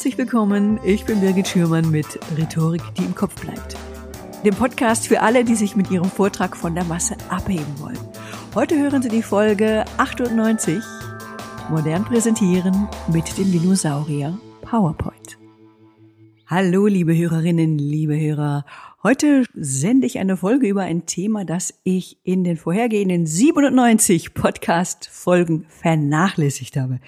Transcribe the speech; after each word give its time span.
Herzlich 0.00 0.16
willkommen, 0.16 0.80
ich 0.82 1.04
bin 1.04 1.20
Birgit 1.20 1.46
Schürmann 1.46 1.90
mit 1.90 2.06
Rhetorik, 2.34 2.80
die 2.96 3.04
im 3.04 3.14
Kopf 3.14 3.38
bleibt. 3.38 3.76
Dem 4.46 4.54
Podcast 4.54 5.06
für 5.06 5.20
alle, 5.20 5.44
die 5.44 5.54
sich 5.54 5.76
mit 5.76 5.90
ihrem 5.90 6.08
Vortrag 6.08 6.56
von 6.56 6.74
der 6.74 6.84
Masse 6.84 7.18
abheben 7.28 7.78
wollen. 7.78 7.98
Heute 8.54 8.78
hören 8.78 9.02
Sie 9.02 9.10
die 9.10 9.22
Folge 9.22 9.84
98, 9.98 10.82
modern 11.68 12.06
präsentieren 12.06 12.88
mit 13.12 13.36
dem 13.36 13.52
Dinosaurier 13.52 14.40
PowerPoint. 14.62 15.36
Hallo, 16.46 16.86
liebe 16.86 17.14
Hörerinnen, 17.14 17.76
liebe 17.76 18.18
Hörer. 18.18 18.64
Heute 19.02 19.44
sende 19.54 20.06
ich 20.06 20.18
eine 20.18 20.36
Folge 20.36 20.68
über 20.68 20.82
ein 20.82 21.06
Thema, 21.06 21.46
das 21.46 21.72
ich 21.84 22.18
in 22.22 22.44
den 22.44 22.58
vorhergehenden 22.58 23.24
97 23.24 24.34
Podcast-Folgen 24.34 25.64
vernachlässigt 25.70 26.76
habe. 26.76 27.00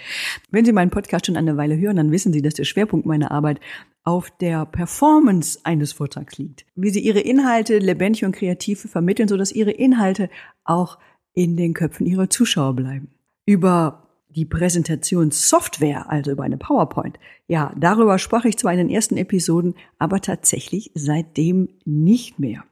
Wenn 0.50 0.64
Sie 0.64 0.72
meinen 0.72 0.90
Podcast 0.90 1.26
schon 1.26 1.36
eine 1.36 1.58
Weile 1.58 1.76
hören, 1.76 1.96
dann 1.96 2.10
wissen 2.10 2.32
Sie, 2.32 2.40
dass 2.40 2.54
der 2.54 2.64
Schwerpunkt 2.64 3.04
meiner 3.04 3.30
Arbeit 3.30 3.60
auf 4.04 4.30
der 4.30 4.64
Performance 4.64 5.60
eines 5.64 5.92
Vortrags 5.92 6.38
liegt. 6.38 6.64
Wie 6.76 6.88
Sie 6.88 7.00
Ihre 7.00 7.20
Inhalte 7.20 7.76
lebendig 7.76 8.24
und 8.24 8.32
kreativ 8.32 8.88
vermitteln, 8.90 9.28
sodass 9.28 9.52
Ihre 9.52 9.72
Inhalte 9.72 10.30
auch 10.64 10.98
in 11.34 11.58
den 11.58 11.74
Köpfen 11.74 12.06
Ihrer 12.06 12.30
Zuschauer 12.30 12.74
bleiben. 12.74 13.10
Über 13.44 14.08
die 14.34 14.44
Präsentationssoftware, 14.44 16.10
also 16.10 16.32
über 16.32 16.44
eine 16.44 16.56
PowerPoint. 16.56 17.18
Ja, 17.48 17.74
darüber 17.76 18.18
sprach 18.18 18.44
ich 18.44 18.56
zwar 18.56 18.72
in 18.72 18.78
den 18.78 18.90
ersten 18.90 19.16
Episoden, 19.16 19.74
aber 19.98 20.20
tatsächlich 20.20 20.90
seitdem 20.94 21.68
nicht 21.84 22.38
mehr. 22.38 22.64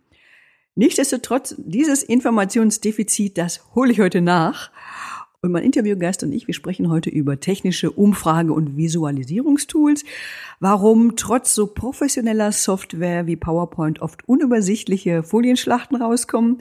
Nichtsdestotrotz, 0.74 1.54
dieses 1.59 2.02
Informationsdefizit, 2.02 3.37
das 3.37 3.74
hole 3.74 3.93
ich 3.93 4.01
heute 4.01 4.21
nach. 4.21 4.71
Und 5.43 5.52
mein 5.52 5.65
Interviewgast 5.65 6.23
und 6.23 6.33
ich, 6.33 6.46
wir 6.49 6.52
sprechen 6.52 6.91
heute 6.91 7.09
über 7.09 7.41
technische 7.41 7.91
Umfrage- 7.91 8.52
und 8.52 8.77
Visualisierungstools, 8.77 10.05
warum 10.59 11.16
trotz 11.16 11.55
so 11.55 11.66
professioneller 11.66 12.52
Software 12.52 13.27
wie 13.27 13.37
PowerPoint 13.37 14.02
oft 14.02 14.29
unübersichtliche 14.29 15.23
Folienschlachten 15.23 15.96
rauskommen, 15.96 16.61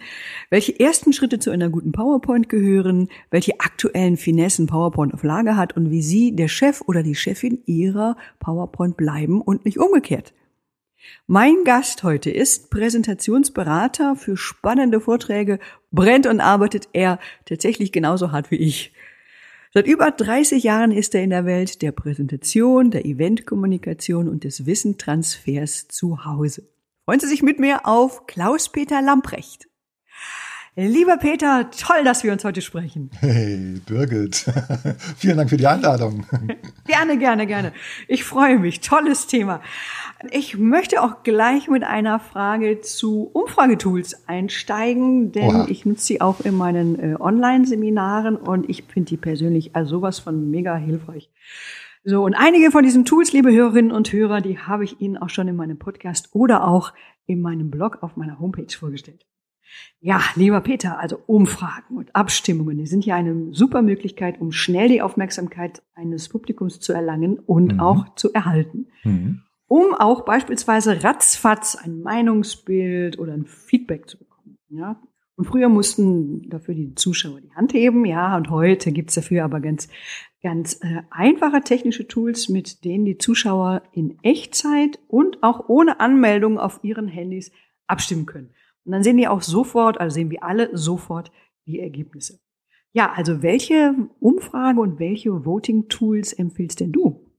welche 0.49 0.79
ersten 0.79 1.11
Schritte 1.11 1.39
zu 1.39 1.49
einer 1.49 1.67
guten 1.67 1.91
PowerPoint 1.91 2.47
gehören, 2.47 3.09
welche 3.31 3.59
aktuellen 3.59 4.15
Finessen 4.15 4.67
PowerPoint 4.67 5.13
auf 5.13 5.23
Lage 5.23 5.57
hat? 5.57 5.75
Und 5.75 5.91
wie 5.91 6.01
Sie, 6.01 6.33
der 6.33 6.47
Chef 6.47 6.79
oder 6.87 7.03
die 7.03 7.15
Chefin 7.15 7.59
Ihrer 7.65 8.15
PowerPoint 8.39 8.95
bleiben 8.95 9.41
und 9.41 9.65
nicht 9.65 9.77
umgekehrt. 9.77 10.33
Mein 11.27 11.63
Gast 11.63 12.03
heute 12.03 12.29
ist 12.29 12.69
Präsentationsberater 12.69 14.15
für 14.15 14.35
spannende 14.35 14.99
Vorträge, 14.99 15.59
brennt 15.91 16.27
und 16.27 16.41
arbeitet 16.41 16.89
er 16.93 17.19
tatsächlich 17.45 17.91
genauso 17.91 18.31
hart 18.31 18.51
wie 18.51 18.57
ich. 18.57 18.93
Seit 19.71 19.85
über 19.85 20.09
30 20.09 20.63
Jahren 20.63 20.91
ist 20.91 21.13
er 21.13 21.23
in 21.23 21.29
der 21.29 21.45
Welt 21.45 21.83
der 21.83 21.91
Präsentation, 21.91 22.89
der 22.89 23.05
Eventkommunikation 23.05 24.27
und 24.27 24.43
des 24.43 24.65
Wissentransfers 24.65 25.87
zu 25.87 26.25
Hause. 26.25 26.67
Freuen 27.05 27.19
Sie 27.19 27.27
sich 27.27 27.43
mit 27.43 27.59
mir 27.59 27.85
auf 27.85 28.25
Klaus-Peter 28.25 29.01
Lamprecht. 29.01 29.68
Lieber 30.81 31.17
Peter, 31.17 31.69
toll, 31.71 32.05
dass 32.05 32.23
wir 32.23 32.31
uns 32.31 32.45
heute 32.45 32.61
sprechen. 32.61 33.11
Hey, 33.19 33.81
Birgit. 33.85 34.45
Vielen 35.17 35.35
Dank 35.35 35.49
für 35.49 35.57
die 35.57 35.67
Einladung. 35.67 36.25
gerne, 36.87 37.17
gerne, 37.17 37.45
gerne. 37.47 37.73
Ich 38.07 38.23
freue 38.23 38.57
mich. 38.59 38.79
Tolles 38.79 39.27
Thema. 39.27 39.59
Ich 40.31 40.57
möchte 40.57 41.01
auch 41.03 41.23
gleich 41.23 41.67
mit 41.67 41.83
einer 41.83 42.21
Frage 42.21 42.79
zu 42.79 43.23
Umfragetools 43.33 44.25
einsteigen, 44.25 45.33
denn 45.33 45.49
Oha. 45.49 45.67
ich 45.67 45.85
nutze 45.85 46.05
sie 46.05 46.21
auch 46.21 46.39
in 46.39 46.55
meinen 46.55 46.97
äh, 46.97 47.15
Online-Seminaren 47.19 48.37
und 48.37 48.69
ich 48.69 48.83
finde 48.83 49.09
die 49.09 49.17
persönlich 49.17 49.75
als 49.75 49.89
sowas 49.89 50.19
von 50.19 50.49
mega 50.49 50.77
hilfreich. 50.77 51.29
So, 52.05 52.23
und 52.23 52.35
einige 52.35 52.71
von 52.71 52.85
diesen 52.85 53.03
Tools, 53.03 53.33
liebe 53.33 53.51
Hörerinnen 53.51 53.91
und 53.91 54.13
Hörer, 54.13 54.39
die 54.39 54.59
habe 54.59 54.85
ich 54.85 55.01
Ihnen 55.01 55.17
auch 55.17 55.29
schon 55.29 55.49
in 55.49 55.57
meinem 55.57 55.77
Podcast 55.77 56.29
oder 56.31 56.65
auch 56.65 56.93
in 57.25 57.41
meinem 57.41 57.69
Blog 57.69 57.97
auf 57.99 58.15
meiner 58.15 58.39
Homepage 58.39 58.73
vorgestellt. 58.73 59.25
Ja, 60.01 60.21
lieber 60.35 60.61
Peter, 60.61 60.99
also 60.99 61.19
Umfragen 61.27 61.97
und 61.97 62.15
Abstimmungen, 62.15 62.77
die 62.77 62.87
sind 62.87 63.05
ja 63.05 63.15
eine 63.15 63.53
super 63.53 63.81
Möglichkeit, 63.81 64.39
um 64.39 64.51
schnell 64.51 64.87
die 64.87 65.01
Aufmerksamkeit 65.01 65.83
eines 65.93 66.29
Publikums 66.29 66.79
zu 66.79 66.93
erlangen 66.93 67.37
und 67.37 67.73
mhm. 67.73 67.79
auch 67.79 68.15
zu 68.15 68.33
erhalten. 68.33 68.87
Mhm. 69.03 69.41
Um 69.67 69.93
auch 69.93 70.25
beispielsweise 70.25 71.03
ratzfatz 71.03 71.75
ein 71.75 72.01
Meinungsbild 72.01 73.19
oder 73.19 73.33
ein 73.33 73.45
Feedback 73.45 74.09
zu 74.09 74.17
bekommen. 74.17 74.57
Ja? 74.69 75.01
Und 75.39 75.45
früher 75.45 75.69
mussten 75.69 76.49
dafür 76.49 76.75
die 76.75 76.95
Zuschauer 76.95 77.39
die 77.39 77.53
Hand 77.53 77.73
heben, 77.73 78.03
ja, 78.03 78.35
und 78.35 78.49
heute 78.49 78.91
gibt's 78.91 79.15
dafür 79.15 79.45
aber 79.45 79.61
ganz, 79.61 79.87
ganz 80.43 80.81
äh, 80.81 81.03
einfache 81.11 81.61
technische 81.61 82.09
Tools, 82.09 82.49
mit 82.49 82.83
denen 82.83 83.05
die 83.05 83.17
Zuschauer 83.17 83.83
in 83.93 84.17
Echtzeit 84.21 84.99
und 85.07 85.41
auch 85.41 85.69
ohne 85.69 86.01
Anmeldung 86.01 86.59
auf 86.59 86.81
ihren 86.83 87.07
Handys 87.07 87.53
abstimmen 87.87 88.25
können. 88.25 88.49
Und 88.85 88.91
dann 88.93 89.03
sehen 89.03 89.17
die 89.17 89.27
auch 89.27 89.41
sofort, 89.41 89.99
also 89.99 90.13
sehen 90.13 90.31
wir 90.31 90.43
alle 90.43 90.75
sofort 90.75 91.31
die 91.65 91.79
Ergebnisse. 91.79 92.39
Ja, 92.91 93.13
also 93.13 93.43
welche 93.43 93.93
Umfrage 94.19 94.79
und 94.79 94.99
welche 94.99 95.45
Voting-Tools 95.45 96.33
empfiehlst 96.33 96.79
denn 96.79 96.91
du? 96.91 97.29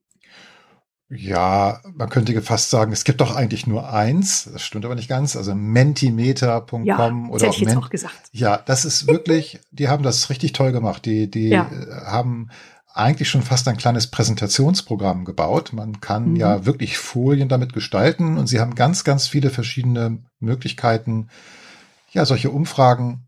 Ja, 1.12 1.80
man 1.92 2.08
könnte 2.08 2.40
fast 2.40 2.70
sagen, 2.70 2.92
es 2.92 3.02
gibt 3.02 3.20
doch 3.20 3.34
eigentlich 3.34 3.66
nur 3.66 3.92
eins. 3.92 4.48
Das 4.52 4.62
stimmt 4.62 4.84
aber 4.84 4.94
nicht 4.94 5.08
ganz. 5.08 5.34
Also 5.34 5.56
mentimeter.com 5.56 6.84
ja, 6.84 7.12
oder 7.28 7.48
auch, 7.48 7.60
Ment 7.60 7.76
auch 7.76 7.90
gesagt. 7.90 8.28
Ja, 8.30 8.58
das 8.58 8.84
ist 8.84 9.08
wirklich, 9.08 9.58
die 9.72 9.88
haben 9.88 10.04
das 10.04 10.30
richtig 10.30 10.52
toll 10.52 10.70
gemacht. 10.70 11.04
Die, 11.06 11.28
die 11.28 11.48
ja. 11.48 11.68
haben 12.06 12.50
eigentlich 12.92 13.28
schon 13.28 13.42
fast 13.42 13.68
ein 13.68 13.76
kleines 13.76 14.08
Präsentationsprogramm 14.08 15.24
gebaut. 15.24 15.72
Man 15.72 16.00
kann 16.00 16.30
mhm. 16.30 16.36
ja 16.36 16.66
wirklich 16.66 16.98
Folien 16.98 17.48
damit 17.48 17.72
gestalten 17.72 18.36
und 18.36 18.46
sie 18.46 18.60
haben 18.60 18.74
ganz, 18.74 19.04
ganz 19.04 19.26
viele 19.26 19.50
verschiedene 19.50 20.18
Möglichkeiten, 20.40 21.28
ja, 22.12 22.24
solche 22.24 22.50
Umfragen 22.50 23.26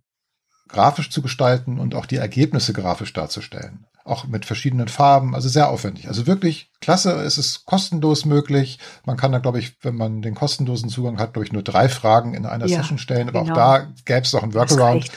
grafisch 0.68 1.10
zu 1.10 1.22
gestalten 1.22 1.78
und 1.78 1.94
auch 1.94 2.06
die 2.06 2.16
Ergebnisse 2.16 2.72
grafisch 2.72 3.12
darzustellen. 3.12 3.86
Auch 4.04 4.26
mit 4.26 4.44
verschiedenen 4.44 4.88
Farben, 4.88 5.34
also 5.34 5.48
sehr 5.48 5.68
aufwendig. 5.68 6.08
Also 6.08 6.26
wirklich 6.26 6.72
klasse, 6.80 7.12
es 7.22 7.38
ist 7.38 7.66
kostenlos 7.66 8.24
möglich. 8.24 8.80
Man 9.04 9.16
kann 9.16 9.30
da, 9.30 9.38
glaube 9.38 9.60
ich, 9.60 9.76
wenn 9.82 9.94
man 9.94 10.22
den 10.22 10.34
kostenlosen 10.34 10.88
Zugang 10.88 11.18
hat, 11.18 11.36
durch 11.36 11.52
nur 11.52 11.62
drei 11.62 11.88
Fragen 11.88 12.34
in 12.34 12.44
einer 12.44 12.66
ja, 12.66 12.78
Session 12.78 12.98
stellen. 12.98 13.28
Aber 13.28 13.42
genau. 13.42 13.52
auch 13.52 13.56
da 13.56 13.92
gäbe 14.04 14.22
es 14.22 14.32
noch 14.32 14.42
einen 14.42 14.54
Workaround. 14.54 15.08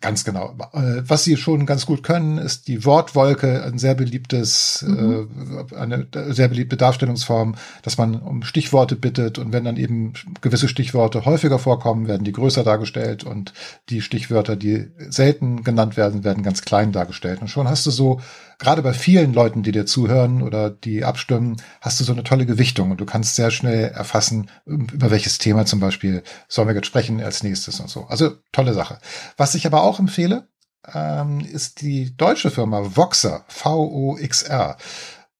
Ganz 0.00 0.24
genau. 0.24 0.54
Äh, 0.72 1.02
was 1.06 1.24
sie 1.24 1.36
schon 1.36 1.66
ganz 1.66 1.86
gut 1.86 2.02
können, 2.02 2.38
ist 2.38 2.68
die 2.68 2.84
Wortwolke, 2.84 3.64
ein 3.64 3.78
sehr 3.78 3.94
beliebtes, 3.94 4.84
mhm. 4.86 5.28
äh, 5.70 5.76
eine 5.76 6.06
sehr 6.28 6.48
beliebte 6.48 6.76
Darstellungsform, 6.76 7.54
dass 7.82 7.98
man 7.98 8.16
um 8.16 8.42
Stichworte 8.42 8.96
bittet 8.96 9.38
und 9.38 9.52
wenn 9.52 9.64
dann 9.64 9.76
eben 9.76 10.12
gewisse 10.40 10.68
Stichworte 10.68 11.24
häufiger 11.24 11.58
vorkommen, 11.58 12.08
werden 12.08 12.24
die 12.24 12.32
größer 12.32 12.64
dargestellt 12.64 13.24
und 13.24 13.52
die 13.88 14.02
Stichwörter, 14.02 14.56
die 14.56 14.88
selten 15.08 15.64
genannt 15.64 15.96
werden, 15.96 16.24
werden 16.24 16.42
ganz 16.42 16.62
klein 16.62 16.92
dargestellt. 16.92 17.40
Und 17.40 17.48
schon 17.48 17.68
hast 17.68 17.86
du 17.86 17.90
so 17.90 18.20
gerade 18.60 18.82
bei 18.82 18.92
vielen 18.92 19.32
Leuten, 19.32 19.62
die 19.62 19.72
dir 19.72 19.86
zuhören 19.86 20.42
oder 20.42 20.70
die 20.70 21.04
abstimmen, 21.04 21.56
hast 21.80 21.98
du 21.98 22.04
so 22.04 22.12
eine 22.12 22.22
tolle 22.22 22.46
Gewichtung 22.46 22.90
und 22.92 23.00
du 23.00 23.06
kannst 23.06 23.34
sehr 23.34 23.50
schnell 23.50 23.86
erfassen, 23.86 24.50
über 24.66 25.10
welches 25.10 25.38
Thema 25.38 25.66
zum 25.66 25.80
Beispiel 25.80 26.22
sollen 26.46 26.68
wir 26.68 26.74
jetzt 26.74 26.86
sprechen 26.86 27.20
als 27.20 27.42
nächstes 27.42 27.80
und 27.80 27.88
so. 27.88 28.04
Also 28.04 28.36
tolle 28.52 28.74
Sache. 28.74 28.98
Was 29.36 29.54
ich 29.54 29.66
aber 29.66 29.82
auch 29.82 29.98
empfehle, 29.98 30.46
ähm, 30.94 31.40
ist 31.40 31.80
die 31.80 32.16
deutsche 32.16 32.50
Firma 32.50 32.96
Voxer, 32.96 33.44
V-O-X-R, 33.48 34.76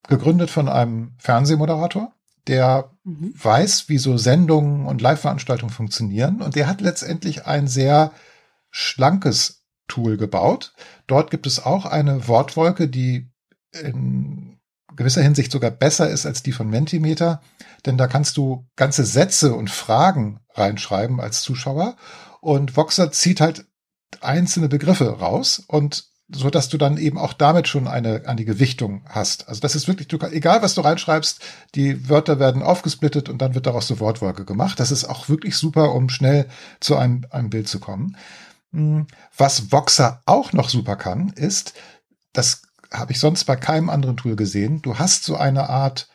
gegründet 0.09 0.51
von 0.51 0.69
einem 0.69 1.13
Fernsehmoderator, 1.19 2.13
der 2.47 2.91
mhm. 3.05 3.35
weiß, 3.37 3.89
wie 3.89 3.99
so 3.99 4.17
Sendungen 4.17 4.87
und 4.87 5.03
Live-Veranstaltungen 5.03 5.73
funktionieren 5.73 6.41
und 6.41 6.57
der 6.57 6.66
hat 6.66 6.81
letztendlich 6.81 7.47
ein 7.47 7.69
sehr 7.69 8.13
schlankes 8.71 9.59
Tool 9.91 10.16
gebaut. 10.16 10.72
Dort 11.07 11.31
gibt 11.31 11.47
es 11.47 11.65
auch 11.65 11.84
eine 11.84 12.27
Wortwolke, 12.28 12.89
die 12.89 13.31
in 13.72 14.59
gewisser 14.97 15.22
Hinsicht 15.22 15.53
sogar 15.53 15.71
besser 15.71 16.09
ist 16.10 16.27
als 16.27 16.42
die 16.42 16.53
von 16.53 16.69
Mentimeter, 16.69 17.41
denn 17.87 17.97
da 17.97 18.07
kannst 18.07 18.37
du 18.37 18.66
ganze 18.77 19.04
Sätze 19.04 19.54
und 19.54 19.71
Fragen 19.71 20.41
reinschreiben 20.54 21.21
als 21.21 21.42
Zuschauer 21.42 21.97
und 22.41 22.77
Voxer 22.77 23.13
zieht 23.13 23.41
halt 23.41 23.66
einzelne 24.21 24.69
Begriffe 24.69 25.21
raus 25.21 25.63
und 25.66 26.10
so 26.33 26.51
dass 26.51 26.69
du 26.69 26.78
dann 26.78 26.97
eben 26.97 27.19
auch 27.19 27.33
damit 27.33 27.66
schon 27.66 27.89
eine 27.89 28.22
die 28.37 28.45
Gewichtung 28.45 29.03
hast. 29.09 29.48
Also 29.48 29.60
das 29.60 29.75
ist 29.75 29.89
wirklich, 29.89 30.09
du, 30.09 30.19
egal 30.31 30.63
was 30.63 30.75
du 30.75 30.81
reinschreibst, 30.81 31.41
die 31.75 32.09
Wörter 32.09 32.39
werden 32.39 32.63
aufgesplittet 32.63 33.28
und 33.28 33.42
dann 33.42 33.54
wird 33.54 33.66
daraus 33.66 33.91
eine 33.91 34.01
Wortwolke 34.01 34.45
gemacht. 34.45 34.78
Das 34.78 34.92
ist 34.92 35.04
auch 35.04 35.28
wirklich 35.28 35.57
super, 35.57 35.92
um 35.92 36.09
schnell 36.09 36.47
zu 36.78 36.97
einem, 36.97 37.27
einem 37.31 37.51
Bild 37.51 37.69
zu 37.69 37.81
kommen. 37.81 38.16
Hm, 38.72 39.07
was 39.37 39.72
Voxer 39.72 40.22
auch 40.27 40.53
noch 40.53 40.69
super 40.69 40.97
kann, 40.97 41.31
ist, 41.31 41.75
das 42.33 42.63
habe 42.93 43.13
ich 43.13 43.21
sonst 43.21 43.45
bei 43.45 43.57
keinem 43.57 43.91
anderen 43.91 44.17
Tool 44.17 44.37
gesehen. 44.37 44.83
Du 44.83 44.99
hast 44.99 45.25
so 45.25 45.37
eine 45.37 45.69
Art, 45.69 46.09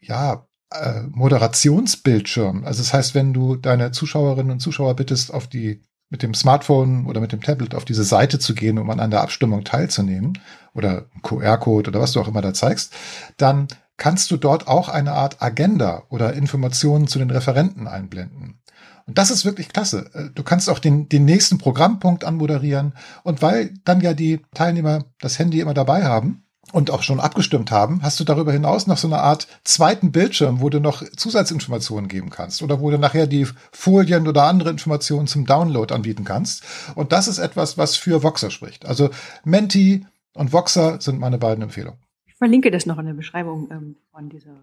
ja, 0.00 0.46
äh, 0.70 1.02
Moderationsbildschirm. 1.10 2.64
Also 2.64 2.82
das 2.82 2.92
heißt, 2.92 3.14
wenn 3.14 3.32
du 3.32 3.56
deine 3.56 3.92
Zuschauerinnen 3.92 4.52
und 4.52 4.60
Zuschauer 4.60 4.96
bittest, 4.96 5.32
auf 5.32 5.46
die 5.46 5.82
mit 6.08 6.22
dem 6.22 6.34
Smartphone 6.34 7.06
oder 7.06 7.20
mit 7.20 7.32
dem 7.32 7.40
Tablet 7.40 7.74
auf 7.74 7.84
diese 7.84 8.04
Seite 8.04 8.38
zu 8.38 8.54
gehen, 8.54 8.78
um 8.78 8.90
an 8.90 9.00
einer 9.00 9.20
Abstimmung 9.20 9.64
teilzunehmen 9.64 10.38
oder 10.72 11.06
QR-Code 11.22 11.90
oder 11.90 12.00
was 12.00 12.12
du 12.12 12.20
auch 12.20 12.28
immer 12.28 12.42
da 12.42 12.54
zeigst, 12.54 12.92
dann 13.36 13.66
kannst 13.96 14.30
du 14.30 14.36
dort 14.36 14.68
auch 14.68 14.88
eine 14.88 15.12
Art 15.12 15.42
Agenda 15.42 16.04
oder 16.08 16.34
Informationen 16.34 17.08
zu 17.08 17.18
den 17.18 17.30
Referenten 17.30 17.88
einblenden. 17.88 18.60
Und 19.06 19.18
das 19.18 19.30
ist 19.30 19.44
wirklich 19.44 19.68
klasse. 19.68 20.10
Äh, 20.14 20.30
du 20.34 20.42
kannst 20.42 20.68
auch 20.68 20.78
den, 20.78 21.08
den 21.08 21.24
nächsten 21.24 21.58
Programmpunkt 21.58 22.24
anmoderieren. 22.24 22.92
Und 23.22 23.42
weil 23.42 23.74
dann 23.84 24.00
ja 24.00 24.14
die 24.14 24.40
Teilnehmer 24.54 25.04
das 25.20 25.38
Handy 25.38 25.60
immer 25.60 25.74
dabei 25.74 26.04
haben, 26.04 26.46
und 26.72 26.90
auch 26.90 27.02
schon 27.02 27.20
abgestimmt 27.20 27.70
haben, 27.70 28.02
hast 28.02 28.18
du 28.18 28.24
darüber 28.24 28.52
hinaus 28.52 28.86
noch 28.86 28.98
so 28.98 29.08
eine 29.08 29.18
Art 29.18 29.46
zweiten 29.64 30.12
Bildschirm, 30.12 30.60
wo 30.60 30.68
du 30.68 30.80
noch 30.80 31.02
Zusatzinformationen 31.16 32.08
geben 32.08 32.30
kannst 32.30 32.62
oder 32.62 32.80
wo 32.80 32.90
du 32.90 32.98
nachher 32.98 33.26
die 33.26 33.46
Folien 33.72 34.26
oder 34.26 34.44
andere 34.44 34.70
Informationen 34.70 35.26
zum 35.26 35.46
Download 35.46 35.94
anbieten 35.94 36.24
kannst. 36.24 36.64
Und 36.94 37.12
das 37.12 37.28
ist 37.28 37.38
etwas, 37.38 37.78
was 37.78 37.96
für 37.96 38.22
Voxer 38.22 38.50
spricht. 38.50 38.86
Also 38.86 39.10
Menti 39.44 40.06
und 40.34 40.52
Voxer 40.52 41.00
sind 41.00 41.20
meine 41.20 41.38
beiden 41.38 41.62
Empfehlungen. 41.62 42.00
Ich 42.26 42.34
verlinke 42.34 42.70
das 42.70 42.84
noch 42.84 42.98
in 42.98 43.06
der 43.06 43.14
Beschreibung 43.14 43.68
ähm, 43.70 43.96
von 44.10 44.28
dieser 44.28 44.56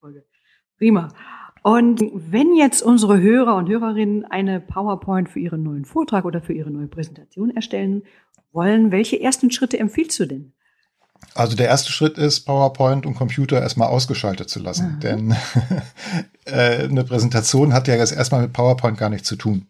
Folge. 0.00 0.24
Prima. 0.78 1.08
Und 1.62 2.02
wenn 2.12 2.56
jetzt 2.56 2.82
unsere 2.82 3.20
Hörer 3.20 3.56
und 3.56 3.68
Hörerinnen 3.68 4.24
eine 4.24 4.60
PowerPoint 4.60 5.28
für 5.28 5.38
ihren 5.38 5.62
neuen 5.62 5.84
Vortrag 5.84 6.24
oder 6.24 6.40
für 6.42 6.52
ihre 6.52 6.70
neue 6.70 6.88
Präsentation 6.88 7.50
erstellen 7.50 8.02
wollen, 8.52 8.90
welche 8.90 9.20
ersten 9.20 9.50
Schritte 9.50 9.78
empfiehlst 9.78 10.18
du 10.18 10.26
denn? 10.26 10.52
Also 11.34 11.56
der 11.56 11.68
erste 11.68 11.92
Schritt 11.92 12.18
ist, 12.18 12.40
PowerPoint 12.40 13.06
und 13.06 13.14
Computer 13.14 13.60
erstmal 13.60 13.88
ausgeschaltet 13.88 14.50
zu 14.50 14.58
lassen. 14.60 14.96
Mhm. 14.96 15.00
Denn 15.00 15.36
äh, 16.44 16.84
eine 16.84 17.04
Präsentation 17.04 17.72
hat 17.72 17.88
ja 17.88 17.94
jetzt 17.94 18.12
erstmal 18.12 18.42
mit 18.42 18.52
PowerPoint 18.52 18.98
gar 18.98 19.08
nichts 19.08 19.28
zu 19.28 19.36
tun, 19.36 19.66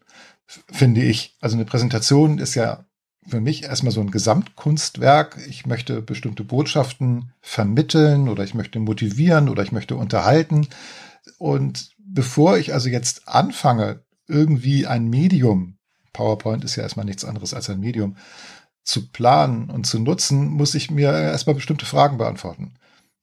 finde 0.47 1.03
ich. 1.03 1.37
Also 1.41 1.57
eine 1.57 1.67
Präsentation 1.67 2.39
ist 2.39 2.55
ja 2.55 2.85
für 3.29 3.41
mich 3.41 3.65
erstmal 3.65 3.93
so 3.93 4.01
ein 4.01 4.11
Gesamtkunstwerk. 4.11 5.39
Ich 5.49 5.67
möchte 5.67 6.03
bestimmte 6.03 6.43
Botschaften 6.43 7.33
vermitteln 7.41 8.29
oder 8.29 8.43
ich 8.43 8.55
möchte 8.55 8.81
motivieren 8.81 9.49
oder 9.49 9.63
ich 9.63 9.73
möchte 9.73 9.95
unterhalten. 9.95 10.67
Und 11.43 11.91
bevor 11.99 12.57
ich 12.57 12.73
also 12.73 12.89
jetzt 12.89 13.27
anfange, 13.27 14.05
irgendwie 14.29 14.87
ein 14.87 15.09
Medium, 15.09 15.77
PowerPoint 16.13 16.63
ist 16.63 16.77
ja 16.77 16.85
erstmal 16.85 17.05
nichts 17.05 17.25
anderes 17.25 17.53
als 17.53 17.69
ein 17.69 17.81
Medium, 17.81 18.17
zu 18.85 19.09
planen 19.09 19.69
und 19.69 19.85
zu 19.85 19.99
nutzen, 19.99 20.47
muss 20.47 20.77
ich 20.77 20.93
mir 20.93 21.11
erstmal 21.11 21.57
bestimmte 21.57 21.85
Fragen 21.85 22.17
beantworten. 22.17 22.75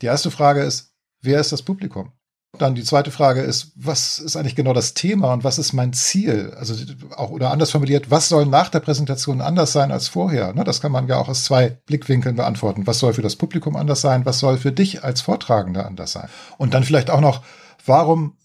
Die 0.01 0.07
erste 0.07 0.31
Frage 0.31 0.63
ist, 0.63 0.91
wer 1.21 1.39
ist 1.39 1.53
das 1.53 1.61
Publikum? 1.61 2.11
Dann 2.57 2.75
die 2.75 2.83
zweite 2.83 3.11
Frage 3.11 3.39
ist, 3.39 3.71
was 3.75 4.19
ist 4.19 4.35
eigentlich 4.35 4.57
genau 4.57 4.73
das 4.73 4.95
Thema 4.95 5.31
und 5.31 5.45
was 5.45 5.57
ist 5.57 5.71
mein 5.71 5.93
Ziel? 5.93 6.53
Also 6.57 6.75
auch 7.15 7.29
oder 7.29 7.51
anders 7.51 7.71
formuliert, 7.71 8.11
was 8.11 8.27
soll 8.27 8.45
nach 8.45 8.67
der 8.67 8.81
Präsentation 8.81 9.39
anders 9.39 9.71
sein 9.71 9.93
als 9.93 10.09
vorher? 10.09 10.53
Ne, 10.53 10.65
das 10.65 10.81
kann 10.81 10.91
man 10.91 11.07
ja 11.07 11.19
auch 11.19 11.29
aus 11.29 11.45
zwei 11.45 11.69
Blickwinkeln 11.69 12.35
beantworten. 12.35 12.85
Was 12.85 12.99
soll 12.99 13.13
für 13.13 13.21
das 13.21 13.37
Publikum 13.37 13.77
anders 13.77 14.01
sein? 14.01 14.25
Was 14.25 14.39
soll 14.39 14.57
für 14.57 14.73
dich 14.73 15.05
als 15.05 15.21
Vortragender 15.21 15.85
anders 15.85 16.11
sein? 16.11 16.27
Und 16.57 16.73
dann 16.73 16.83
vielleicht 16.83 17.11
auch 17.11 17.21
noch, 17.21 17.43
warum 17.89 18.37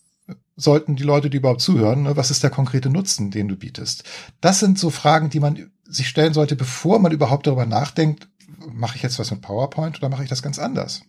sollten 0.56 0.96
die 0.96 1.02
Leute, 1.02 1.30
die 1.30 1.36
überhaupt 1.36 1.60
zuhören, 1.60 2.02
ne, 2.02 2.16
was 2.16 2.30
ist 2.30 2.42
der 2.42 2.50
konkrete 2.50 2.90
Nutzen, 2.90 3.30
den 3.30 3.48
du 3.48 3.56
bietest? 3.56 4.04
Das 4.40 4.58
sind 4.58 4.78
so 4.78 4.90
Fragen, 4.90 5.30
die 5.30 5.40
man 5.40 5.70
sich 5.84 6.08
stellen 6.08 6.34
sollte, 6.34 6.56
bevor 6.56 6.98
man 6.98 7.12
überhaupt 7.12 7.46
darüber 7.46 7.66
nachdenkt, 7.66 8.28
mache 8.72 8.96
ich 8.96 9.02
jetzt 9.02 9.18
was 9.18 9.30
mit 9.30 9.42
PowerPoint 9.42 9.98
oder 9.98 10.08
mache 10.08 10.24
ich 10.24 10.28
das 10.28 10.42
ganz 10.42 10.58
anders? 10.58 11.02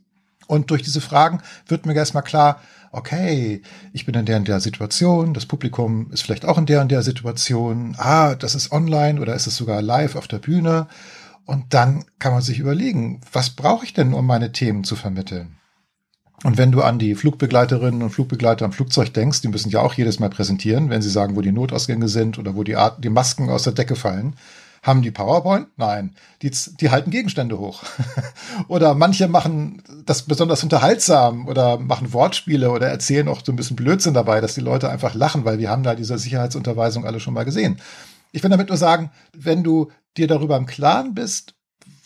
Und 0.47 0.69
durch 0.69 0.83
diese 0.83 1.01
Fragen 1.01 1.41
wird 1.67 1.85
mir 1.85 1.95
erstmal 1.95 2.23
klar, 2.23 2.61
okay, 2.91 3.61
ich 3.93 4.05
bin 4.05 4.15
in 4.15 4.25
der 4.25 4.37
und 4.37 4.47
der 4.47 4.59
Situation, 4.59 5.33
das 5.33 5.45
Publikum 5.45 6.11
ist 6.11 6.21
vielleicht 6.21 6.45
auch 6.45 6.57
in 6.57 6.65
der 6.65 6.81
und 6.81 6.91
der 6.91 7.01
Situation, 7.01 7.95
ah, 7.97 8.35
das 8.35 8.55
ist 8.55 8.71
online 8.71 9.19
oder 9.19 9.35
ist 9.35 9.47
es 9.47 9.57
sogar 9.57 9.81
live 9.81 10.15
auf 10.15 10.27
der 10.27 10.39
Bühne. 10.39 10.87
Und 11.45 11.73
dann 11.73 12.05
kann 12.19 12.33
man 12.33 12.41
sich 12.41 12.59
überlegen, 12.59 13.21
was 13.31 13.51
brauche 13.51 13.85
ich 13.85 13.93
denn, 13.93 14.13
um 14.13 14.25
meine 14.25 14.51
Themen 14.51 14.83
zu 14.83 14.95
vermitteln? 14.95 15.57
Und 16.43 16.57
wenn 16.57 16.71
du 16.71 16.81
an 16.81 16.99
die 16.99 17.15
Flugbegleiterinnen 17.15 18.03
und 18.03 18.09
Flugbegleiter 18.09 18.65
am 18.65 18.71
Flugzeug 18.71 19.13
denkst, 19.13 19.41
die 19.41 19.47
müssen 19.47 19.69
ja 19.69 19.81
auch 19.81 19.93
jedes 19.93 20.19
Mal 20.19 20.29
präsentieren, 20.29 20.89
wenn 20.89 21.01
sie 21.01 21.09
sagen, 21.09 21.35
wo 21.35 21.41
die 21.41 21.51
Notausgänge 21.51 22.07
sind 22.07 22.37
oder 22.37 22.55
wo 22.55 22.63
die, 22.63 22.75
Art, 22.75 23.03
die 23.03 23.09
Masken 23.09 23.49
aus 23.49 23.63
der 23.63 23.73
Decke 23.73 23.95
fallen. 23.95 24.35
Haben 24.83 25.01
die 25.01 25.09
PowerPoint? 25.09 25.67
Nein. 25.77 26.13
Die, 26.43 26.51
die 26.79 26.91
halten 26.91 27.09
Gegenstände 27.09 27.57
hoch. 27.57 27.81
oder 28.67 28.93
manche 28.93 29.27
machen 29.27 29.81
das 30.05 30.23
besonders 30.23 30.61
unterhaltsam 30.61 31.47
oder 31.47 31.79
machen 31.79 32.13
Wortspiele 32.13 32.69
oder 32.69 32.87
erzählen 32.87 33.27
auch 33.27 33.43
so 33.43 33.51
ein 33.51 33.55
bisschen 33.55 33.75
Blödsinn 33.75 34.13
dabei, 34.13 34.41
dass 34.41 34.53
die 34.53 34.61
Leute 34.61 34.89
einfach 34.89 35.15
lachen, 35.15 35.43
weil 35.43 35.57
wir 35.57 35.71
haben 35.71 35.81
da 35.81 35.95
diese 35.95 36.19
Sicherheitsunterweisung 36.19 37.03
alle 37.03 37.19
schon 37.19 37.33
mal 37.33 37.45
gesehen. 37.45 37.79
Ich 38.31 38.43
will 38.43 38.51
damit 38.51 38.67
nur 38.67 38.77
sagen, 38.77 39.09
wenn 39.33 39.63
du 39.63 39.89
dir 40.17 40.27
darüber 40.27 40.55
im 40.55 40.67
Klaren 40.67 41.15
bist, 41.15 41.54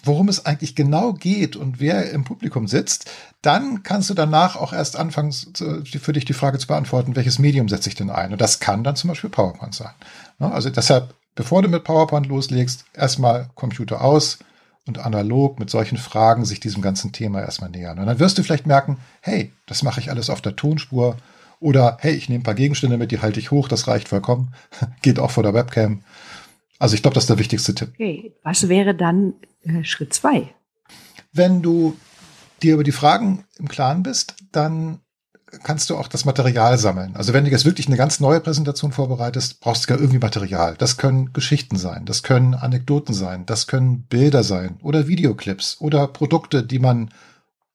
worum 0.04 0.30
es 0.30 0.46
eigentlich 0.46 0.75
genau 0.75 1.13
geht 1.13 1.56
und 1.56 1.80
wer 1.80 2.12
im 2.12 2.24
Publikum 2.24 2.68
sitzt, 2.68 3.10
dann 3.42 3.84
kannst 3.84 4.10
du 4.10 4.13
danach 4.13 4.56
auch 4.56 4.74
erst 4.74 4.98
anfangen, 4.98 5.31
für 5.31 6.13
dich 6.13 6.25
die 6.25 6.34
Frage 6.34 6.57
zu 6.57 6.68
beantworten, 6.68 7.16
welches 7.16 7.40
Medium 7.40 7.69
setze 7.69 7.90
ich 7.90 7.96
denn 7.96 8.10
ein? 8.10 8.31
Und 8.31 8.42
das 8.42 8.60
kann 8.60 8.84
dann 8.84 8.96
zum 8.96 9.10
Beispiel 9.10 9.30
PowerPoint 9.30 9.75
sein. 9.75 9.94
Also 10.40 10.69
deshalb 10.69 11.13
bevor 11.40 11.62
du 11.62 11.69
mit 11.69 11.86
PowerPoint 11.86 12.28
loslegst, 12.28 12.84
erstmal 12.94 13.50
Computer 13.56 14.01
aus 14.01 14.40
und 14.86 15.00
analog 15.00 15.57
mit 15.57 15.69
solchen 15.69 15.98
Fragen 15.98 16.44
sich 16.44 16.60
diesem 16.60 16.81
ganzen 16.81 17.13
Thema 17.13 17.40
erstmal 17.40 17.69
nähern. 17.69 17.98
Und 17.98 18.07
dann 18.07 18.19
wirst 18.19 18.38
du 18.38 18.44
vielleicht 18.44 18.68
merken, 18.68 18.98
hey, 19.22 19.54
das 19.66 19.81
mache 19.81 20.02
ich 20.02 20.12
alles 20.12 20.30
auf 20.30 20.42
der 20.42 20.57
Tonspur. 20.57 21.16
Oder 21.62 21.98
hey, 22.02 22.13
ich 22.13 22.28
nehme 22.28 22.42
ein 22.42 22.44
paar 22.44 22.56
Gegenstände 22.56 22.98
mit, 22.98 23.12
die 23.12 23.22
halte 23.22 23.40
ich 23.40 23.52
hoch, 23.52 23.69
das 23.69 23.88
reicht 23.88 24.10
vollkommen. 24.10 24.54
Geht 25.02 25.18
auch 25.18 25.31
vor 25.31 25.44
der 25.44 25.54
Webcam. 25.54 26.04
Also 26.80 26.96
ich 26.96 27.02
glaube, 27.02 27.14
das 27.14 27.26
ist 27.26 27.30
der 27.30 27.40
wichtigste 27.40 27.76
Tipp. 27.76 27.90
Okay, 27.94 28.34
was 28.44 28.70
wäre 28.70 28.96
dann 28.96 29.34
äh, 29.64 29.84
Schritt 29.84 30.14
zwei? 30.14 30.54
Wenn 31.31 31.62
du 31.62 31.96
dir 32.64 32.74
über 32.74 32.84
die 32.84 32.92
Fragen 32.92 33.46
im 33.60 33.68
Klaren 33.68 34.02
bist, 34.02 34.36
dann 34.52 35.02
kannst 35.64 35.90
du 35.90 35.98
auch 35.98 36.08
das 36.08 36.26
Material 36.26 36.78
sammeln. 36.78 37.16
Also 37.16 37.34
wenn 37.34 37.44
du 37.44 37.52
jetzt 37.52 37.66
wirklich 37.66 37.88
eine 37.88 37.98
ganz 37.98 38.20
neue 38.20 38.40
Präsentation 38.40 38.92
vorbereitest, 38.92 39.60
brauchst 39.62 39.90
du 39.90 39.94
ja 39.94 40.00
irgendwie 40.00 40.20
Material. 40.20 40.76
Das 40.78 40.98
können 40.98 41.34
Geschichten 41.34 41.78
sein, 41.78 42.06
das 42.06 42.24
können 42.24 42.54
Anekdoten 42.54 43.14
sein, 43.14 43.46
das 43.46 43.68
können 43.68 44.04
Bilder 44.04 44.44
sein 44.44 44.78
oder 44.81 45.08
Videoclips 45.08 45.78
oder 45.81 46.08
Produkte, 46.08 46.64
die 46.64 46.80
man 46.80 47.10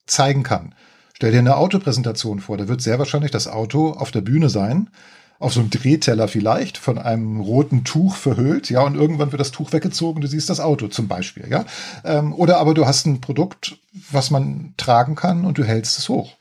zeigen 0.07 0.43
kann. 0.43 0.75
Stell 1.15 1.33
dir 1.33 1.39
eine 1.39 1.57
Autopräsentation 1.57 2.41
vor, 2.41 2.57
da 2.57 2.69
wird 2.69 2.81
sehr 2.81 2.99
wahrscheinlich 2.99 3.31
das 3.31 3.49
Auto 3.49 3.91
auf 3.91 4.11
der 4.11 4.21
Bühne 4.21 4.51
sein, 4.51 4.91
auf 5.39 5.53
so 5.53 5.61
einem 5.61 5.71
Drehteller 5.71 6.29
vielleicht, 6.29 6.79
von 6.79 6.99
einem 6.99 7.41
roten 7.41 7.85
Tuch 7.85 8.17
verhüllt, 8.17 8.71
ja, 8.71 8.81
und 8.81 8.95
irgendwann 8.95 9.33
wird 9.33 9.41
das 9.41 9.51
Tuch 9.51 9.73
weggezogen, 9.73 10.21
du 10.21 10.29
siehst 10.29 10.49
das 10.49 10.61
Auto 10.61 10.89
zum 10.89 11.09
Beispiel, 11.09 11.49
ja. 11.51 11.65
Ähm, 12.05 12.33
oder 12.33 12.59
aber 12.59 12.75
du 12.75 12.87
hast 12.87 13.07
ein 13.07 13.21
Produkt, 13.21 13.79
was 14.11 14.31
man 14.31 14.75
tragen 14.77 15.15
kann 15.15 15.45
und 15.45 15.59
du 15.59 15.65
hältst 15.65 15.99
es 15.99 16.09
hoch 16.09 16.33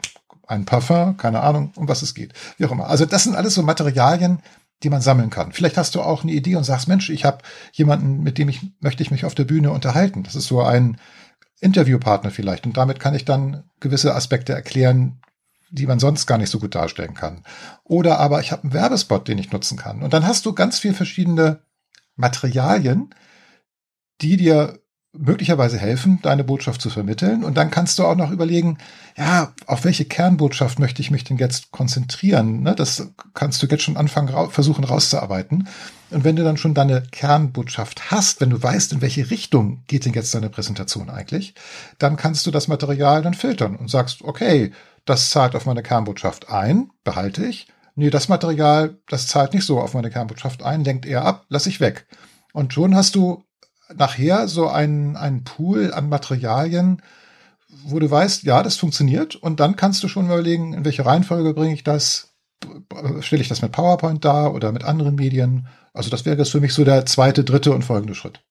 ein 0.48 0.66
Parfum, 0.66 1.18
keine 1.18 1.42
Ahnung, 1.42 1.72
um 1.76 1.88
was 1.88 2.02
es 2.02 2.14
geht. 2.14 2.34
Wie 2.58 2.66
auch 2.66 2.72
immer. 2.72 2.88
Also 2.88 3.06
das 3.06 3.24
sind 3.24 3.36
alles 3.36 3.54
so 3.54 3.64
Materialien, 3.64 4.40
die 4.84 4.90
man 4.90 5.02
sammeln 5.02 5.30
kann. 5.30 5.52
Vielleicht 5.52 5.78
hast 5.78 5.96
du 5.96 6.02
auch 6.02 6.24
eine 6.24 6.34
Idee 6.34 6.56
und 6.56 6.64
sagst, 6.64 6.88
Mensch, 6.88 7.10
ich 7.10 7.26
habe 7.26 7.40
jemanden, 7.72 8.22
mit 8.22 8.38
dem 8.38 8.50
ich 8.50 8.62
möchte 8.80 9.04
ich 9.04 9.12
mich 9.12 9.26
auf 9.26 9.36
der 9.36 9.46
Bühne 9.46 9.72
unterhalten. 9.72 10.24
Das 10.24 10.36
ist 10.36 10.48
so 10.48 10.62
ein 10.62 10.98
Interviewpartner 11.60 12.32
vielleicht. 12.32 12.66
Und 12.66 12.76
damit 12.76 13.00
kann 13.00 13.16
ich 13.16 13.24
dann 13.24 13.64
gewisse 13.80 14.14
Aspekte 14.14 14.54
erklären, 14.54 15.22
die 15.74 15.88
man 15.88 16.00
sonst 16.00 16.28
gar 16.28 16.38
nicht 16.38 16.50
so 16.50 16.60
gut 16.60 16.76
darstellen 16.76 17.16
kann. 17.16 17.44
Oder 17.84 18.20
aber 18.20 18.40
ich 18.40 18.52
habe 18.52 18.64
einen 18.64 18.74
Werbespot, 18.74 19.28
den 19.28 19.40
ich 19.40 19.52
nutzen 19.52 19.78
kann. 19.78 20.04
Und 20.04 20.14
dann 20.14 20.26
hast 20.28 20.46
du 20.46 20.54
ganz 20.54 20.78
viel 20.78 20.94
verschiedene 20.94 21.62
Materialien, 22.16 23.14
die 24.22 24.38
dir 24.38 24.80
möglicherweise 25.16 25.78
helfen, 25.78 26.20
deine 26.24 26.44
Botschaft 26.44 26.82
zu 26.82 26.90
vermitteln. 26.90 27.44
Und 27.44 27.56
dann 27.56 27.70
kannst 27.70 28.00
du 28.00 28.04
auch 28.04 28.16
noch 28.16 28.32
überlegen, 28.32 28.80
ja, 29.16 29.54
auf 29.68 29.84
welche 29.84 30.06
Kernbotschaft 30.06 30.80
möchte 30.80 31.02
ich 31.02 31.12
mich 31.12 31.24
denn 31.24 31.38
jetzt 31.38 31.72
konzentrieren? 31.72 32.62
Ne, 32.62 32.74
das 32.76 33.10
kannst 33.36 33.62
du 33.62 33.68
jetzt 33.68 33.84
schon 33.84 33.98
anfangen, 33.98 34.50
versuchen 34.50 34.84
rauszuarbeiten. 34.84 35.68
Und 36.10 36.24
wenn 36.24 36.36
du 36.36 36.44
dann 36.44 36.58
schon 36.58 36.74
deine 36.74 37.04
Kernbotschaft 37.12 38.12
hast, 38.12 38.42
wenn 38.42 38.50
du 38.50 38.62
weißt, 38.62 38.94
in 38.94 39.02
welche 39.02 39.30
Richtung 39.30 39.84
geht 39.88 40.06
denn 40.06 40.14
jetzt 40.14 40.34
deine 40.34 40.50
Präsentation 40.50 41.12
eigentlich, 41.12 41.54
dann 42.00 42.16
kannst 42.16 42.46
du 42.48 42.52
das 42.52 42.68
Material 42.68 43.22
dann 43.22 43.36
filtern 43.36 43.76
und 43.76 43.92
sagst, 43.92 44.24
okay, 44.24 44.72
das 45.06 45.30
zahlt 45.30 45.56
auf 45.56 45.66
meine 45.66 45.84
Kernbotschaft 45.84 46.50
ein, 46.50 46.92
behalte 47.04 47.46
ich. 47.46 47.68
Nee, 47.96 48.10
das 48.10 48.30
Material, 48.30 48.98
das 49.08 49.28
zahlt 49.28 49.54
nicht 49.54 49.66
so 49.66 49.80
auf 49.80 49.94
meine 49.94 50.10
Kernbotschaft 50.10 50.64
ein, 50.64 50.84
lenkt 50.84 51.06
eher 51.06 51.26
ab, 51.26 51.46
lass 51.50 51.68
ich 51.68 51.80
weg. 51.80 52.08
Und 52.54 52.74
schon 52.74 52.96
hast 52.96 53.16
du 53.16 53.44
nachher 53.96 54.48
so 54.48 54.68
ein, 54.68 55.16
ein 55.16 55.44
Pool 55.44 55.94
an 55.94 56.10
Materialien, 56.10 57.02
wo 57.84 58.00
du 58.00 58.10
weißt, 58.10 58.44
ja, 58.44 58.64
das 58.64 58.78
funktioniert. 58.78 59.36
Und 59.36 59.60
dann 59.60 59.76
kannst 59.76 60.04
du 60.04 60.08
schon 60.08 60.26
überlegen, 60.26 60.74
in 60.74 60.86
welche 60.86 61.06
Reihenfolge 61.06 61.54
bringe 61.54 61.74
ich 61.74 61.84
das? 61.84 62.34
Stelle 63.20 63.42
ich 63.42 63.50
das 63.50 63.62
mit 63.62 63.74
PowerPoint 63.74 64.24
dar 64.24 64.54
oder 64.54 64.72
mit 64.72 64.84
anderen 64.84 65.16
Medien? 65.16 65.68
Also 65.94 66.10
das 66.10 66.26
wäre 66.26 66.38
jetzt 66.38 66.52
für 66.52 66.62
mich 66.62 66.74
so 66.74 66.84
der 66.84 67.06
zweite, 67.06 67.44
dritte 67.44 67.74
und 67.74 67.84
folgende 67.84 68.16
Schritt. 68.16 68.42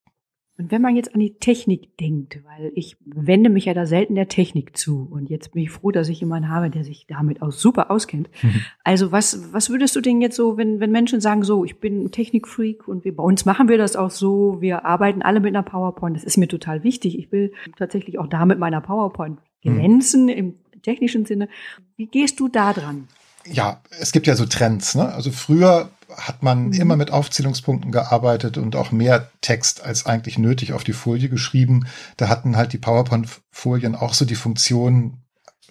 Und 0.58 0.70
wenn 0.70 0.82
man 0.82 0.96
jetzt 0.96 1.14
an 1.14 1.20
die 1.20 1.34
Technik 1.38 1.96
denkt, 1.96 2.40
weil 2.44 2.72
ich 2.74 2.96
wende 3.06 3.48
mich 3.48 3.64
ja 3.64 3.74
da 3.74 3.86
selten 3.86 4.14
der 4.14 4.28
Technik 4.28 4.76
zu 4.76 5.08
und 5.10 5.30
jetzt 5.30 5.52
bin 5.52 5.62
ich 5.62 5.70
froh, 5.70 5.90
dass 5.90 6.10
ich 6.10 6.20
jemanden 6.20 6.50
habe, 6.50 6.68
der 6.68 6.84
sich 6.84 7.06
damit 7.06 7.40
auch 7.40 7.52
super 7.52 7.90
auskennt. 7.90 8.28
Mhm. 8.42 8.60
Also 8.84 9.12
was, 9.12 9.52
was 9.52 9.70
würdest 9.70 9.96
du 9.96 10.02
denn 10.02 10.20
jetzt 10.20 10.36
so, 10.36 10.58
wenn, 10.58 10.78
wenn 10.78 10.90
Menschen 10.90 11.22
sagen, 11.22 11.42
so, 11.42 11.64
ich 11.64 11.80
bin 11.80 12.04
ein 12.04 12.10
Technikfreak 12.10 12.86
und 12.86 13.04
wir, 13.04 13.16
bei 13.16 13.22
uns 13.22 13.46
machen 13.46 13.68
wir 13.68 13.78
das 13.78 13.96
auch 13.96 14.10
so, 14.10 14.60
wir 14.60 14.84
arbeiten 14.84 15.22
alle 15.22 15.40
mit 15.40 15.54
einer 15.54 15.62
PowerPoint, 15.62 16.16
das 16.16 16.24
ist 16.24 16.36
mir 16.36 16.48
total 16.48 16.84
wichtig. 16.84 17.18
Ich 17.18 17.32
will 17.32 17.52
tatsächlich 17.78 18.18
auch 18.18 18.26
da 18.26 18.44
mit 18.44 18.58
meiner 18.58 18.82
PowerPoint 18.82 19.38
glänzen, 19.62 20.24
mhm. 20.24 20.28
im 20.28 20.54
technischen 20.82 21.24
Sinne. 21.24 21.48
Wie 21.96 22.06
gehst 22.06 22.40
du 22.40 22.48
da 22.48 22.74
dran? 22.74 23.08
Ja, 23.46 23.80
es 23.98 24.12
gibt 24.12 24.26
ja 24.26 24.36
so 24.36 24.46
Trends. 24.46 24.94
Ne? 24.94 25.12
Also 25.12 25.30
früher 25.30 25.90
hat 26.16 26.42
man 26.42 26.66
mhm. 26.66 26.72
immer 26.72 26.96
mit 26.96 27.10
Aufzählungspunkten 27.10 27.92
gearbeitet 27.92 28.58
und 28.58 28.76
auch 28.76 28.92
mehr 28.92 29.30
Text 29.40 29.84
als 29.84 30.06
eigentlich 30.06 30.38
nötig 30.38 30.72
auf 30.72 30.84
die 30.84 30.92
Folie 30.92 31.28
geschrieben. 31.28 31.86
Da 32.16 32.28
hatten 32.28 32.56
halt 32.56 32.72
die 32.72 32.78
PowerPoint-Folien 32.78 33.94
auch 33.94 34.14
so 34.14 34.24
die 34.24 34.34
Funktion, 34.34 35.18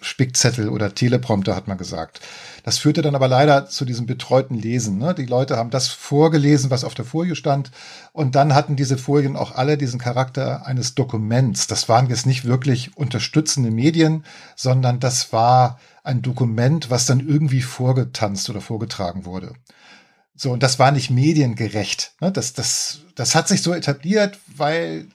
Spickzettel 0.02 0.68
oder 0.68 0.94
Teleprompter, 0.94 1.54
hat 1.54 1.68
man 1.68 1.78
gesagt. 1.78 2.20
Das 2.64 2.78
führte 2.78 3.02
dann 3.02 3.14
aber 3.14 3.28
leider 3.28 3.66
zu 3.66 3.84
diesem 3.84 4.06
betreuten 4.06 4.54
Lesen. 4.54 4.98
Ne? 4.98 5.14
Die 5.14 5.26
Leute 5.26 5.56
haben 5.56 5.70
das 5.70 5.88
vorgelesen, 5.88 6.70
was 6.70 6.84
auf 6.84 6.94
der 6.94 7.04
Folie 7.04 7.36
stand. 7.36 7.70
Und 8.12 8.34
dann 8.34 8.54
hatten 8.54 8.76
diese 8.76 8.98
Folien 8.98 9.36
auch 9.36 9.54
alle 9.54 9.78
diesen 9.78 9.98
Charakter 9.98 10.66
eines 10.66 10.94
Dokuments. 10.94 11.66
Das 11.66 11.88
waren 11.88 12.08
jetzt 12.08 12.26
nicht 12.26 12.44
wirklich 12.44 12.96
unterstützende 12.96 13.70
Medien, 13.70 14.24
sondern 14.56 15.00
das 15.00 15.32
war 15.32 15.78
ein 16.04 16.22
Dokument, 16.22 16.90
was 16.90 17.06
dann 17.06 17.20
irgendwie 17.20 17.62
vorgetanzt 17.62 18.50
oder 18.50 18.60
vorgetragen 18.60 19.24
wurde. 19.24 19.52
So, 20.34 20.50
und 20.50 20.62
das 20.62 20.78
war 20.78 20.92
nicht 20.92 21.10
mediengerecht. 21.10 22.14
Ne? 22.20 22.32
Das, 22.32 22.52
das, 22.52 23.00
das 23.14 23.34
hat 23.34 23.48
sich 23.48 23.62
so 23.62 23.74
etabliert, 23.74 24.38
weil 24.56 25.08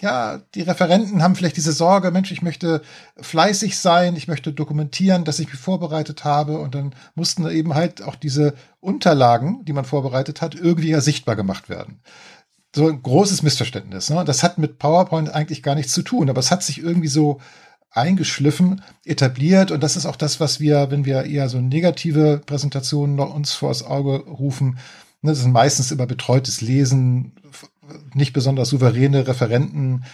ja, 0.00 0.42
die 0.54 0.62
Referenten 0.62 1.22
haben 1.22 1.36
vielleicht 1.36 1.56
diese 1.56 1.72
Sorge, 1.72 2.10
Mensch, 2.10 2.30
ich 2.32 2.42
möchte 2.42 2.82
fleißig 3.16 3.78
sein, 3.78 4.16
ich 4.16 4.28
möchte 4.28 4.52
dokumentieren, 4.52 5.24
dass 5.24 5.38
ich 5.38 5.48
mich 5.48 5.58
vorbereitet 5.58 6.24
habe 6.24 6.58
und 6.58 6.74
dann 6.74 6.94
mussten 7.14 7.48
eben 7.48 7.74
halt 7.74 8.02
auch 8.02 8.16
diese 8.16 8.54
Unterlagen, 8.80 9.64
die 9.64 9.72
man 9.72 9.84
vorbereitet 9.84 10.42
hat, 10.42 10.54
irgendwie 10.54 10.90
ja 10.90 11.00
sichtbar 11.00 11.36
gemacht 11.36 11.68
werden. 11.68 12.00
So 12.74 12.88
ein 12.88 13.02
großes 13.02 13.42
Missverständnis. 13.42 14.10
Ne? 14.10 14.24
Das 14.24 14.42
hat 14.42 14.58
mit 14.58 14.78
PowerPoint 14.78 15.32
eigentlich 15.32 15.62
gar 15.62 15.76
nichts 15.76 15.92
zu 15.92 16.02
tun, 16.02 16.28
aber 16.28 16.40
es 16.40 16.50
hat 16.50 16.62
sich 16.62 16.78
irgendwie 16.82 17.08
so 17.08 17.40
eingeschliffen, 17.94 18.82
etabliert 19.04 19.70
und 19.70 19.82
das 19.82 19.96
ist 19.96 20.04
auch 20.04 20.16
das, 20.16 20.40
was 20.40 20.60
wir, 20.60 20.90
wenn 20.90 21.04
wir 21.04 21.24
eher 21.24 21.48
so 21.48 21.60
negative 21.60 22.42
Präsentationen 22.44 23.14
noch 23.14 23.34
uns 23.34 23.52
vors 23.52 23.84
Auge 23.84 24.16
rufen, 24.26 24.78
ne, 25.22 25.30
das 25.30 25.40
sind 25.40 25.52
meistens 25.52 25.92
immer 25.92 26.06
betreutes 26.06 26.60
Lesen, 26.60 27.32
nicht 28.12 28.32
besonders 28.32 28.70
souveräne 28.70 29.26
Referenten, 29.26 30.04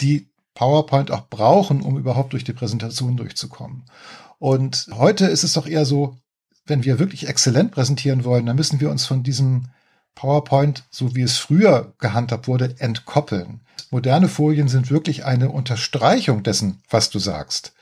die 0.00 0.28
PowerPoint 0.54 1.10
auch 1.10 1.28
brauchen, 1.28 1.80
um 1.80 1.96
überhaupt 1.96 2.34
durch 2.34 2.44
die 2.44 2.52
Präsentation 2.52 3.16
durchzukommen. 3.16 3.84
Und 4.38 4.88
heute 4.92 5.26
ist 5.26 5.44
es 5.44 5.54
doch 5.54 5.66
eher 5.66 5.84
so, 5.84 6.16
wenn 6.66 6.84
wir 6.84 6.98
wirklich 6.98 7.28
exzellent 7.28 7.72
präsentieren 7.72 8.24
wollen, 8.24 8.46
dann 8.46 8.56
müssen 8.56 8.80
wir 8.80 8.90
uns 8.90 9.06
von 9.06 9.22
diesem 9.22 9.68
PowerPoint, 10.20 10.84
so 10.90 11.16
wie 11.16 11.22
es 11.22 11.38
früher 11.38 11.94
gehandhabt 11.98 12.46
wurde, 12.46 12.74
entkoppeln. 12.78 13.60
Moderne 13.90 14.28
Folien 14.28 14.68
sind 14.68 14.90
wirklich 14.90 15.24
eine 15.24 15.48
Unterstreichung 15.50 16.42
dessen, 16.42 16.82
was 16.90 17.08
du 17.08 17.18
sagst. 17.18 17.72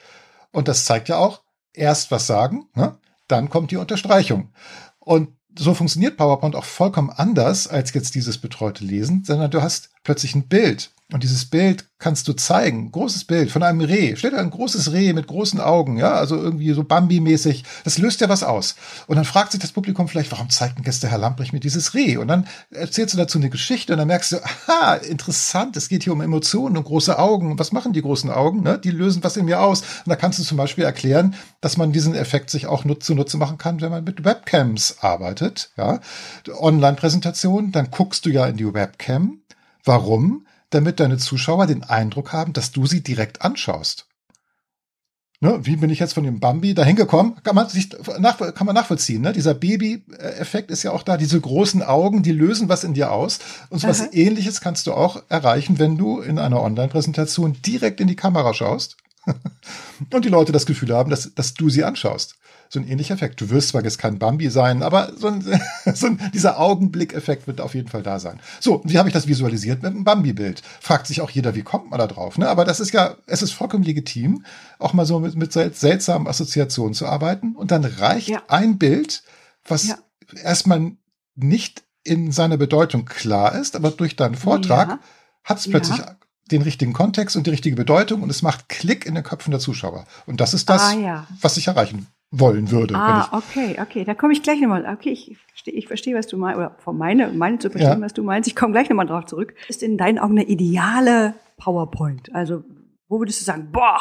Und 0.53 0.69
das 0.69 0.85
zeigt 0.85 1.09
ja 1.09 1.17
auch, 1.17 1.43
erst 1.75 2.13
was 2.13 2.29
sagen, 2.29 2.67
ne? 2.77 2.97
dann 3.27 3.51
kommt 3.51 3.73
die 3.73 3.77
Unterstreichung. 3.77 4.53
Und 5.01 5.31
so 5.59 5.75
funktioniert 5.75 6.17
PowerPoint 6.17 6.55
auch 6.55 6.65
vollkommen 6.65 7.11
anders 7.11 7.67
als 7.67 7.93
jetzt 7.93 8.15
dieses 8.15 8.39
betreute 8.39 8.85
Lesen, 8.85 9.25
sondern 9.25 9.51
du 9.51 9.61
hast 9.61 9.91
plötzlich 10.05 10.37
ein 10.37 10.47
Bild. 10.47 10.93
Und 11.11 11.23
dieses 11.23 11.47
Bild 11.47 11.87
kannst 11.99 12.29
du 12.29 12.35
zeigen. 12.35 12.93
Großes 12.93 13.25
Bild 13.25 13.51
von 13.51 13.63
einem 13.63 13.81
Reh. 13.81 14.15
Stell 14.15 14.33
dir 14.33 14.39
ein 14.39 14.51
großes 14.51 14.93
Reh 14.93 15.15
mit 15.15 15.27
großen 15.27 15.59
Augen, 15.59 15.97
ja, 15.97 16.13
also 16.13 16.37
irgendwie 16.37 16.71
so 16.75 16.85
Bambi-mäßig. 16.85 17.65
Das 17.85 17.97
löst 17.97 18.21
ja 18.21 18.29
was 18.29 18.43
aus. 18.43 18.77
Und 19.07 19.17
dann 19.17 19.25
fragt 19.25 19.53
sich 19.53 19.61
das 19.61 19.73
Publikum 19.73 20.07
vielleicht, 20.07 20.31
warum 20.33 20.51
zeigt 20.51 20.77
denn 20.77 20.85
Gäste 20.85 21.09
Herr 21.09 21.17
Lamprecht 21.17 21.55
mir 21.55 21.61
dieses 21.61 21.95
Reh? 21.95 22.19
Und 22.19 22.29
dann 22.29 22.47
erzählst 22.71 23.15
du 23.15 23.19
dazu 23.19 23.39
eine 23.39 23.49
Geschichte 23.49 23.95
und 23.95 24.01
dann 24.01 24.09
merkst 24.09 24.33
du, 24.33 24.37
aha, 24.45 24.97
interessant, 24.97 25.79
es 25.79 25.89
geht 25.89 26.05
hier 26.05 26.13
um 26.13 26.21
Emotionen 26.21 26.77
und 26.77 26.85
große 26.85 27.19
Augen. 27.19 27.59
Was 27.59 27.73
machen 27.73 27.95
die 27.95 28.03
großen 28.03 28.29
Augen? 28.29 28.63
Ne? 28.63 28.79
Die 28.79 28.91
lösen 28.91 29.25
was 29.25 29.39
in 29.39 29.47
mir 29.47 29.63
aus. 29.63 29.81
Und 29.81 30.11
da 30.11 30.17
kannst 30.17 30.39
du 30.39 30.43
zum 30.43 30.59
Beispiel 30.59 30.85
erklären, 30.85 31.37
dass 31.63 31.79
man 31.79 31.91
diesen 31.91 32.15
Effekt 32.15 32.51
sich 32.51 32.67
auch 32.67 32.85
zunutze 33.01 33.39
machen 33.39 33.57
kann, 33.57 33.81
wenn 33.81 33.91
man 33.91 34.05
mit 34.05 34.27
Webcams 34.27 34.97
arbeitet, 35.01 35.71
ja. 35.79 36.01
Online-Präsentation, 36.53 37.73
dann 37.73 37.91
guckst 37.91 38.27
du 38.27 38.31
ja 38.31 38.47
in 38.47 38.59
die 38.59 38.75
Webcam. 38.75 39.41
Warum? 39.85 40.45
Damit 40.71 41.01
deine 41.01 41.19
Zuschauer 41.19 41.67
den 41.67 41.85
Eindruck 41.85 42.33
haben, 42.33 42.53
dass 42.53 42.73
du 42.73 42.87
sie 42.87 43.03
direkt 43.03 43.43
anschaust. 43.43 44.07
Ne, 45.41 45.61
wie 45.63 45.77
bin 45.77 45.89
ich 45.89 46.01
jetzt 46.01 46.15
von 46.15 46.25
dem 46.25 46.41
Bambi 46.41 46.75
dahin 46.75 46.97
gekommen? 46.97 47.37
Kann 47.45 47.55
man 47.55 47.69
sich 47.69 47.91
nach, 48.19 48.39
kann 48.39 48.67
man 48.67 48.75
nachvollziehen. 48.75 49.23
Ne? 49.23 49.33
Dieser 49.33 49.55
Baby-Effekt 49.55 50.73
ist 50.73 50.83
ja 50.83 50.91
auch 50.91 51.05
da. 51.05 51.17
Diese 51.17 51.41
großen 51.41 51.81
Augen, 51.85 52.25
die 52.25 52.33
lösen 52.33 52.69
was 52.69 52.83
in 52.83 52.93
dir 52.93 53.13
aus. 53.13 53.39
Und 53.71 53.79
so 53.79 53.87
was 53.87 54.13
Ähnliches 54.13 54.61
kannst 54.61 54.89
du 54.89 54.95
auch 54.95 55.23
erreichen, 55.29 55.79
wenn 55.79 55.97
du 55.97 56.19
in 56.21 56.41
einer 56.41 56.61
Online-Präsentation 56.61 57.57
direkt 57.65 58.01
in 58.01 58.09
die 58.09 58.17
Kamera 58.17 58.53
schaust 58.53 58.97
und 60.13 60.25
die 60.25 60.29
Leute 60.29 60.51
das 60.51 60.67
Gefühl 60.67 60.93
haben, 60.93 61.09
dass, 61.09 61.33
dass 61.35 61.55
du 61.55 61.71
sie 61.71 61.85
anschaust 61.85 62.35
so 62.69 62.79
ein 62.79 62.87
ähnlicher 62.87 63.15
Effekt. 63.15 63.41
Du 63.41 63.51
wirst 63.51 63.71
zwar 63.71 63.83
jetzt 63.83 63.99
kein 63.99 64.19
Bambi 64.19 64.51
sein, 64.51 64.83
aber 64.83 65.13
so, 65.17 65.29
ein, 65.29 65.43
so 65.95 66.07
ein, 66.07 66.31
dieser 66.35 66.61
Augenblickeffekt 66.61 67.47
wird 67.47 67.61
auf 67.61 67.75
jeden 67.75 67.89
Fall 67.89 68.03
da 68.03 68.19
sein. 68.19 68.41
So, 68.61 68.83
wie 68.85 68.99
habe 68.99 69.09
ich 69.09 69.15
das 69.15 69.27
visualisiert 69.27 69.83
mit 69.83 69.93
einem 69.93 70.05
Bambi-Bild? 70.05 70.63
Fragt 70.81 71.07
sich 71.07 71.21
auch 71.21 71.31
jeder, 71.31 71.55
wie 71.55 71.63
kommt 71.63 71.91
man 71.91 71.99
da 71.99 72.07
drauf? 72.07 72.39
Ne? 72.39 72.49
Aber 72.49 72.65
das 72.65 72.81
ist 72.81 72.93
ja, 72.93 73.17
es 73.27 73.43
ist 73.43 73.53
vollkommen 73.53 73.85
legitim, 73.85 74.45
auch 74.79 74.93
mal 74.93 75.07
so 75.07 75.19
mit, 75.19 75.35
mit 75.37 75.53
seltsamen 75.53 76.29
Assoziationen 76.29 76.95
zu 76.95 77.07
arbeiten. 77.07 77.57
Und 77.57 77.71
dann 77.71 77.85
reicht 77.85 78.29
ja. 78.29 78.43
ein 78.49 78.79
Bild, 78.79 79.23
was 79.67 79.89
ja. 79.89 79.99
erstmal 80.43 80.93
nicht 81.35 81.85
in 82.05 82.33
seiner 82.33 82.57
Bedeutung 82.57 83.05
klar 83.05 83.55
ist, 83.55 83.77
aber 83.77 83.91
durch 83.91 84.17
deinen 84.17 84.35
Vortrag 84.35 84.89
ja. 84.89 84.99
hat 85.45 85.59
es 85.59 85.69
plötzlich 85.69 86.01
den 86.51 86.63
richtigen 86.63 86.95
Kontext 86.95 87.37
und 87.37 87.47
die 87.47 87.51
richtige 87.51 87.77
Bedeutung 87.77 88.23
und 88.23 88.31
es 88.31 88.41
macht 88.41 88.71
Klick 88.71 89.05
in 89.05 89.15
den 89.15 89.25
Köpfen 89.25 89.51
der 89.51 89.61
Zuschauer. 89.61 90.07
Und 90.25 90.41
das 90.41 90.55
ist 90.55 90.71
das, 90.71 90.83
ah, 90.83 90.93
ja. 90.93 91.27
was 91.43 91.59
ich 91.59 91.67
erreichen 91.67 92.07
wollen 92.31 92.71
würde. 92.71 92.95
Ah, 92.95 93.29
okay, 93.33 93.77
okay, 93.81 94.05
da 94.05 94.15
komme 94.15 94.33
ich 94.33 94.43
gleich 94.43 94.61
nochmal. 94.61 94.87
Okay, 94.87 95.11
ich 95.11 95.37
verstehe, 95.49 95.75
ich 95.75 95.87
verstehe, 95.87 96.15
was 96.15 96.27
du 96.27 96.37
meinst, 96.37 96.59
oder 96.59 96.77
von 96.79 96.99
meine, 96.99 97.29
meine 97.29 97.59
zu 97.59 97.71
verstehen, 97.71 98.01
ja. 98.01 98.05
was 98.05 98.13
du 98.13 98.23
meinst. 98.23 98.49
Ich 98.49 98.57
komme 98.57 98.73
gleich 98.73 98.89
nochmal 98.89 99.07
drauf 99.07 99.27
zurück. 99.27 99.55
Ist 99.69 99.83
in 99.83 99.97
deinen 99.97 100.19
Augen 100.19 100.39
eine 100.39 100.47
ideale 100.47 101.35
PowerPoint? 101.57 102.35
Also, 102.35 102.65
wo 103.09 103.19
würdest 103.19 103.41
du 103.41 103.45
sagen, 103.45 103.71
boah, 103.73 104.01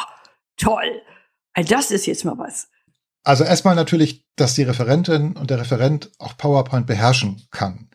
toll, 0.56 1.02
das 1.54 1.90
ist 1.90 2.06
jetzt 2.06 2.24
mal 2.24 2.36
was? 2.36 2.68
Also 3.24 3.44
erstmal 3.44 3.74
natürlich, 3.74 4.24
dass 4.36 4.54
die 4.54 4.62
Referentin 4.62 5.32
und 5.32 5.50
der 5.50 5.60
Referent 5.60 6.10
auch 6.18 6.36
PowerPoint 6.36 6.86
beherrschen 6.86 7.42
kann. 7.50 7.88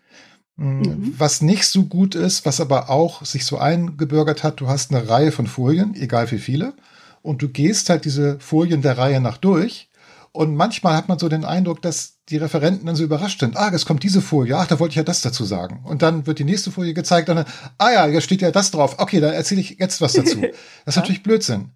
Hm, 0.57 0.79
mhm. 0.79 1.15
Was 1.17 1.41
nicht 1.41 1.65
so 1.67 1.85
gut 1.85 2.15
ist, 2.15 2.45
was 2.45 2.59
aber 2.59 2.89
auch 2.89 3.25
sich 3.25 3.45
so 3.45 3.57
eingebürgert 3.57 4.43
hat, 4.43 4.59
du 4.59 4.67
hast 4.67 4.91
eine 4.93 5.07
Reihe 5.09 5.31
von 5.31 5.47
Folien, 5.47 5.95
egal 5.95 6.29
wie 6.31 6.37
viele, 6.37 6.73
und 7.21 7.41
du 7.41 7.49
gehst 7.49 7.89
halt 7.89 8.05
diese 8.05 8.39
Folien 8.39 8.81
der 8.81 8.97
Reihe 8.97 9.21
nach 9.21 9.37
durch 9.37 9.89
und 10.35 10.55
manchmal 10.55 10.95
hat 10.95 11.09
man 11.09 11.19
so 11.19 11.29
den 11.29 11.45
Eindruck, 11.45 11.83
dass 11.83 12.15
die 12.27 12.37
Referenten 12.37 12.87
dann 12.87 12.95
so 12.95 13.03
überrascht 13.03 13.39
sind. 13.39 13.55
Ah, 13.55 13.69
jetzt 13.71 13.85
kommt 13.85 14.01
diese 14.01 14.19
Folie. 14.19 14.57
Ach, 14.57 14.65
da 14.65 14.79
wollte 14.79 14.93
ich 14.93 14.95
ja 14.95 15.03
das 15.03 15.21
dazu 15.21 15.45
sagen. 15.45 15.81
Und 15.83 16.01
dann 16.01 16.25
wird 16.25 16.39
die 16.39 16.43
nächste 16.43 16.71
Folie 16.71 16.95
gezeigt 16.95 17.29
und 17.29 17.35
dann, 17.35 17.45
ah 17.77 17.91
ja, 17.91 18.07
jetzt 18.07 18.23
steht 18.23 18.41
ja 18.41 18.49
das 18.49 18.71
drauf. 18.71 18.95
Okay, 18.97 19.19
dann 19.19 19.33
erzähle 19.33 19.61
ich 19.61 19.77
jetzt 19.79 20.01
was 20.01 20.13
dazu. 20.13 20.41
Das 20.85 20.95
ist 20.95 20.95
ja. 20.95 21.01
natürlich 21.01 21.21
Blödsinn. 21.21 21.69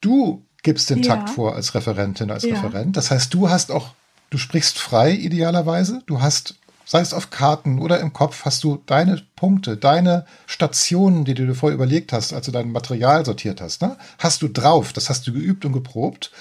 Du 0.00 0.44
gibst 0.64 0.90
den 0.90 1.04
ja. 1.04 1.14
Takt 1.14 1.30
vor 1.30 1.54
als 1.54 1.72
Referentin, 1.76 2.32
als 2.32 2.42
ja. 2.42 2.56
Referent. 2.56 2.96
Das 2.96 3.12
heißt, 3.12 3.32
du 3.32 3.48
hast 3.48 3.70
auch, 3.70 3.94
du 4.30 4.38
sprichst 4.38 4.80
frei 4.80 5.12
idealerweise. 5.12 6.02
Du 6.06 6.20
hast, 6.20 6.56
sei 6.84 7.02
es 7.02 7.14
auf 7.14 7.30
Karten 7.30 7.78
oder 7.78 8.00
im 8.00 8.12
Kopf, 8.12 8.44
hast 8.44 8.64
du 8.64 8.82
deine 8.86 9.22
Punkte, 9.36 9.76
deine 9.76 10.26
Stationen, 10.46 11.24
die 11.24 11.34
du 11.34 11.46
dir 11.46 11.54
vorher 11.54 11.76
überlegt 11.76 12.12
hast, 12.12 12.32
als 12.32 12.46
du 12.46 12.50
dein 12.50 12.72
Material 12.72 13.24
sortiert 13.24 13.60
hast, 13.60 13.82
ne? 13.82 13.96
hast 14.18 14.42
du 14.42 14.48
drauf. 14.48 14.92
Das 14.92 15.08
hast 15.08 15.28
du 15.28 15.32
geübt 15.32 15.64
und 15.64 15.72
geprobt. 15.72 16.32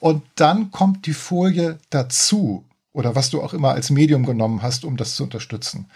Und 0.00 0.22
dann 0.34 0.70
kommt 0.70 1.06
die 1.06 1.14
Folie 1.14 1.78
dazu 1.90 2.64
oder 2.92 3.14
was 3.14 3.30
du 3.30 3.42
auch 3.42 3.52
immer 3.52 3.72
als 3.72 3.90
Medium 3.90 4.24
genommen 4.24 4.62
hast, 4.62 4.84
um 4.84 4.96
das 4.96 5.16
zu 5.16 5.22
unterstützen. 5.22 5.86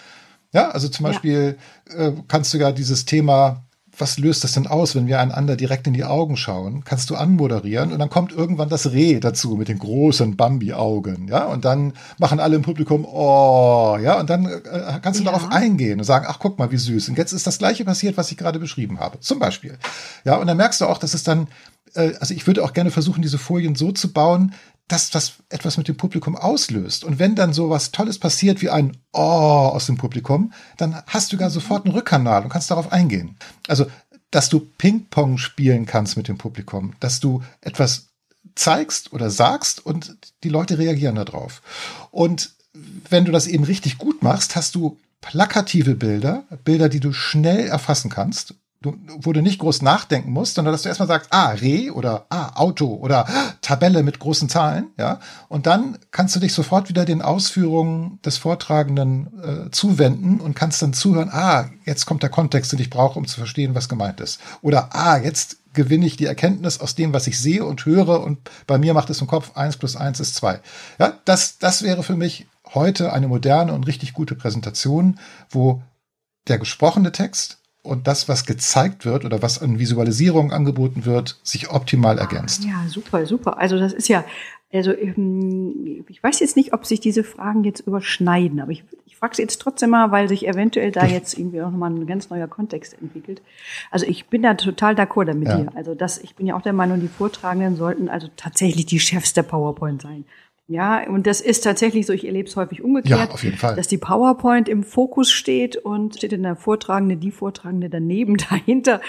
Ja, 0.53 0.71
also 0.71 0.89
zum 0.89 1.05
Beispiel 1.05 1.57
ja. 1.89 2.09
äh, 2.09 2.13
kannst 2.29 2.53
du 2.53 2.59
ja 2.59 2.73
dieses 2.73 3.05
Thema, 3.07 3.63
was 3.97 4.19
löst 4.19 4.45
das 4.45 4.53
denn 4.53 4.67
aus, 4.67 4.95
wenn 4.95 5.07
wir 5.07 5.21
einander 5.21 5.57
direkt 5.57 5.87
in 5.87 5.95
die 5.95 6.05
Augen 6.05 6.37
schauen, 6.37 6.85
kannst 6.85 7.11
du 7.11 7.17
anmoderieren 7.17 7.93
und 7.93 7.99
dann 7.99 8.11
kommt 8.11 8.33
irgendwann 8.33 8.69
das 8.69 8.93
Reh 8.93 9.21
dazu 9.21 9.57
mit 9.57 9.69
den 9.69 9.79
großen 9.79 10.37
Bambi-Augen, 10.37 11.29
ja, 11.29 11.45
und 11.45 11.65
dann 11.65 11.93
machen 12.19 12.41
alle 12.41 12.57
im 12.57 12.63
Publikum, 12.63 13.05
oh, 13.05 13.99
ja, 14.01 14.19
und 14.19 14.31
dann 14.31 14.47
äh, 14.47 15.01
kannst 15.03 15.21
du 15.21 15.25
ja. 15.25 15.33
darauf 15.33 15.51
eingehen 15.51 15.99
und 15.99 16.05
sagen, 16.05 16.27
ach, 16.29 16.39
guck 16.39 16.59
mal, 16.59 16.71
wie 16.71 16.77
süß. 16.77 17.09
Und 17.09 17.19
jetzt 17.19 17.33
ist 17.33 17.47
das 17.47 17.59
Gleiche 17.59 17.85
passiert, 17.85 18.17
was 18.17 18.31
ich 18.31 18.37
gerade 18.37 18.59
beschrieben 18.59 19.01
habe, 19.01 19.21
zum 19.21 19.39
Beispiel. 19.39 19.79
Ja, 20.25 20.37
und 20.37 20.47
dann 20.47 20.57
merkst 20.57 20.81
du 20.81 20.87
auch, 20.87 20.99
dass 20.99 21.15
es 21.15 21.23
dann 21.23 21.49
äh, 21.95 22.15
also 22.21 22.35
ich 22.35 22.47
würde 22.47 22.65
auch 22.65 22.73
gerne 22.73 22.91
versuchen, 22.91 23.23
diese 23.23 23.39
Folien 23.39 23.75
so 23.75 23.93
zu 23.93 24.13
bauen, 24.13 24.55
dass 24.89 25.11
das 25.11 25.35
etwas 25.51 25.77
mit 25.77 25.87
dem 25.87 25.97
Publikum 25.97 26.37
auslöst. 26.37 27.05
Und 27.05 27.21
wenn 27.21 27.37
dann 27.37 27.53
so 27.53 27.71
was 27.71 27.93
Tolles 27.93 28.19
passiert 28.19 28.61
wie 28.61 28.71
ein 28.71 28.97
Oh 29.13 29.71
aus 29.73 29.87
dem 29.87 29.97
Publikum, 29.97 30.53
dann 30.79 31.01
hast 31.07 31.33
du 31.33 31.37
gar 31.37 31.51
sofort 31.51 31.85
einen 31.85 31.95
Rückkanal 31.95 32.43
und 32.43 32.49
kannst 32.49 32.71
darauf 32.71 32.91
eingehen. 32.91 33.37
Also, 33.69 33.87
dass 34.33 34.49
du 34.49 34.61
Ping-Pong 34.61 35.39
spielen 35.39 35.87
kannst 35.87 36.17
mit 36.17 36.27
dem 36.27 36.39
Publikum, 36.39 36.95
dass 36.99 37.21
du 37.21 37.43
etwas 37.61 38.09
zeigst 38.57 39.13
oder 39.13 39.31
sagst 39.31 39.85
und 39.85 40.17
die 40.43 40.49
Leute 40.49 40.79
reagieren 40.79 41.15
darauf. 41.15 41.63
Und 42.11 42.55
wenn 43.09 43.25
du 43.25 43.33
das 43.33 43.47
eben 43.47 43.65
richtig 43.65 43.97
gut 43.99 44.23
machst, 44.23 44.57
hast 44.57 44.75
du 44.75 44.99
plakative 45.21 45.95
Bilder, 45.95 46.45
Bilder, 46.65 46.89
die 46.89 47.01
du 47.01 47.13
schnell 47.13 47.67
erfassen 47.67 48.11
kannst, 48.11 48.55
du, 48.83 48.97
wo 49.19 49.33
du 49.33 49.43
nicht 49.43 49.59
groß 49.59 49.83
nachdenken 49.83 50.33
musst, 50.33 50.55
sondern 50.55 50.73
dass 50.73 50.83
du 50.83 50.89
erstmal 50.89 51.09
sagst, 51.09 51.33
ah, 51.33 51.51
Reh 51.51 51.91
oder 51.91 52.27
ah, 52.31 52.53
Auto 52.55 52.95
oder 52.95 53.29
ah, 53.29 53.55
Tabelle 53.61 54.03
mit 54.03 54.19
großen 54.19 54.49
Zahlen, 54.49 54.89
ja. 54.99 55.21
Und 55.49 55.67
dann 55.67 55.99
kannst 56.11 56.35
du 56.35 56.41
dich 56.41 56.55
sofort 56.55 56.89
wieder 56.89 57.05
den 57.05 57.21
Ausführungen 57.21 58.19
des 58.25 58.39
Vortragenden 58.39 59.67
äh, 59.67 59.71
zuwenden 59.71 60.41
und 60.41 60.55
kannst 60.55 60.81
dann 60.81 60.95
zuhören, 60.95 61.29
ah, 61.31 61.69
jetzt 61.85 62.07
kommt 62.07 62.23
der 62.23 62.31
Kontext, 62.31 62.73
den 62.73 62.81
ich 62.81 62.91
brauche, 62.91 63.19
um 63.19 63.27
zu 63.27 63.37
verstehen, 63.37 63.75
was 63.75 63.89
gemeint 63.89 64.21
ist. 64.21 64.41
Oder 64.63 64.95
ah, 64.95 65.19
jetzt 65.19 65.59
gewinne 65.75 66.07
ich 66.07 66.17
die 66.17 66.27
Erkenntnis 66.27 66.81
aus 66.81 66.95
dem, 66.95 67.13
was 67.13 67.27
ich 67.27 67.39
sehe 67.39 67.65
und 67.65 67.85
höre 67.85 68.23
und 68.23 68.51
bei 68.67 68.79
mir 68.79 68.95
macht 68.95 69.11
es 69.11 69.21
im 69.21 69.27
Kopf 69.27 69.57
eins 69.57 69.77
plus 69.77 69.95
eins 69.95 70.21
ist 70.21 70.35
zwei. 70.35 70.61
Ja, 70.99 71.13
das, 71.27 71.59
das 71.59 71.83
wäre 71.83 72.03
für 72.03 72.17
mich 72.17 72.47
heute 72.73 73.13
eine 73.13 73.29
moderne 73.29 73.73
und 73.73 73.87
richtig 73.87 74.15
gute 74.15 74.35
Präsentation, 74.35 75.19
wo 75.51 75.83
der 76.49 76.59
gesprochene 76.59 77.13
Text 77.13 77.60
und 77.83 78.07
das, 78.07 78.29
was 78.29 78.45
gezeigt 78.45 79.05
wird 79.05 79.25
oder 79.25 79.43
was 79.43 79.63
an 79.63 79.79
Visualisierung 79.79 80.53
angeboten 80.53 81.05
wird, 81.07 81.41
sich 81.43 81.71
optimal 81.71 82.19
ah, 82.19 82.23
ergänzt. 82.23 82.65
Ja, 82.65 82.85
super, 82.89 83.27
super. 83.27 83.59
Also 83.59 83.79
das 83.79 83.93
ist 83.93 84.09
ja, 84.09 84.25
also 84.73 84.93
ähm, 84.93 86.05
ich 86.09 86.23
weiß 86.23 86.41
jetzt 86.41 86.57
nicht, 86.57 86.73
ob 86.75 86.85
sich 86.85 87.01
diese 87.01 87.25
Fragen 87.25 87.65
jetzt 87.65 87.81
überschneiden, 87.81 88.61
aber 88.61 88.73
ich, 88.73 88.85
ich 89.07 89.17
frage 89.17 89.37
sie 89.37 89.43
jetzt 89.43 89.61
trotzdem 89.61 89.91
mal, 89.91 90.11
weil 90.11 90.29
sich 90.29 90.47
eventuell 90.47 90.93
da 90.93 91.07
jetzt 91.07 91.39
irgendwie 91.39 91.63
auch 91.63 91.71
nochmal 91.71 91.91
ein 91.91 92.07
ganz 92.07 92.29
neuer 92.29 92.49
Kontext 92.49 92.97
entwickelt. 93.01 93.41
Also 93.91 94.07
ich 94.07 94.27
bin 94.27 94.43
da 94.43 94.55
total 94.55 94.95
d'accord 94.95 95.33
mit 95.35 95.49
ja. 95.49 95.57
dir. 95.57 95.73
Also 95.75 95.95
das, 95.95 96.19
ich 96.19 96.35
bin 96.35 96.47
ja 96.47 96.57
auch 96.57 96.63
der 96.63 96.75
Meinung, 96.75 97.01
die 97.01 97.09
Vortragenden 97.09 97.77
sollten 97.77 98.09
also 98.09 98.29
tatsächlich 98.37 98.87
die 98.87 99.01
Chefs 99.01 99.33
der 99.33 99.43
PowerPoint 99.43 100.03
sein. 100.03 100.25
Ja, 100.71 101.05
und 101.09 101.27
das 101.27 101.41
ist 101.41 101.63
tatsächlich 101.65 102.07
so, 102.07 102.13
ich 102.13 102.25
erlebe 102.25 102.49
es 102.49 102.55
häufig 102.55 102.81
umgekehrt, 102.81 103.29
ja, 103.29 103.35
auf 103.35 103.43
jeden 103.43 103.57
Fall. 103.57 103.75
dass 103.75 103.89
die 103.89 103.99
PowerPoint 103.99 104.69
im 104.69 104.85
Fokus 104.85 105.33
steht 105.33 105.77
und 105.77 106.15
steht 106.15 106.33
in 106.33 106.45
der 106.45 106.55
Vortragende, 106.55 107.17
die 107.17 107.33
Vortragende 107.33 107.91
daneben, 107.91 108.37
dahinter. 108.51 109.01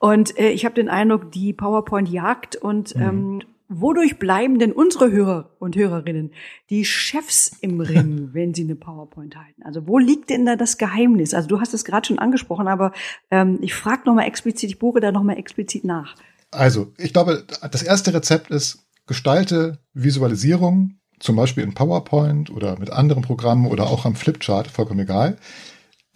Und 0.00 0.36
äh, 0.36 0.50
ich 0.50 0.64
habe 0.64 0.74
den 0.74 0.88
Eindruck, 0.88 1.30
die 1.30 1.52
PowerPoint 1.52 2.08
jagt 2.08 2.56
und 2.56 2.96
mhm. 2.96 3.02
ähm, 3.02 3.42
wodurch 3.68 4.18
bleiben 4.18 4.58
denn 4.58 4.72
unsere 4.72 5.12
Hörer 5.12 5.50
und 5.60 5.76
Hörerinnen 5.76 6.32
die 6.68 6.84
Chefs 6.84 7.56
im 7.60 7.80
Ring, 7.80 8.30
wenn 8.32 8.52
sie 8.52 8.64
eine 8.64 8.74
PowerPoint 8.74 9.36
halten? 9.36 9.62
Also 9.62 9.86
wo 9.86 9.98
liegt 9.98 10.30
denn 10.30 10.44
da 10.44 10.56
das 10.56 10.78
Geheimnis? 10.78 11.32
Also 11.32 11.46
du 11.46 11.60
hast 11.60 11.74
es 11.74 11.84
gerade 11.84 12.08
schon 12.08 12.18
angesprochen, 12.18 12.66
aber 12.66 12.90
ähm, 13.30 13.58
ich 13.60 13.72
frage 13.72 14.02
nochmal 14.06 14.26
explizit, 14.26 14.68
ich 14.68 14.80
bohre 14.80 14.98
da 14.98 15.12
nochmal 15.12 15.38
explizit 15.38 15.84
nach. 15.84 16.16
Also 16.50 16.92
ich 16.98 17.12
glaube, 17.12 17.44
das 17.70 17.84
erste 17.84 18.12
Rezept 18.12 18.50
ist, 18.50 18.84
gestalte 19.06 19.78
Visualisierung 19.92 20.98
zum 21.20 21.36
Beispiel 21.36 21.64
in 21.64 21.74
PowerPoint 21.74 22.50
oder 22.50 22.78
mit 22.78 22.90
anderen 22.90 23.22
Programmen 23.22 23.66
oder 23.66 23.88
auch 23.88 24.04
am 24.04 24.16
Flipchart, 24.16 24.68
vollkommen 24.68 25.00
egal, 25.00 25.36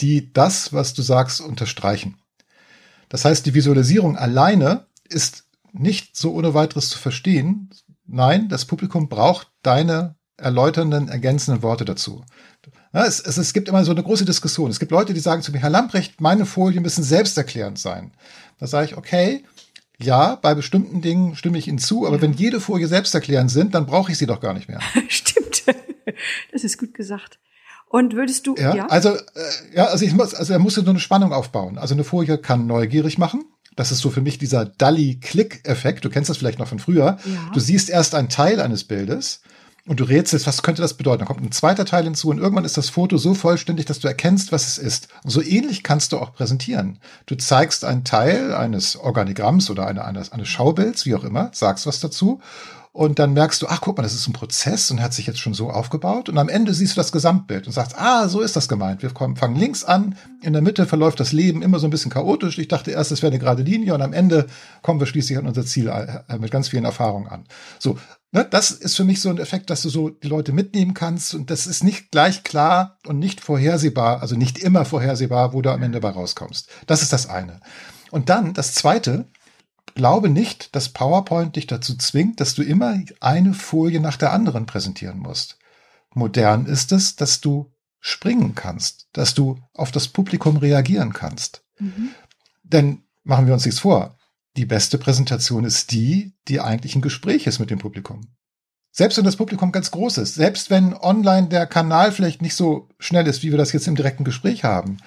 die 0.00 0.32
das, 0.32 0.72
was 0.72 0.94
du 0.94 1.02
sagst, 1.02 1.40
unterstreichen. 1.40 2.16
Das 3.08 3.24
heißt, 3.24 3.46
die 3.46 3.54
Visualisierung 3.54 4.16
alleine 4.16 4.86
ist 5.08 5.44
nicht 5.72 6.16
so 6.16 6.32
ohne 6.34 6.54
weiteres 6.54 6.90
zu 6.90 6.98
verstehen. 6.98 7.70
Nein, 8.06 8.48
das 8.48 8.64
Publikum 8.64 9.08
braucht 9.08 9.48
deine 9.62 10.16
erläuternden, 10.36 11.08
ergänzenden 11.08 11.62
Worte 11.62 11.84
dazu. 11.84 12.24
Es, 12.92 13.20
es, 13.20 13.36
es 13.36 13.52
gibt 13.52 13.68
immer 13.68 13.84
so 13.84 13.90
eine 13.90 14.02
große 14.02 14.24
Diskussion. 14.24 14.70
Es 14.70 14.78
gibt 14.78 14.92
Leute, 14.92 15.12
die 15.12 15.20
sagen 15.20 15.42
zu 15.42 15.52
mir, 15.52 15.58
Herr 15.58 15.70
Lamprecht, 15.70 16.20
meine 16.20 16.46
Folien 16.46 16.82
müssen 16.82 17.04
selbsterklärend 17.04 17.78
sein. 17.78 18.12
Da 18.58 18.66
sage 18.66 18.86
ich, 18.86 18.96
okay, 18.96 19.44
ja, 20.00 20.36
bei 20.36 20.54
bestimmten 20.54 21.00
Dingen 21.00 21.34
stimme 21.34 21.58
ich 21.58 21.66
Ihnen 21.66 21.78
zu, 21.78 22.06
aber 22.06 22.16
ja. 22.16 22.22
wenn 22.22 22.32
jede 22.32 22.60
Folie 22.60 22.86
selbsterklärend 22.86 23.50
sind, 23.50 23.74
dann 23.74 23.86
brauche 23.86 24.12
ich 24.12 24.18
sie 24.18 24.26
doch 24.26 24.40
gar 24.40 24.54
nicht 24.54 24.68
mehr. 24.68 24.80
Stimmt. 25.08 25.64
Das 26.52 26.64
ist 26.64 26.78
gut 26.78 26.94
gesagt. 26.94 27.38
Und 27.88 28.14
würdest 28.14 28.46
du, 28.46 28.54
ja, 28.56 28.74
ja? 28.74 28.86
also, 28.86 29.14
äh, 29.14 29.20
ja, 29.74 29.86
also 29.86 30.04
ich 30.04 30.12
muss, 30.12 30.34
also 30.34 30.52
er 30.52 30.58
musste 30.58 30.82
nur 30.82 30.90
eine 30.90 31.00
Spannung 31.00 31.32
aufbauen. 31.32 31.78
Also 31.78 31.94
eine 31.94 32.04
Folie 32.04 32.38
kann 32.38 32.66
neugierig 32.66 33.18
machen. 33.18 33.44
Das 33.76 33.92
ist 33.92 34.00
so 34.00 34.10
für 34.10 34.20
mich 34.20 34.38
dieser 34.38 34.64
Dalli-Click-Effekt. 34.66 36.04
Du 36.04 36.10
kennst 36.10 36.28
das 36.28 36.38
vielleicht 36.38 36.58
noch 36.58 36.68
von 36.68 36.78
früher. 36.78 37.18
Ja. 37.24 37.50
Du 37.54 37.60
siehst 37.60 37.88
erst 37.88 38.14
einen 38.14 38.28
Teil 38.28 38.60
eines 38.60 38.84
Bildes 38.84 39.40
und 39.88 40.00
du 40.00 40.04
rätselst, 40.04 40.46
was 40.46 40.62
könnte 40.62 40.82
das 40.82 40.94
bedeuten? 40.94 41.20
Dann 41.20 41.28
kommt 41.28 41.42
ein 41.42 41.50
zweiter 41.50 41.84
Teil 41.84 42.04
hinzu 42.04 42.28
und 42.28 42.38
irgendwann 42.38 42.64
ist 42.64 42.76
das 42.76 42.90
Foto 42.90 43.16
so 43.16 43.34
vollständig, 43.34 43.86
dass 43.86 43.98
du 43.98 44.06
erkennst, 44.08 44.52
was 44.52 44.68
es 44.68 44.78
ist. 44.78 45.08
Und 45.24 45.30
so 45.30 45.42
ähnlich 45.42 45.82
kannst 45.82 46.12
du 46.12 46.18
auch 46.18 46.34
präsentieren. 46.34 46.98
Du 47.26 47.34
zeigst 47.36 47.84
einen 47.84 48.04
Teil 48.04 48.54
eines 48.54 48.96
Organigramms 48.96 49.70
oder 49.70 49.86
eine, 49.86 50.04
eines, 50.04 50.30
eines 50.30 50.48
Schaubilds, 50.48 51.06
wie 51.06 51.14
auch 51.14 51.24
immer, 51.24 51.50
sagst 51.52 51.86
was 51.86 52.00
dazu 52.00 52.40
und 52.98 53.20
dann 53.20 53.32
merkst 53.32 53.62
du, 53.62 53.68
ach 53.68 53.80
guck 53.80 53.96
mal, 53.96 54.02
das 54.02 54.14
ist 54.14 54.26
ein 54.26 54.32
Prozess 54.32 54.90
und 54.90 55.00
hat 55.00 55.14
sich 55.14 55.24
jetzt 55.28 55.38
schon 55.38 55.54
so 55.54 55.70
aufgebaut. 55.70 56.28
Und 56.28 56.36
am 56.36 56.48
Ende 56.48 56.74
siehst 56.74 56.96
du 56.96 57.00
das 57.00 57.12
Gesamtbild 57.12 57.68
und 57.68 57.72
sagst, 57.72 57.94
ah, 57.96 58.26
so 58.26 58.40
ist 58.40 58.56
das 58.56 58.68
gemeint. 58.68 59.02
Wir 59.02 59.10
kommen, 59.10 59.36
fangen 59.36 59.54
links 59.54 59.84
an, 59.84 60.16
in 60.42 60.52
der 60.52 60.62
Mitte 60.62 60.84
verläuft 60.84 61.20
das 61.20 61.30
Leben 61.30 61.62
immer 61.62 61.78
so 61.78 61.86
ein 61.86 61.90
bisschen 61.90 62.10
chaotisch. 62.10 62.58
Ich 62.58 62.66
dachte 62.66 62.90
erst, 62.90 63.12
es 63.12 63.22
wäre 63.22 63.30
eine 63.30 63.38
gerade 63.38 63.62
Linie 63.62 63.94
und 63.94 64.02
am 64.02 64.12
Ende 64.12 64.48
kommen 64.82 64.98
wir 64.98 65.06
schließlich 65.06 65.38
an 65.38 65.46
unser 65.46 65.64
Ziel 65.64 65.86
äh, 65.86 66.38
mit 66.38 66.50
ganz 66.50 66.70
vielen 66.70 66.84
Erfahrungen 66.84 67.28
an. 67.28 67.44
So, 67.78 67.98
Ne, 68.30 68.44
das 68.44 68.70
ist 68.70 68.96
für 68.96 69.04
mich 69.04 69.22
so 69.22 69.30
ein 69.30 69.38
Effekt, 69.38 69.70
dass 69.70 69.82
du 69.82 69.88
so 69.88 70.10
die 70.10 70.28
Leute 70.28 70.52
mitnehmen 70.52 70.92
kannst 70.92 71.34
und 71.34 71.50
das 71.50 71.66
ist 71.66 71.82
nicht 71.82 72.10
gleich 72.10 72.44
klar 72.44 72.98
und 73.06 73.18
nicht 73.18 73.40
vorhersehbar, 73.40 74.20
also 74.20 74.36
nicht 74.36 74.58
immer 74.58 74.84
vorhersehbar, 74.84 75.54
wo 75.54 75.62
du 75.62 75.72
am 75.72 75.82
Ende 75.82 76.00
bei 76.00 76.10
rauskommst. 76.10 76.68
Das 76.86 77.00
ist 77.00 77.12
das 77.12 77.26
eine. 77.26 77.60
Und 78.10 78.28
dann 78.28 78.52
das 78.52 78.74
zweite, 78.74 79.30
glaube 79.94 80.28
nicht, 80.28 80.76
dass 80.76 80.90
PowerPoint 80.90 81.56
dich 81.56 81.66
dazu 81.66 81.96
zwingt, 81.96 82.40
dass 82.40 82.54
du 82.54 82.62
immer 82.62 83.00
eine 83.20 83.54
Folie 83.54 84.00
nach 84.00 84.18
der 84.18 84.32
anderen 84.32 84.66
präsentieren 84.66 85.18
musst. 85.18 85.58
Modern 86.14 86.66
ist 86.66 86.92
es, 86.92 87.16
dass 87.16 87.40
du 87.40 87.72
springen 87.98 88.54
kannst, 88.54 89.08
dass 89.12 89.34
du 89.34 89.58
auf 89.72 89.90
das 89.90 90.08
Publikum 90.08 90.58
reagieren 90.58 91.14
kannst. 91.14 91.64
Mhm. 91.78 92.10
Denn 92.62 93.02
machen 93.24 93.46
wir 93.46 93.54
uns 93.54 93.64
nichts 93.64 93.80
vor, 93.80 94.17
die 94.58 94.66
beste 94.66 94.98
Präsentation 94.98 95.64
ist 95.64 95.92
die, 95.92 96.34
die 96.48 96.60
eigentlich 96.60 96.96
ein 96.96 97.00
Gespräch 97.00 97.46
ist 97.46 97.60
mit 97.60 97.70
dem 97.70 97.78
Publikum. 97.78 98.22
Selbst 98.90 99.16
wenn 99.16 99.24
das 99.24 99.36
Publikum 99.36 99.70
ganz 99.70 99.92
groß 99.92 100.18
ist, 100.18 100.34
selbst 100.34 100.70
wenn 100.70 100.94
online 100.94 101.46
der 101.46 101.66
Kanal 101.66 102.10
vielleicht 102.10 102.42
nicht 102.42 102.56
so 102.56 102.88
schnell 102.98 103.26
ist, 103.28 103.44
wie 103.44 103.52
wir 103.52 103.58
das 103.58 103.72
jetzt 103.72 103.86
im 103.86 103.94
direkten 103.94 104.24
Gespräch 104.24 104.64
haben. 104.64 104.98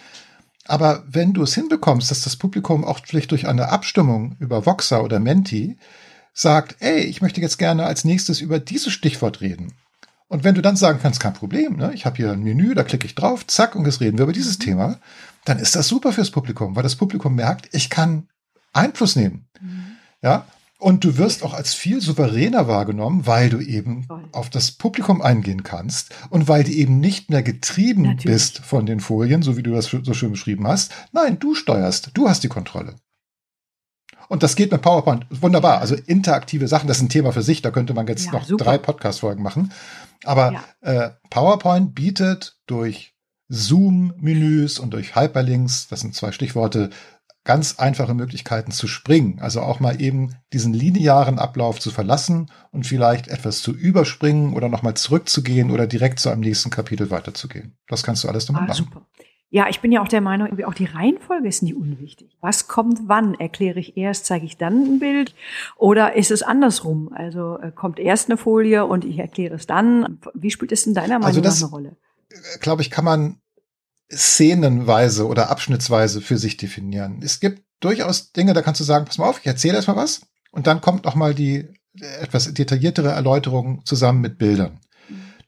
Aber 0.65 1.03
wenn 1.07 1.33
du 1.33 1.43
es 1.43 1.53
hinbekommst, 1.53 2.09
dass 2.09 2.21
das 2.21 2.37
Publikum 2.37 2.85
auch 2.85 2.99
vielleicht 3.03 3.31
durch 3.31 3.47
eine 3.47 3.69
Abstimmung 3.69 4.37
über 4.39 4.65
Voxer 4.65 5.03
oder 5.03 5.19
Menti 5.19 5.77
sagt, 6.33 6.77
ey, 6.79 7.01
ich 7.01 7.21
möchte 7.21 7.41
jetzt 7.41 7.57
gerne 7.57 7.85
als 7.85 8.05
nächstes 8.05 8.39
über 8.39 8.59
dieses 8.59 8.93
Stichwort 8.93 9.41
reden. 9.41 9.73
Und 10.29 10.45
wenn 10.45 10.55
du 10.55 10.61
dann 10.61 10.77
sagen 10.77 10.99
kannst, 11.01 11.19
kein 11.19 11.33
Problem, 11.33 11.75
ne? 11.75 11.91
ich 11.93 12.05
habe 12.05 12.15
hier 12.15 12.31
ein 12.31 12.43
Menü, 12.43 12.73
da 12.73 12.83
klicke 12.83 13.05
ich 13.05 13.15
drauf, 13.15 13.45
zack, 13.47 13.75
und 13.75 13.85
jetzt 13.85 13.99
reden 13.99 14.17
wir 14.17 14.23
über 14.23 14.31
dieses 14.31 14.59
Thema, 14.59 14.99
dann 15.43 15.59
ist 15.59 15.75
das 15.75 15.89
super 15.89 16.13
fürs 16.13 16.31
Publikum, 16.31 16.77
weil 16.77 16.83
das 16.83 16.95
Publikum 16.95 17.35
merkt, 17.35 17.67
ich 17.73 17.89
kann 17.89 18.29
Einfluss 18.73 19.15
nehmen. 19.15 19.47
Mhm. 19.59 19.83
Ja. 20.21 20.45
Und 20.77 21.03
du 21.03 21.17
wirst 21.17 21.43
auch 21.43 21.53
als 21.53 21.75
viel 21.75 22.01
souveräner 22.01 22.67
wahrgenommen, 22.67 23.27
weil 23.27 23.49
du 23.49 23.59
eben 23.59 24.05
Voll. 24.05 24.23
auf 24.31 24.49
das 24.49 24.71
Publikum 24.71 25.21
eingehen 25.21 25.61
kannst 25.61 26.09
und 26.31 26.47
weil 26.47 26.63
du 26.63 26.71
eben 26.71 26.99
nicht 26.99 27.29
mehr 27.29 27.43
getrieben 27.43 28.01
Natürlich. 28.01 28.25
bist 28.25 28.57
von 28.59 28.87
den 28.87 28.99
Folien, 28.99 29.43
so 29.43 29.57
wie 29.57 29.63
du 29.63 29.73
das 29.73 29.85
so 29.85 30.13
schön 30.15 30.31
beschrieben 30.31 30.67
hast. 30.67 30.91
Nein, 31.11 31.37
du 31.37 31.53
steuerst, 31.53 32.09
du 32.15 32.27
hast 32.27 32.43
die 32.43 32.47
Kontrolle. 32.47 32.95
Und 34.27 34.43
das 34.43 34.55
geht 34.55 34.71
mit 34.71 34.81
PowerPoint 34.81 35.27
wunderbar. 35.29 35.81
Also 35.81 35.93
interaktive 35.93 36.67
Sachen, 36.67 36.87
das 36.87 36.97
ist 36.97 37.03
ein 37.03 37.09
Thema 37.09 37.33
für 37.33 37.43
sich. 37.43 37.61
Da 37.61 37.69
könnte 37.69 37.93
man 37.93 38.07
jetzt 38.07 38.27
ja, 38.27 38.31
noch 38.31 38.45
super. 38.45 38.63
drei 38.63 38.77
Podcast-Folgen 38.77 39.43
machen. 39.43 39.73
Aber 40.23 40.53
ja. 40.53 41.05
äh, 41.05 41.11
PowerPoint 41.29 41.93
bietet 41.93 42.57
durch 42.65 43.13
Zoom-Menüs 43.49 44.79
und 44.79 44.91
durch 44.93 45.15
Hyperlinks, 45.17 45.89
das 45.89 45.99
sind 45.99 46.15
zwei 46.15 46.31
Stichworte, 46.31 46.91
ganz 47.43 47.79
einfache 47.79 48.13
Möglichkeiten 48.13 48.71
zu 48.71 48.87
springen. 48.87 49.39
Also 49.41 49.61
auch 49.61 49.79
mal 49.79 49.99
eben 49.99 50.35
diesen 50.53 50.73
linearen 50.73 51.39
Ablauf 51.39 51.79
zu 51.79 51.89
verlassen 51.89 52.51
und 52.71 52.85
vielleicht 52.85 53.27
etwas 53.27 53.61
zu 53.61 53.73
überspringen 53.73 54.53
oder 54.53 54.69
nochmal 54.69 54.93
zurückzugehen 54.93 55.71
oder 55.71 55.87
direkt 55.87 56.19
zu 56.19 56.29
einem 56.29 56.41
nächsten 56.41 56.69
Kapitel 56.69 57.09
weiterzugehen. 57.09 57.77
Das 57.87 58.03
kannst 58.03 58.23
du 58.23 58.27
alles 58.27 58.45
damit 58.45 58.63
ah, 58.63 58.65
machen. 58.67 58.85
Super. 58.85 59.07
Ja, 59.53 59.67
ich 59.67 59.81
bin 59.81 59.91
ja 59.91 60.01
auch 60.01 60.07
der 60.07 60.21
Meinung, 60.21 60.47
auch 60.63 60.73
die 60.73 60.85
Reihenfolge 60.85 61.47
ist 61.49 61.61
nicht 61.61 61.75
unwichtig. 61.75 62.37
Was 62.39 62.69
kommt 62.69 62.99
wann? 63.07 63.33
Erkläre 63.33 63.79
ich 63.79 63.97
erst, 63.97 64.25
zeige 64.25 64.45
ich 64.45 64.57
dann 64.57 64.83
ein 64.83 64.99
Bild? 64.99 65.35
Oder 65.75 66.15
ist 66.15 66.31
es 66.31 66.41
andersrum? 66.41 67.11
Also 67.13 67.57
äh, 67.59 67.71
kommt 67.71 67.99
erst 67.99 68.29
eine 68.29 68.37
Folie 68.37 68.85
und 68.85 69.03
ich 69.03 69.19
erkläre 69.19 69.55
es 69.55 69.67
dann. 69.67 70.21
Wie 70.35 70.51
spielt 70.51 70.71
es 70.71 70.87
in 70.87 70.93
deiner 70.93 71.15
Meinung 71.15 71.25
also 71.25 71.41
das, 71.41 71.61
eine 71.61 71.69
Rolle? 71.69 71.97
Äh, 72.29 72.59
Glaube 72.59 72.81
ich, 72.81 72.91
kann 72.91 73.03
man 73.03 73.41
szenenweise 74.13 75.27
oder 75.27 75.49
abschnittsweise 75.49 76.21
für 76.21 76.37
sich 76.37 76.57
definieren. 76.57 77.21
Es 77.23 77.39
gibt 77.39 77.63
durchaus 77.79 78.31
Dinge, 78.31 78.53
da 78.53 78.61
kannst 78.61 78.81
du 78.81 78.85
sagen, 78.85 79.05
pass 79.05 79.17
mal 79.17 79.27
auf, 79.27 79.39
ich 79.39 79.47
erzähle 79.47 79.75
erstmal 79.75 79.97
was 79.97 80.21
und 80.51 80.67
dann 80.67 80.81
kommt 80.81 81.05
noch 81.05 81.15
mal 81.15 81.33
die 81.33 81.67
etwas 81.99 82.53
detailliertere 82.53 83.09
Erläuterung 83.09 83.85
zusammen 83.85 84.21
mit 84.21 84.37
Bildern. 84.37 84.79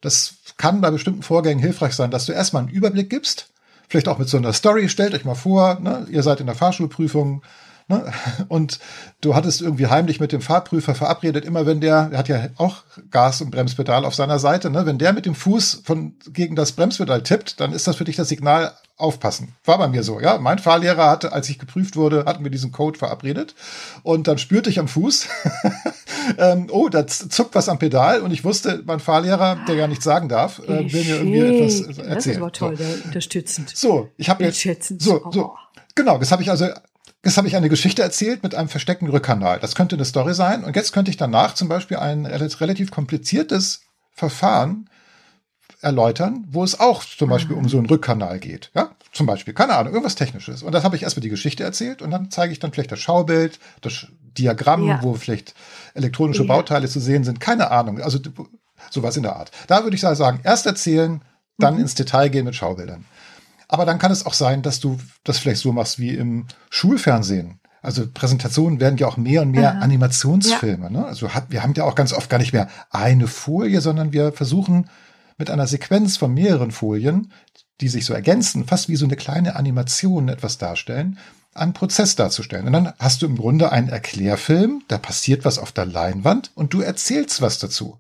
Das 0.01 0.35
kann 0.57 0.81
bei 0.81 0.91
bestimmten 0.91 1.23
Vorgängen 1.23 1.63
hilfreich 1.63 1.93
sein, 1.93 2.11
dass 2.11 2.25
du 2.25 2.33
erstmal 2.33 2.63
einen 2.63 2.71
Überblick 2.71 3.09
gibst, 3.09 3.53
vielleicht 3.87 4.07
auch 4.07 4.17
mit 4.17 4.27
so 4.27 4.37
einer 4.37 4.53
Story, 4.53 4.89
stellt 4.89 5.13
euch 5.13 5.23
mal 5.23 5.35
vor, 5.35 5.79
ne, 5.79 6.05
ihr 6.09 6.23
seid 6.23 6.39
in 6.41 6.47
der 6.47 6.55
Fahrschulprüfung, 6.55 7.43
Ne? 7.87 8.11
Und 8.47 8.79
du 9.21 9.35
hattest 9.35 9.61
irgendwie 9.61 9.87
heimlich 9.87 10.19
mit 10.19 10.31
dem 10.31 10.41
Fahrprüfer 10.41 10.95
verabredet, 10.95 11.45
immer 11.45 11.65
wenn 11.65 11.81
der, 11.81 12.09
der 12.09 12.19
hat 12.19 12.27
ja 12.27 12.47
auch 12.57 12.83
Gas- 13.11 13.41
und 13.41 13.51
Bremspedal 13.51 14.05
auf 14.05 14.15
seiner 14.15 14.39
Seite, 14.39 14.69
ne? 14.69 14.85
wenn 14.85 14.97
der 14.97 15.13
mit 15.13 15.25
dem 15.25 15.35
Fuß 15.35 15.81
von, 15.83 16.15
gegen 16.27 16.55
das 16.55 16.73
Bremspedal 16.73 17.23
tippt, 17.23 17.59
dann 17.59 17.73
ist 17.73 17.87
das 17.87 17.95
für 17.95 18.05
dich 18.05 18.15
das 18.15 18.29
Signal, 18.29 18.73
aufpassen. 18.97 19.55
War 19.65 19.79
bei 19.79 19.87
mir 19.87 20.03
so, 20.03 20.19
ja. 20.19 20.37
Mein 20.37 20.59
Fahrlehrer 20.59 21.09
hatte, 21.09 21.33
als 21.33 21.49
ich 21.49 21.57
geprüft 21.57 21.95
wurde, 21.95 22.25
hatten 22.25 22.43
wir 22.43 22.51
diesen 22.51 22.71
Code 22.71 22.97
verabredet. 22.97 23.55
Und 24.03 24.27
dann 24.27 24.37
spürte 24.37 24.69
ich 24.69 24.79
am 24.79 24.87
Fuß, 24.87 25.27
ähm, 26.37 26.67
oh, 26.71 26.89
da 26.89 27.07
zuckt 27.07 27.55
was 27.55 27.69
am 27.69 27.79
Pedal. 27.79 28.21
Und 28.21 28.31
ich 28.31 28.43
wusste, 28.43 28.83
mein 28.85 28.99
Fahrlehrer, 28.99 29.57
der 29.67 29.75
ja 29.75 29.87
nichts 29.87 30.05
sagen 30.05 30.29
darf, 30.29 30.59
äh, 30.59 30.91
will 30.93 31.03
mir 31.03 31.15
irgendwie 31.17 31.39
etwas 31.39 31.81
erzählen. 31.97 32.13
Das 32.13 32.25
ist 32.27 32.37
aber 32.37 32.51
toll, 32.51 32.77
so. 32.77 32.83
unterstützend. 33.05 33.71
So, 33.75 34.09
ich 34.17 34.29
habe 34.29 34.43
jetzt, 34.43 34.61
so, 35.01 35.21
so, 35.31 35.41
oh. 35.41 35.55
genau, 35.95 36.19
das 36.19 36.31
habe 36.31 36.43
ich 36.43 36.51
also 36.51 36.67
Jetzt 37.23 37.37
habe 37.37 37.47
ich 37.47 37.55
eine 37.55 37.69
Geschichte 37.69 38.01
erzählt 38.01 38.43
mit 38.43 38.55
einem 38.55 38.69
versteckten 38.69 39.09
Rückkanal. 39.09 39.59
Das 39.59 39.75
könnte 39.75 39.95
eine 39.95 40.05
Story 40.05 40.33
sein. 40.33 40.63
Und 40.63 40.75
jetzt 40.75 40.91
könnte 40.91 41.09
ich 41.11 41.17
danach 41.17 41.53
zum 41.53 41.69
Beispiel 41.69 41.97
ein 41.97 42.25
relativ 42.25 42.91
kompliziertes 42.91 43.81
Verfahren 44.11 44.89
erläutern, 45.81 46.45
wo 46.49 46.63
es 46.63 46.79
auch 46.79 47.03
zum 47.03 47.29
Beispiel 47.29 47.55
um 47.55 47.67
so 47.67 47.77
einen 47.77 47.87
Rückkanal 47.87 48.39
geht. 48.39 48.71
Ja, 48.73 48.91
zum 49.11 49.25
Beispiel, 49.25 49.53
keine 49.53 49.75
Ahnung, 49.75 49.93
irgendwas 49.93 50.15
Technisches. 50.15 50.63
Und 50.63 50.71
das 50.71 50.83
habe 50.83 50.95
ich 50.95 51.03
erstmal 51.03 51.21
die 51.21 51.29
Geschichte 51.29 51.63
erzählt 51.63 52.01
und 52.01 52.11
dann 52.11 52.31
zeige 52.31 52.53
ich 52.53 52.59
dann 52.59 52.71
vielleicht 52.71 52.91
das 52.91 52.99
Schaubild, 52.99 53.59
das 53.81 54.07
Diagramm, 54.37 54.87
ja. 54.87 55.03
wo 55.03 55.13
vielleicht 55.13 55.53
elektronische 55.93 56.43
ja. 56.43 56.47
Bauteile 56.47 56.87
zu 56.87 56.99
sehen 56.99 57.23
sind. 57.23 57.39
Keine 57.39 57.69
Ahnung. 57.71 58.01
Also 58.01 58.19
sowas 58.89 59.17
in 59.17 59.23
der 59.23 59.35
Art. 59.35 59.51
Da 59.67 59.83
würde 59.83 59.95
ich 59.95 60.01
sagen, 60.01 60.39
erst 60.43 60.65
erzählen, 60.65 61.21
dann 61.57 61.75
mhm. 61.75 61.81
ins 61.81 61.95
Detail 61.95 62.29
gehen 62.29 62.45
mit 62.45 62.55
Schaubildern. 62.55 63.05
Aber 63.73 63.85
dann 63.85 63.97
kann 63.97 64.11
es 64.11 64.27
auch 64.27 64.35
sein, 64.35 64.61
dass 64.61 64.79
du 64.79 64.99
das 65.23 65.39
vielleicht 65.39 65.59
so 65.59 65.73
machst 65.73 65.97
wie 65.97 66.11
im 66.11 66.45
Schulfernsehen. 66.69 67.59
Also 67.81 68.07
Präsentationen 68.07 68.79
werden 68.79 68.99
ja 68.99 69.07
auch 69.07 69.17
mehr 69.17 69.41
und 69.41 69.49
mehr 69.49 69.71
Aha. 69.71 69.79
Animationsfilme. 69.79 70.83
Ja. 70.83 70.89
Ne? 70.91 71.05
Also 71.07 71.33
hat, 71.33 71.45
wir 71.49 71.63
haben 71.63 71.73
ja 71.73 71.83
auch 71.83 71.95
ganz 71.95 72.13
oft 72.13 72.29
gar 72.29 72.37
nicht 72.37 72.53
mehr 72.53 72.69
eine 72.91 73.25
Folie, 73.25 73.81
sondern 73.81 74.13
wir 74.13 74.31
versuchen 74.31 74.91
mit 75.39 75.49
einer 75.49 75.65
Sequenz 75.65 76.17
von 76.17 76.35
mehreren 76.35 76.69
Folien, 76.69 77.31
die 77.81 77.87
sich 77.87 78.05
so 78.05 78.13
ergänzen, 78.13 78.67
fast 78.67 78.89
wie 78.89 78.95
so 78.95 79.05
eine 79.05 79.15
kleine 79.15 79.55
Animation 79.55 80.29
etwas 80.29 80.59
darstellen, 80.59 81.17
einen 81.55 81.73
Prozess 81.73 82.15
darzustellen. 82.15 82.67
Und 82.67 82.73
dann 82.73 82.93
hast 82.99 83.23
du 83.23 83.25
im 83.25 83.37
Grunde 83.37 83.71
einen 83.71 83.89
Erklärfilm, 83.89 84.83
da 84.87 84.99
passiert 84.99 85.45
was 85.45 85.57
auf 85.57 85.71
der 85.71 85.87
Leinwand 85.87 86.51
und 86.53 86.75
du 86.75 86.81
erzählst 86.81 87.41
was 87.41 87.57
dazu. 87.57 87.97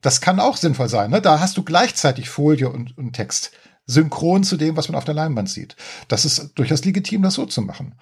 Das 0.00 0.22
kann 0.22 0.40
auch 0.40 0.56
sinnvoll 0.56 0.88
sein. 0.88 1.10
Ne? 1.10 1.20
Da 1.20 1.40
hast 1.40 1.58
du 1.58 1.62
gleichzeitig 1.62 2.30
Folie 2.30 2.70
und, 2.70 2.96
und 2.96 3.12
Text 3.12 3.52
synchron 3.90 4.44
zu 4.44 4.56
dem, 4.56 4.76
was 4.76 4.88
man 4.88 4.96
auf 4.96 5.04
der 5.04 5.14
Leinwand 5.14 5.50
sieht. 5.50 5.76
Das 6.08 6.24
ist 6.24 6.52
durchaus 6.54 6.84
legitim, 6.84 7.22
das 7.22 7.34
so 7.34 7.46
zu 7.46 7.62
machen. 7.62 7.94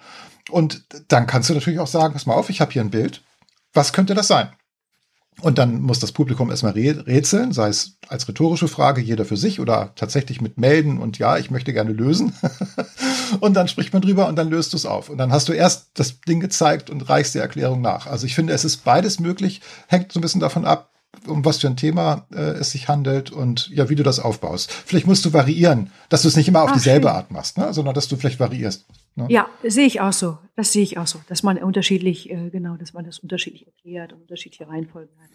Und 0.49 0.83
dann 1.09 1.27
kannst 1.27 1.49
du 1.49 1.53
natürlich 1.53 1.79
auch 1.79 1.87
sagen, 1.87 2.13
pass 2.13 2.25
mal 2.25 2.35
auf, 2.35 2.49
ich 2.49 2.61
habe 2.61 2.71
hier 2.71 2.81
ein 2.81 2.91
Bild. 2.91 3.23
Was 3.73 3.93
könnte 3.93 4.15
das 4.15 4.27
sein? 4.27 4.49
Und 5.41 5.57
dann 5.57 5.81
muss 5.81 5.99
das 5.99 6.11
Publikum 6.11 6.49
erstmal 6.49 6.73
rätseln, 6.73 7.53
sei 7.53 7.69
es 7.69 7.97
als 8.09 8.27
rhetorische 8.27 8.67
Frage, 8.67 8.99
jeder 8.99 9.23
für 9.23 9.37
sich 9.37 9.61
oder 9.61 9.93
tatsächlich 9.95 10.41
mit 10.41 10.57
melden 10.57 10.97
und 10.97 11.17
ja, 11.17 11.37
ich 11.37 11.49
möchte 11.49 11.71
gerne 11.71 11.93
lösen. 11.93 12.33
und 13.39 13.53
dann 13.53 13.69
spricht 13.69 13.93
man 13.93 14.01
drüber 14.01 14.27
und 14.27 14.35
dann 14.35 14.49
löst 14.49 14.73
du 14.73 14.77
es 14.77 14.85
auf. 14.85 15.09
Und 15.09 15.17
dann 15.17 15.31
hast 15.31 15.47
du 15.47 15.53
erst 15.53 15.91
das 15.93 16.19
Ding 16.21 16.41
gezeigt 16.41 16.89
und 16.89 17.07
reichst 17.07 17.35
die 17.35 17.39
Erklärung 17.39 17.79
nach. 17.79 18.05
Also 18.07 18.25
ich 18.25 18.35
finde, 18.35 18.53
es 18.53 18.65
ist 18.65 18.83
beides 18.83 19.19
möglich, 19.19 19.61
hängt 19.87 20.11
so 20.11 20.19
ein 20.19 20.21
bisschen 20.21 20.41
davon 20.41 20.65
ab, 20.65 20.91
um 21.27 21.43
was 21.45 21.59
für 21.59 21.67
ein 21.67 21.77
Thema 21.77 22.27
äh, 22.31 22.39
es 22.59 22.71
sich 22.71 22.87
handelt 22.87 23.31
und 23.31 23.69
ja, 23.69 23.89
wie 23.89 23.95
du 23.95 24.03
das 24.03 24.19
aufbaust. 24.19 24.71
Vielleicht 24.71 25.07
musst 25.07 25.25
du 25.25 25.33
variieren, 25.33 25.91
dass 26.09 26.21
du 26.21 26.27
es 26.27 26.35
nicht 26.35 26.47
immer 26.47 26.63
auf 26.63 26.69
Ach, 26.69 26.75
dieselbe 26.75 27.07
schön. 27.07 27.15
Art 27.15 27.31
machst, 27.31 27.57
ne? 27.57 27.73
sondern 27.73 27.93
dass 27.93 28.07
du 28.07 28.15
vielleicht 28.15 28.39
variierst. 28.39 28.85
Ne? 29.15 29.27
Ja, 29.29 29.47
sehe 29.63 29.85
ich 29.85 30.01
auch 30.01 30.13
so. 30.13 30.37
Das 30.55 30.71
sehe 30.71 30.83
ich 30.83 30.97
auch 30.97 31.07
so, 31.07 31.19
dass 31.27 31.43
man 31.43 31.57
unterschiedlich, 31.57 32.29
äh, 32.29 32.49
genau, 32.49 32.75
dass 32.75 32.93
man 32.93 33.05
das 33.05 33.19
unterschiedlich 33.19 33.65
erklärt 33.65 34.13
und 34.13 34.21
unterschiedliche 34.21 34.67
Reihenfolgen 34.67 35.13
hat. 35.19 35.29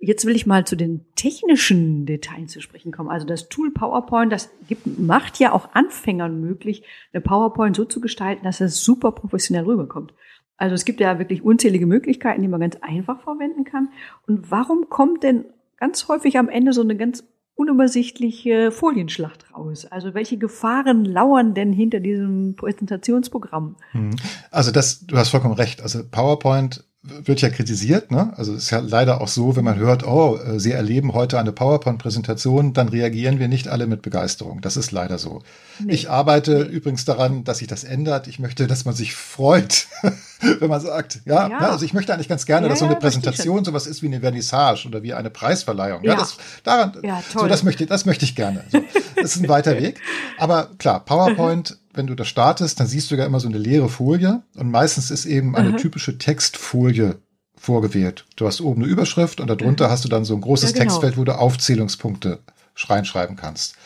Jetzt 0.00 0.26
will 0.26 0.36
ich 0.36 0.44
mal 0.44 0.66
zu 0.66 0.76
den 0.76 1.06
technischen 1.14 2.04
Details 2.04 2.52
zu 2.52 2.60
sprechen 2.60 2.92
kommen. 2.92 3.08
Also 3.08 3.26
das 3.26 3.48
Tool 3.48 3.72
PowerPoint, 3.72 4.32
das 4.32 4.50
gibt, 4.68 4.86
macht 4.98 5.38
ja 5.38 5.52
auch 5.52 5.70
Anfängern 5.72 6.40
möglich, 6.40 6.82
eine 7.12 7.22
PowerPoint 7.22 7.74
so 7.74 7.84
zu 7.86 8.00
gestalten, 8.00 8.44
dass 8.44 8.60
es 8.60 8.84
super 8.84 9.12
professionell 9.12 9.64
rüberkommt. 9.64 10.12
Also 10.56 10.74
es 10.74 10.84
gibt 10.84 11.00
ja 11.00 11.18
wirklich 11.18 11.42
unzählige 11.42 11.86
Möglichkeiten, 11.86 12.42
die 12.42 12.48
man 12.48 12.60
ganz 12.60 12.76
einfach 12.80 13.20
verwenden 13.20 13.64
kann. 13.64 13.88
Und 14.26 14.50
warum 14.50 14.88
kommt 14.88 15.22
denn 15.22 15.46
ganz 15.76 16.08
häufig 16.08 16.38
am 16.38 16.48
Ende 16.48 16.72
so 16.72 16.82
eine 16.82 16.96
ganz 16.96 17.24
unübersichtliche 17.56 18.70
Folienschlacht 18.70 19.52
raus? 19.52 19.86
Also 19.86 20.14
welche 20.14 20.38
Gefahren 20.38 21.04
lauern 21.04 21.54
denn 21.54 21.72
hinter 21.72 22.00
diesem 22.00 22.56
Präsentationsprogramm? 22.56 23.76
Hm. 23.92 24.10
Also 24.50 24.70
das, 24.70 25.06
du 25.06 25.16
hast 25.16 25.30
vollkommen 25.30 25.54
recht. 25.54 25.82
Also 25.82 26.02
PowerPoint 26.08 26.84
wird 27.06 27.42
ja 27.42 27.50
kritisiert, 27.50 28.10
ne? 28.10 28.32
Also 28.36 28.54
ist 28.54 28.70
ja 28.70 28.78
leider 28.78 29.20
auch 29.20 29.28
so, 29.28 29.56
wenn 29.56 29.64
man 29.64 29.76
hört, 29.76 30.06
oh, 30.06 30.38
äh, 30.38 30.58
Sie 30.58 30.72
erleben 30.72 31.12
heute 31.12 31.38
eine 31.38 31.52
PowerPoint-Präsentation, 31.52 32.72
dann 32.72 32.88
reagieren 32.88 33.38
wir 33.38 33.46
nicht 33.46 33.68
alle 33.68 33.86
mit 33.86 34.00
Begeisterung. 34.00 34.62
Das 34.62 34.78
ist 34.78 34.90
leider 34.90 35.18
so. 35.18 35.42
Nee. 35.80 35.92
Ich 35.92 36.08
arbeite 36.08 36.62
übrigens 36.62 37.04
daran, 37.04 37.44
dass 37.44 37.58
sich 37.58 37.68
das 37.68 37.84
ändert. 37.84 38.26
Ich 38.26 38.38
möchte, 38.38 38.66
dass 38.66 38.86
man 38.86 38.94
sich 38.94 39.14
freut, 39.14 39.86
wenn 40.40 40.70
man 40.70 40.80
sagt, 40.80 41.20
ja, 41.26 41.48
ja. 41.48 41.60
Ne? 41.60 41.68
also 41.68 41.84
ich 41.84 41.92
möchte 41.92 42.14
eigentlich 42.14 42.28
ganz 42.28 42.46
gerne, 42.46 42.66
ja, 42.66 42.70
dass 42.70 42.78
so 42.78 42.86
eine 42.86 42.94
ja, 42.94 43.00
Präsentation 43.00 43.66
sowas 43.66 43.86
ist 43.86 44.02
wie 44.02 44.06
eine 44.06 44.20
Vernissage 44.20 44.88
oder 44.88 45.02
wie 45.02 45.12
eine 45.12 45.28
Preisverleihung. 45.28 46.04
Ja, 46.04 46.16
das, 46.16 46.38
daran, 46.62 46.94
so 47.34 47.46
das 47.46 47.64
möchte, 47.64 47.84
das 47.84 48.06
möchte 48.06 48.24
ich 48.24 48.34
gerne. 48.34 48.64
So, 48.72 48.80
das 49.16 49.36
ist 49.36 49.42
ein 49.42 49.48
weiter 49.48 49.78
Weg. 49.78 50.00
Aber 50.38 50.70
klar, 50.78 51.04
PowerPoint 51.04 51.76
wenn 51.94 52.06
du 52.06 52.14
das 52.14 52.28
startest, 52.28 52.80
dann 52.80 52.86
siehst 52.86 53.10
du 53.10 53.14
ja 53.14 53.24
immer 53.24 53.40
so 53.40 53.48
eine 53.48 53.58
leere 53.58 53.88
Folie 53.88 54.42
und 54.56 54.70
meistens 54.70 55.10
ist 55.10 55.26
eben 55.26 55.56
eine 55.56 55.70
mhm. 55.70 55.76
typische 55.76 56.18
Textfolie 56.18 57.18
vorgewählt. 57.56 58.26
Du 58.36 58.46
hast 58.46 58.60
oben 58.60 58.82
eine 58.82 58.90
Überschrift 58.90 59.40
und 59.40 59.48
darunter 59.48 59.86
mhm. 59.86 59.90
hast 59.90 60.04
du 60.04 60.08
dann 60.08 60.24
so 60.24 60.34
ein 60.34 60.40
großes 60.40 60.70
ja, 60.70 60.74
genau. 60.74 60.84
Textfeld, 60.84 61.16
wo 61.16 61.24
du 61.24 61.38
Aufzählungspunkte 61.38 62.40
reinschreiben 62.76 63.36
kannst. 63.36 63.76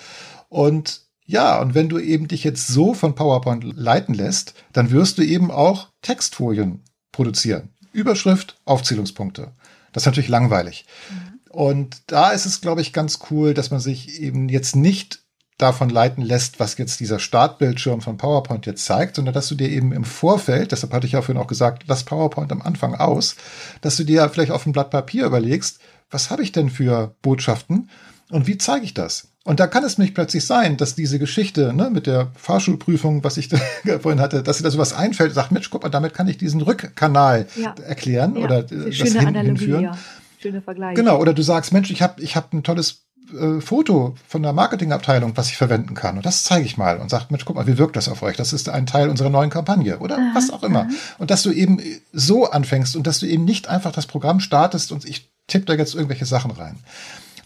Und 0.48 1.02
ja, 1.26 1.60
und 1.60 1.74
wenn 1.74 1.90
du 1.90 1.98
eben 1.98 2.26
dich 2.26 2.42
jetzt 2.42 2.68
so 2.68 2.94
von 2.94 3.14
PowerPoint 3.14 3.62
leiten 3.76 4.14
lässt, 4.14 4.54
dann 4.72 4.90
wirst 4.90 5.18
du 5.18 5.22
eben 5.22 5.50
auch 5.50 5.88
Textfolien 6.00 6.82
produzieren. 7.12 7.68
Überschrift, 7.92 8.56
Aufzählungspunkte. 8.64 9.52
Das 9.92 10.02
ist 10.02 10.06
natürlich 10.06 10.30
langweilig. 10.30 10.86
Mhm. 11.10 11.40
Und 11.50 12.02
da 12.06 12.30
ist 12.30 12.46
es, 12.46 12.60
glaube 12.60 12.80
ich, 12.80 12.92
ganz 12.92 13.18
cool, 13.30 13.54
dass 13.54 13.70
man 13.70 13.80
sich 13.80 14.20
eben 14.20 14.48
jetzt 14.48 14.76
nicht 14.76 15.20
davon 15.58 15.90
leiten 15.90 16.22
lässt, 16.22 16.60
was 16.60 16.78
jetzt 16.78 17.00
dieser 17.00 17.18
Startbildschirm 17.18 18.00
von 18.00 18.16
PowerPoint 18.16 18.64
jetzt 18.66 18.84
zeigt, 18.84 19.16
sondern 19.16 19.34
dass 19.34 19.48
du 19.48 19.56
dir 19.56 19.68
eben 19.68 19.92
im 19.92 20.04
Vorfeld, 20.04 20.70
deshalb 20.72 20.92
hatte 20.92 21.06
ich 21.06 21.12
ja 21.12 21.22
vorhin 21.22 21.42
auch 21.42 21.48
gesagt, 21.48 21.84
lass 21.88 22.04
PowerPoint 22.04 22.52
am 22.52 22.62
Anfang 22.62 22.94
aus, 22.94 23.36
dass 23.80 23.96
du 23.96 24.04
dir 24.04 24.28
vielleicht 24.28 24.52
auf 24.52 24.64
ein 24.66 24.72
Blatt 24.72 24.90
Papier 24.90 25.26
überlegst, 25.26 25.80
was 26.10 26.30
habe 26.30 26.42
ich 26.42 26.52
denn 26.52 26.70
für 26.70 27.14
Botschaften 27.22 27.90
und 28.30 28.46
wie 28.46 28.56
zeige 28.56 28.84
ich 28.84 28.94
das? 28.94 29.28
Und 29.44 29.60
da 29.60 29.66
kann 29.66 29.82
es 29.82 29.96
nämlich 29.96 30.14
plötzlich 30.14 30.44
sein, 30.44 30.76
dass 30.76 30.94
diese 30.94 31.18
Geschichte 31.18 31.72
ne, 31.72 31.88
mit 31.90 32.06
der 32.06 32.30
Fahrschulprüfung, 32.36 33.24
was 33.24 33.38
ich 33.38 33.48
vorhin 34.00 34.20
hatte, 34.20 34.42
dass 34.42 34.58
dir 34.58 34.64
da 34.64 34.70
sowas 34.70 34.92
einfällt, 34.92 35.34
sagt, 35.34 35.52
Mensch, 35.52 35.70
guck 35.70 35.82
mal, 35.82 35.88
damit 35.88 36.14
kann 36.14 36.28
ich 36.28 36.36
diesen 36.36 36.60
Rückkanal 36.60 37.46
ja. 37.56 37.74
erklären 37.86 38.36
ja. 38.36 38.44
oder 38.44 38.62
das 38.62 38.94
hin, 38.94 39.16
Analogie, 39.16 39.46
hinführen. 39.46 39.84
Ja. 39.84 39.98
Schöne 40.40 40.62
Vergleich. 40.62 40.94
Genau, 40.94 41.18
oder 41.18 41.32
du 41.32 41.42
sagst, 41.42 41.72
Mensch, 41.72 41.90
ich 41.90 42.02
habe 42.02 42.22
ich 42.22 42.36
hab 42.36 42.52
ein 42.52 42.62
tolles 42.62 43.07
äh, 43.34 43.60
Foto 43.60 44.16
von 44.26 44.42
der 44.42 44.52
Marketingabteilung, 44.52 45.36
was 45.36 45.48
ich 45.48 45.56
verwenden 45.56 45.94
kann. 45.94 46.16
Und 46.16 46.26
das 46.26 46.44
zeige 46.44 46.66
ich 46.66 46.76
mal 46.76 46.98
und 46.98 47.10
sage, 47.10 47.26
Mensch, 47.30 47.44
guck 47.44 47.56
mal, 47.56 47.66
wie 47.66 47.78
wirkt 47.78 47.96
das 47.96 48.08
auf 48.08 48.22
euch? 48.22 48.36
Das 48.36 48.52
ist 48.52 48.68
ein 48.68 48.86
Teil 48.86 49.08
unserer 49.08 49.30
neuen 49.30 49.50
Kampagne 49.50 49.98
oder 49.98 50.16
aha, 50.16 50.30
was 50.34 50.50
auch 50.50 50.62
immer. 50.62 50.80
Aha. 50.80 50.90
Und 51.18 51.30
dass 51.30 51.42
du 51.42 51.50
eben 51.50 51.80
so 52.12 52.50
anfängst 52.50 52.96
und 52.96 53.06
dass 53.06 53.18
du 53.18 53.26
eben 53.26 53.44
nicht 53.44 53.68
einfach 53.68 53.92
das 53.92 54.06
Programm 54.06 54.40
startest 54.40 54.92
und 54.92 55.04
ich 55.04 55.30
tippe 55.46 55.66
da 55.66 55.74
jetzt 55.74 55.94
irgendwelche 55.94 56.26
Sachen 56.26 56.50
rein. 56.50 56.78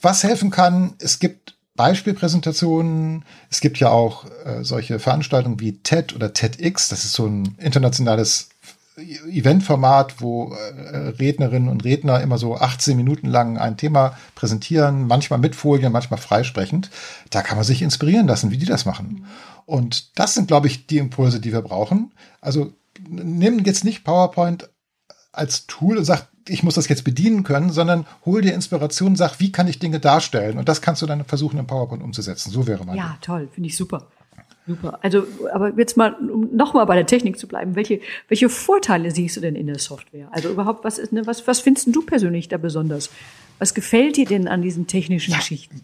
Was 0.01 0.25
helfen 0.25 0.51
kann, 0.51 0.95
es 0.99 1.19
gibt 1.19 1.55
Beispielpräsentationen. 1.75 3.25
Es 3.51 3.61
gibt 3.61 3.79
ja 3.79 3.89
auch 3.89 4.27
äh, 4.45 4.63
solche 4.63 4.99
Veranstaltungen 4.99 5.59
wie 5.61 5.79
TED 5.79 6.15
oder 6.15 6.33
TEDx. 6.33 6.89
Das 6.89 7.05
ist 7.05 7.15
so 7.15 7.27
ein 7.27 7.57
internationales 7.59 8.51
Eventformat, 8.97 10.21
wo 10.21 10.53
äh, 10.53 10.97
Rednerinnen 11.19 11.69
und 11.69 11.85
Redner 11.85 12.21
immer 12.21 12.37
so 12.37 12.57
18 12.57 12.97
Minuten 12.97 13.27
lang 13.27 13.57
ein 13.57 13.77
Thema 13.77 14.17
präsentieren, 14.35 15.07
manchmal 15.07 15.39
mit 15.39 15.57
Folien, 15.57 15.93
manchmal 15.93 16.21
freisprechend. 16.21 16.91
Da 17.31 17.43
kann 17.43 17.57
man 17.57 17.65
sich 17.65 17.81
inspirieren 17.81 18.27
lassen, 18.27 18.51
wie 18.51 18.59
die 18.59 18.67
das 18.67 18.85
machen. 18.85 19.27
Und 19.65 20.19
das 20.19 20.35
sind, 20.35 20.49
glaube 20.49 20.67
ich, 20.67 20.87
die 20.87 20.99
Impulse, 20.99 21.41
die 21.41 21.53
wir 21.53 21.63
brauchen. 21.63 22.13
Also 22.41 22.73
nimm 23.09 23.61
jetzt 23.61 23.85
nicht 23.85 24.05
PowerPoint 24.05 24.69
als 25.33 25.67
Tool 25.67 25.97
und 25.97 26.05
sag, 26.05 26.29
ich 26.49 26.63
muss 26.63 26.75
das 26.75 26.89
jetzt 26.89 27.05
bedienen 27.05 27.45
können, 27.45 27.71
sondern 27.71 28.07
hol 28.27 28.43
dir 28.43 28.53
Inspiration, 28.53 29.17
sag, 29.17 29.41
wie 29.41 29.53
kann 29.53 29.69
ich 29.69 29.79
Dinge 29.79 30.01
darstellen? 30.01 30.59
Und 30.59 30.69
das 30.69 30.83
kannst 30.83 31.01
du 31.01 31.07
dann 31.07 31.25
versuchen, 31.25 31.59
in 31.59 31.67
PowerPoint 31.67 32.03
umzusetzen. 32.03 32.51
So 32.51 32.67
wäre 32.67 32.85
mein. 32.85 32.97
Ja, 32.97 33.17
toll, 33.23 33.49
finde 33.53 33.69
ich 33.69 33.77
super. 33.77 34.09
Super. 34.67 34.99
Also, 35.03 35.27
aber 35.53 35.77
jetzt 35.77 35.97
mal, 35.97 36.15
um 36.15 36.55
nochmal 36.55 36.87
bei 36.87 36.95
der 36.95 37.07
Technik 37.07 37.39
zu 37.39 37.49
bleiben, 37.49 37.75
welche, 37.75 38.01
welche 38.29 38.49
Vorteile 38.49 39.11
siehst 39.11 39.37
du 39.37 39.41
denn 39.41 39.57
in 39.57 39.67
der 39.67 39.79
Software? 39.79 40.29
Also 40.31 40.51
überhaupt, 40.51 40.85
was 40.85 40.99
ist, 40.99 41.13
ne, 41.13 41.27
was, 41.27 41.47
was 41.47 41.61
findest 41.61 41.95
du 41.95 42.03
persönlich 42.03 42.49
da 42.49 42.59
besonders? 42.59 43.11
Was 43.59 43.75
gefällt 43.75 44.17
dir 44.17 44.27
denn 44.27 44.47
an 44.47 44.63
diesen 44.63 44.87
technischen 44.87 45.33
ja. 45.33 45.39
Geschichten? 45.39 45.83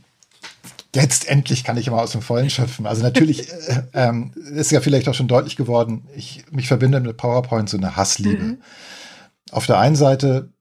Jetzt 0.94 1.28
endlich 1.28 1.64
kann 1.64 1.76
ich 1.76 1.86
immer 1.86 2.00
aus 2.00 2.12
dem 2.12 2.22
Vollen 2.22 2.50
schöpfen. 2.50 2.86
Also 2.86 3.02
natürlich 3.02 3.52
äh, 3.68 3.82
ähm, 3.94 4.32
ist 4.54 4.70
ja 4.70 4.80
vielleicht 4.80 5.08
auch 5.08 5.14
schon 5.14 5.28
deutlich 5.28 5.56
geworden, 5.56 6.08
ich 6.14 6.44
mich 6.50 6.68
verbinde 6.68 7.00
mit 7.00 7.16
PowerPoint 7.16 7.68
so 7.68 7.76
eine 7.76 7.96
Hassliebe. 7.96 8.42
Mhm. 8.42 8.58
Auf 9.50 9.66
der 9.66 9.78
einen 9.78 9.96
Seite 9.96 10.52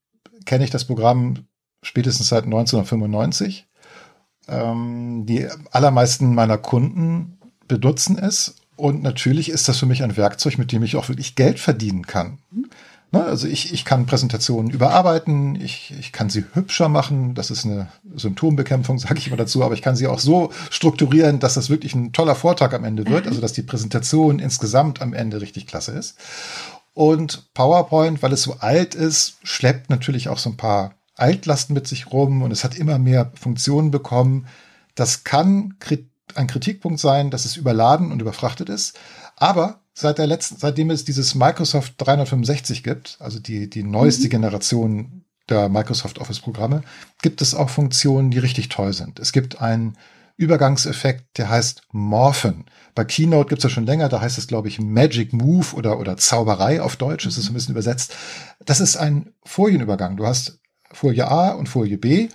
kenne 0.46 0.64
ich 0.64 0.70
das 0.70 0.86
Programm 0.86 1.46
spätestens 1.84 2.30
seit 2.30 2.46
1995. 2.46 3.68
Ähm, 4.50 5.26
die 5.26 5.48
allermeisten 5.72 6.34
meiner 6.34 6.58
Kunden 6.58 7.37
benutzen 7.68 8.18
es, 8.18 8.56
Und 8.76 9.02
natürlich 9.02 9.50
ist 9.50 9.68
das 9.68 9.80
für 9.80 9.88
mich 9.88 10.04
ein 10.04 10.18
Werkzeug, 10.18 10.58
mit 10.60 10.72
dem 10.72 10.84
ich 10.84 10.96
auch 10.96 11.10
wirklich 11.10 11.36
Geld 11.36 11.60
verdienen 11.60 12.06
kann. 12.06 12.38
Ne, 13.12 13.24
also 13.24 13.48
ich, 13.48 13.74
ich 13.74 13.86
kann 13.86 14.06
Präsentationen 14.06 14.70
überarbeiten, 14.70 15.56
ich, 15.56 15.94
ich 15.98 16.12
kann 16.12 16.30
sie 16.30 16.44
hübscher 16.54 16.90
machen, 16.90 17.36
das 17.36 17.52
ist 17.52 17.66
eine 17.66 17.88
Symptombekämpfung, 18.16 19.00
sage 19.00 19.18
ich 19.18 19.28
immer 19.28 19.38
dazu, 19.38 19.64
aber 19.64 19.74
ich 19.74 19.82
kann 19.82 19.96
sie 19.96 20.08
auch 20.08 20.20
so 20.20 20.52
strukturieren, 20.70 21.40
dass 21.40 21.54
das 21.54 21.70
wirklich 21.70 21.96
ein 21.96 22.12
toller 22.12 22.36
Vortrag 22.36 22.74
am 22.74 22.84
Ende 22.84 23.08
wird, 23.08 23.26
also 23.26 23.40
dass 23.40 23.54
die 23.54 23.62
Präsentation 23.62 24.40
insgesamt 24.40 25.02
am 25.02 25.14
Ende 25.14 25.40
richtig 25.40 25.68
klasse 25.68 25.94
ist. 25.94 26.18
Und 26.94 27.54
PowerPoint, 27.54 28.22
weil 28.22 28.34
es 28.34 28.44
so 28.44 28.58
alt 28.60 28.94
ist, 28.94 29.38
schleppt 29.44 29.90
natürlich 29.90 30.30
auch 30.30 30.40
so 30.40 30.50
ein 30.50 30.58
paar 30.58 30.94
Altlasten 31.16 31.74
mit 31.74 31.88
sich 31.88 32.12
rum 32.12 32.42
und 32.42 32.52
es 32.52 32.64
hat 32.64 32.76
immer 32.76 33.00
mehr 33.00 33.32
Funktionen 33.40 33.90
bekommen. 33.90 34.48
Das 34.96 35.24
kann 35.24 35.76
ein 36.36 36.48
Kritikpunkt 36.48 37.00
sein, 37.00 37.32
dass 37.32 37.46
es 37.46 37.56
überladen 37.56 38.12
und 38.12 38.22
überfrachtet 38.22 38.70
ist. 38.70 38.98
Aber 39.36 39.82
seit 39.94 40.18
der 40.18 40.28
letzten, 40.28 40.58
seitdem 40.58 40.90
es 40.90 41.06
dieses 41.06 41.36
Microsoft 41.36 41.96
365 41.98 42.84
gibt, 42.84 43.18
also 43.20 43.40
die, 43.40 43.70
die 43.70 43.84
neueste 43.84 44.26
mhm. 44.26 44.32
Generation 44.32 45.26
der 45.50 45.70
Microsoft 45.70 46.20
Office 46.20 46.40
Programme, 46.40 46.82
gibt 47.22 47.42
es 47.42 47.56
auch 47.56 47.70
Funktionen, 47.70 48.32
die 48.32 48.40
richtig 48.40 48.70
toll 48.70 48.94
sind. 48.94 49.20
Es 49.20 49.32
gibt 49.32 49.62
einen 49.62 49.98
Übergangseffekt, 50.36 51.38
der 51.40 51.50
heißt 51.50 51.82
Morphen. 51.92 52.66
Bei 52.94 53.06
Keynote 53.06 53.50
gibt 53.50 53.60
es 53.60 53.64
ja 53.64 53.70
schon 53.70 53.88
länger, 53.88 54.08
da 54.08 54.22
heißt 54.22 54.38
es, 54.38 54.48
glaube 54.48 54.68
ich, 54.68 54.80
Magic 54.80 55.34
Move 55.34 55.76
oder, 55.76 56.00
oder 56.00 56.16
Zauberei 56.18 56.82
auf 56.82 56.96
Deutsch, 56.96 57.26
ist 57.26 57.36
so 57.36 57.50
ein 57.50 57.56
bisschen 57.56 57.72
übersetzt. 57.72 58.16
Das 58.64 58.80
ist 58.80 58.98
ein 58.98 59.34
Folienübergang. 59.44 60.16
Du 60.16 60.28
hast 60.28 60.60
Folie 60.92 61.28
A 61.28 61.52
und 61.52 61.68
Folie 61.70 61.98
B 61.98 62.30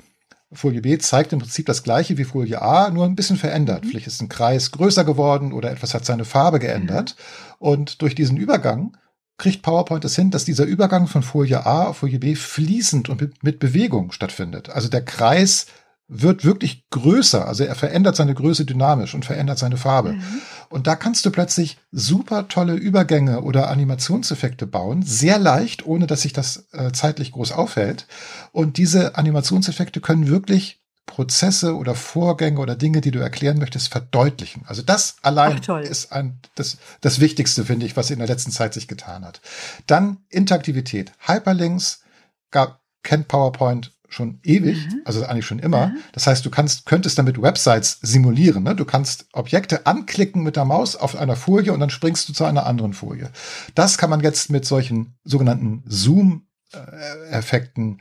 Folie 0.53 0.83
B 0.83 0.99
zeigt 0.99 1.33
im 1.33 1.39
Prinzip 1.39 1.67
das 1.67 1.83
gleiche 1.83 2.19
wie 2.19 2.25
Folie 2.25 2.61
A, 2.61 2.91
nur 2.91 3.05
ein 3.05 3.17
bisschen 3.17 3.37
verändert. 3.37 3.85
Mhm. 3.85 3.89
Vielleicht 3.89 4.07
ist 4.07 4.21
ein 4.21 4.29
Kreis 4.29 4.71
größer 4.71 5.05
geworden 5.05 5.53
oder 5.53 5.71
etwas 5.71 5.95
hat 5.95 6.05
seine 6.05 6.25
Farbe 6.25 6.59
geändert. 6.59 7.17
Mhm. 7.19 7.55
Und 7.59 8.03
durch 8.03 8.15
diesen 8.15 8.37
Übergang 8.37 8.97
kriegt 9.39 9.63
PowerPoint 9.63 10.05
es 10.05 10.15
hin, 10.15 10.31
dass 10.31 10.45
dieser 10.45 10.65
Übergang 10.65 11.07
von 11.07 11.23
Folie 11.23 11.67
A 11.67 11.87
auf 11.87 11.99
Folie 11.99 12.19
B 12.19 12.35
fließend 12.35 13.09
und 13.09 13.43
mit 13.43 13.59
Bewegung 13.59 14.13
stattfindet. 14.13 14.69
Also 14.69 14.89
der 14.89 15.05
Kreis 15.05 15.67
wird 16.15 16.45
wirklich 16.45 16.89
größer. 16.91 17.49
Also 17.49 17.65
er 17.65 17.75
verändert 17.75 18.17
seine 18.17 18.35
Größe 18.35 18.67
dynamisch 18.67 19.15
und 19.15 19.25
verändert 19.25 19.59
seine 19.59 19.79
Farbe. 19.79 20.13
Mhm. 20.13 20.23
Und 20.69 20.87
da 20.87 20.95
kannst 20.95 21.25
du 21.25 21.31
plötzlich 21.31 21.79
super 21.91 22.49
tolle 22.49 22.75
Übergänge 22.75 23.43
oder 23.43 23.71
Animationseffekte 23.71 24.67
bauen, 24.67 25.03
sehr 25.03 25.39
leicht, 25.39 25.87
ohne 25.87 26.07
dass 26.07 26.23
sich 26.23 26.35
das 26.35 26.69
äh, 26.73 26.93
zeitlich 26.93 27.33
groß 27.33 27.53
aufhält. 27.53 28.07
Und 28.53 28.77
diese 28.77 29.17
Animationseffekte 29.17 30.01
können 30.01 30.29
wirklich 30.29 30.83
Prozesse 31.07 31.77
oder 31.77 31.95
Vorgänge 31.95 32.61
oder 32.61 32.77
Dinge, 32.77 33.01
die 33.01 33.11
du 33.11 33.19
erklären 33.19 33.59
möchtest, 33.59 33.89
verdeutlichen. 33.89 34.65
Also 34.67 34.83
das 34.83 35.17
allein 35.23 35.61
Ach, 35.67 35.81
ist 35.81 36.13
ein, 36.13 36.41
das, 36.55 36.77
das 37.01 37.21
Wichtigste, 37.21 37.65
finde 37.65 37.87
ich, 37.87 37.97
was 37.97 38.11
in 38.11 38.19
der 38.19 38.29
letzten 38.29 38.51
Zeit 38.51 38.75
sich 38.75 38.87
getan 38.87 39.25
hat. 39.25 39.41
Dann 39.87 40.19
Interaktivität. 40.29 41.13
Hyperlinks 41.27 42.03
gab, 42.51 42.81
kennt 43.03 43.29
PowerPoint 43.29 43.93
schon 44.13 44.41
ewig, 44.43 44.87
mhm. 44.87 45.01
also 45.05 45.25
eigentlich 45.25 45.47
schon 45.47 45.59
immer. 45.59 45.89
Mhm. 45.89 45.99
Das 46.13 46.27
heißt, 46.27 46.45
du 46.45 46.51
kannst, 46.51 46.87
könntest 46.87 47.19
damit 47.19 47.41
Websites 47.41 47.99
simulieren. 48.03 48.63
Ne? 48.63 48.77
Du 48.77 48.85
kannst 48.85 49.27
Objekte 49.33 49.87
anklicken 49.87 50.43
mit 50.43 50.57
der 50.57 50.65
Maus 50.65 50.97
auf 50.97 51.17
einer 51.17 51.37
Folie 51.37 51.73
und 51.73 51.81
dann 51.81 51.91
springst 51.91 52.29
du 52.29 52.33
zu 52.33 52.45
einer 52.45 52.67
anderen 52.67 52.93
Folie. 52.93 53.31
Das 53.75 53.99
kann 53.99 54.11
man 54.11 54.21
jetzt 54.21 54.51
mit 54.51 54.65
solchen 54.65 55.15
sogenannten 55.25 55.83
Zoom-Effekten 55.87 58.01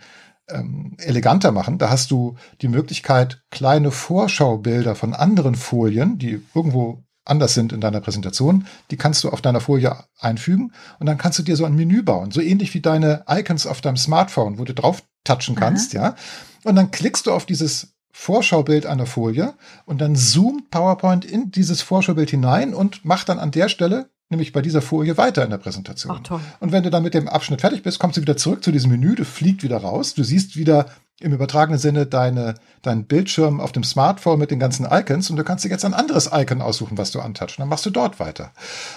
ähm, 0.49 0.95
eleganter 0.97 1.51
machen. 1.51 1.77
Da 1.77 1.89
hast 1.89 2.11
du 2.11 2.35
die 2.61 2.67
Möglichkeit, 2.67 3.43
kleine 3.49 3.91
Vorschaubilder 3.91 4.95
von 4.95 5.13
anderen 5.13 5.55
Folien, 5.55 6.17
die 6.17 6.41
irgendwo 6.53 7.03
anders 7.23 7.53
sind 7.53 7.71
in 7.71 7.81
deiner 7.81 8.01
Präsentation, 8.01 8.65
die 8.89 8.97
kannst 8.97 9.23
du 9.23 9.29
auf 9.29 9.41
deiner 9.41 9.61
Folie 9.61 9.95
einfügen 10.19 10.71
und 10.99 11.05
dann 11.05 11.17
kannst 11.17 11.39
du 11.39 11.43
dir 11.43 11.55
so 11.55 11.65
ein 11.65 11.75
Menü 11.75 12.01
bauen, 12.01 12.31
so 12.31 12.41
ähnlich 12.41 12.73
wie 12.73 12.81
deine 12.81 13.23
Icons 13.27 13.67
auf 13.67 13.81
deinem 13.81 13.97
Smartphone, 13.97 14.57
wo 14.57 14.65
du 14.65 14.73
drauf 14.73 15.03
touchen 15.23 15.55
kannst, 15.55 15.95
Aha. 15.95 16.03
ja. 16.03 16.15
Und 16.63 16.75
dann 16.75 16.91
klickst 16.91 17.27
du 17.27 17.31
auf 17.31 17.45
dieses 17.45 17.93
Vorschaubild 18.11 18.85
einer 18.85 19.05
Folie 19.05 19.53
und 19.85 20.01
dann 20.01 20.15
zoomt 20.15 20.69
PowerPoint 20.69 21.25
in 21.25 21.51
dieses 21.51 21.81
Vorschaubild 21.81 22.29
hinein 22.29 22.73
und 22.73 23.03
macht 23.05 23.29
dann 23.29 23.39
an 23.39 23.51
der 23.51 23.69
Stelle, 23.69 24.09
nämlich 24.29 24.51
bei 24.51 24.61
dieser 24.61 24.81
Folie, 24.81 25.17
weiter 25.17 25.43
in 25.43 25.49
der 25.49 25.57
Präsentation. 25.57 26.17
Ach, 26.17 26.23
toll. 26.23 26.39
Und 26.59 26.71
wenn 26.71 26.83
du 26.83 26.89
dann 26.89 27.03
mit 27.03 27.13
dem 27.13 27.27
Abschnitt 27.27 27.61
fertig 27.61 27.83
bist, 27.83 27.99
kommst 27.99 28.17
du 28.17 28.21
wieder 28.21 28.37
zurück 28.37 28.63
zu 28.63 28.71
diesem 28.71 28.91
Menü, 28.91 29.15
du 29.15 29.25
fliegt 29.25 29.63
wieder 29.63 29.77
raus, 29.77 30.13
du 30.13 30.23
siehst 30.23 30.55
wieder 30.55 30.87
im 31.21 31.33
übertragenen 31.33 31.79
Sinne 31.79 32.05
deine, 32.07 32.55
deinen 32.81 33.05
Bildschirm 33.05 33.61
auf 33.61 33.71
dem 33.71 33.83
Smartphone 33.83 34.39
mit 34.39 34.51
den 34.51 34.59
ganzen 34.59 34.87
Icons 34.89 35.29
und 35.29 35.37
du 35.37 35.43
kannst 35.43 35.63
dir 35.63 35.69
jetzt 35.69 35.85
ein 35.85 35.93
anderes 35.93 36.29
Icon 36.33 36.61
aussuchen, 36.61 36.97
was 36.97 37.11
du 37.11 37.21
antatschen. 37.21 37.61
Dann 37.61 37.69
machst 37.69 37.85
du 37.85 37.91
dort 37.91 38.19
weiter. 38.19 38.51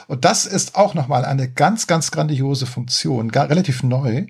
Und 0.09 0.25
das 0.25 0.47
ist 0.47 0.75
auch 0.75 0.95
nochmal 0.95 1.25
eine 1.25 1.51
ganz, 1.51 1.87
ganz 1.87 2.11
grandiose 2.11 2.67
Funktion, 2.67 3.31
gar, 3.31 3.51
relativ 3.51 3.83
neu, 3.83 4.27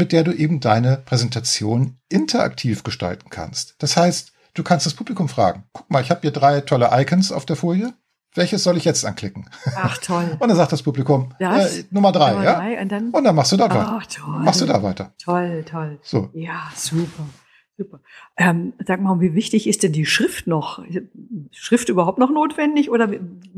mit 0.00 0.12
der 0.12 0.24
du 0.24 0.32
eben 0.32 0.60
deine 0.60 0.96
Präsentation 0.96 1.98
interaktiv 2.08 2.82
gestalten 2.82 3.28
kannst. 3.30 3.76
Das 3.78 3.96
heißt, 3.96 4.32
du 4.54 4.62
kannst 4.64 4.86
das 4.86 4.94
Publikum 4.94 5.28
fragen. 5.28 5.64
Guck 5.72 5.90
mal, 5.90 6.00
ich 6.02 6.10
habe 6.10 6.22
hier 6.22 6.32
drei 6.32 6.62
tolle 6.62 6.88
Icons 6.92 7.30
auf 7.30 7.46
der 7.46 7.54
Folie. 7.54 7.92
Welches 8.34 8.62
soll 8.62 8.76
ich 8.76 8.84
jetzt 8.84 9.04
anklicken? 9.04 9.50
Ach 9.76 9.98
toll. 9.98 10.36
Und 10.40 10.48
dann 10.48 10.56
sagt 10.56 10.72
das 10.72 10.82
Publikum 10.82 11.34
äh, 11.38 11.66
Nummer 11.90 12.12
drei, 12.12 12.30
Nummer 12.30 12.44
ja. 12.44 12.54
Drei, 12.54 12.80
und, 12.80 12.90
dann, 12.90 13.10
und 13.10 13.24
dann 13.24 13.34
machst 13.34 13.52
du 13.52 13.56
da 13.56 13.64
weiter. 13.64 14.00
Ach, 14.00 14.06
toll. 14.06 14.38
Machst 14.38 14.60
du 14.60 14.66
da 14.66 14.82
weiter. 14.82 15.12
Toll, 15.22 15.64
toll. 15.64 15.98
So. 16.02 16.30
Ja, 16.32 16.70
super. 16.74 17.26
Super. 17.76 18.00
Ähm, 18.36 18.74
sag 18.86 19.00
mal, 19.00 19.20
wie 19.20 19.34
wichtig 19.34 19.66
ist 19.66 19.82
denn 19.82 19.92
die 19.92 20.06
Schrift 20.06 20.46
noch? 20.46 20.84
Schrift 21.50 21.88
überhaupt 21.88 22.18
noch 22.18 22.30
notwendig 22.30 22.90
oder 22.90 23.10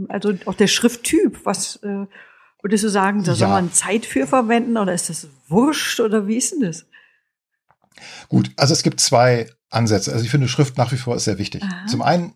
also 0.09 0.33
auch 0.47 0.55
der 0.55 0.69
Schrifttyp? 0.69 1.45
Was 1.45 1.77
äh, 1.83 2.07
Würdest 2.63 2.85
du 2.85 2.89
sagen, 2.89 3.25
da 3.25 3.33
ja. 3.33 3.37
soll 3.37 3.49
man 3.49 3.73
Zeit 3.73 4.07
für 4.07 4.27
verwenden 4.27 4.77
oder 4.79 4.95
ist 4.95 5.11
das 5.11 5.27
wurscht 5.49 6.01
oder 6.01 6.27
wie 6.27 6.37
ist 6.37 6.53
denn 6.53 6.61
das? 6.61 6.87
Gut, 8.29 8.51
also 8.57 8.73
es 8.73 8.83
gibt 8.83 9.01
zwei 9.01 9.49
Ansätze. 9.69 10.13
Also 10.13 10.25
ich 10.25 10.31
finde, 10.31 10.49
Schrift 10.49 10.79
nach 10.79 10.93
wie 10.93 10.97
vor 10.97 11.17
ist 11.17 11.25
sehr 11.25 11.39
wichtig. 11.39 11.63
Aha. 11.63 11.87
Zum 11.87 12.03
einen, 12.03 12.35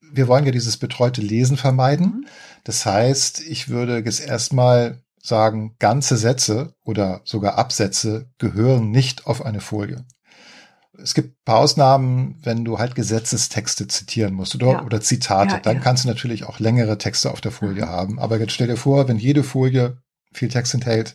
wir 0.00 0.26
wollen 0.26 0.46
ja 0.46 0.52
dieses 0.52 0.78
betreute 0.78 1.20
Lesen 1.20 1.56
vermeiden. 1.56 2.06
Mhm. 2.06 2.26
Das 2.64 2.86
heißt, 2.86 3.40
ich 3.40 3.68
würde 3.68 3.98
jetzt 3.98 4.20
erstmal 4.20 5.02
sagen, 5.22 5.76
ganze 5.78 6.16
Sätze 6.16 6.74
oder 6.84 7.20
sogar 7.24 7.58
Absätze 7.58 8.30
gehören 8.38 8.90
nicht 8.90 9.26
auf 9.26 9.44
eine 9.44 9.60
Folie 9.60 10.04
es 10.98 11.14
gibt 11.14 11.30
ein 11.30 11.44
paar 11.44 11.58
Ausnahmen, 11.58 12.38
wenn 12.42 12.64
du 12.64 12.78
halt 12.78 12.94
Gesetzestexte 12.94 13.88
zitieren 13.88 14.34
musst 14.34 14.54
oder, 14.54 14.72
ja. 14.72 14.82
oder 14.84 15.00
Zitate, 15.00 15.54
ja, 15.54 15.60
dann 15.60 15.76
ja. 15.76 15.82
kannst 15.82 16.04
du 16.04 16.08
natürlich 16.08 16.44
auch 16.44 16.58
längere 16.58 16.98
Texte 16.98 17.30
auf 17.30 17.40
der 17.40 17.52
Folie 17.52 17.86
mhm. 17.86 17.88
haben. 17.88 18.18
Aber 18.18 18.38
jetzt 18.38 18.52
stell 18.52 18.66
dir 18.66 18.76
vor, 18.76 19.08
wenn 19.08 19.18
jede 19.18 19.42
Folie 19.42 19.98
viel 20.32 20.48
Text 20.48 20.74
enthält, 20.74 21.14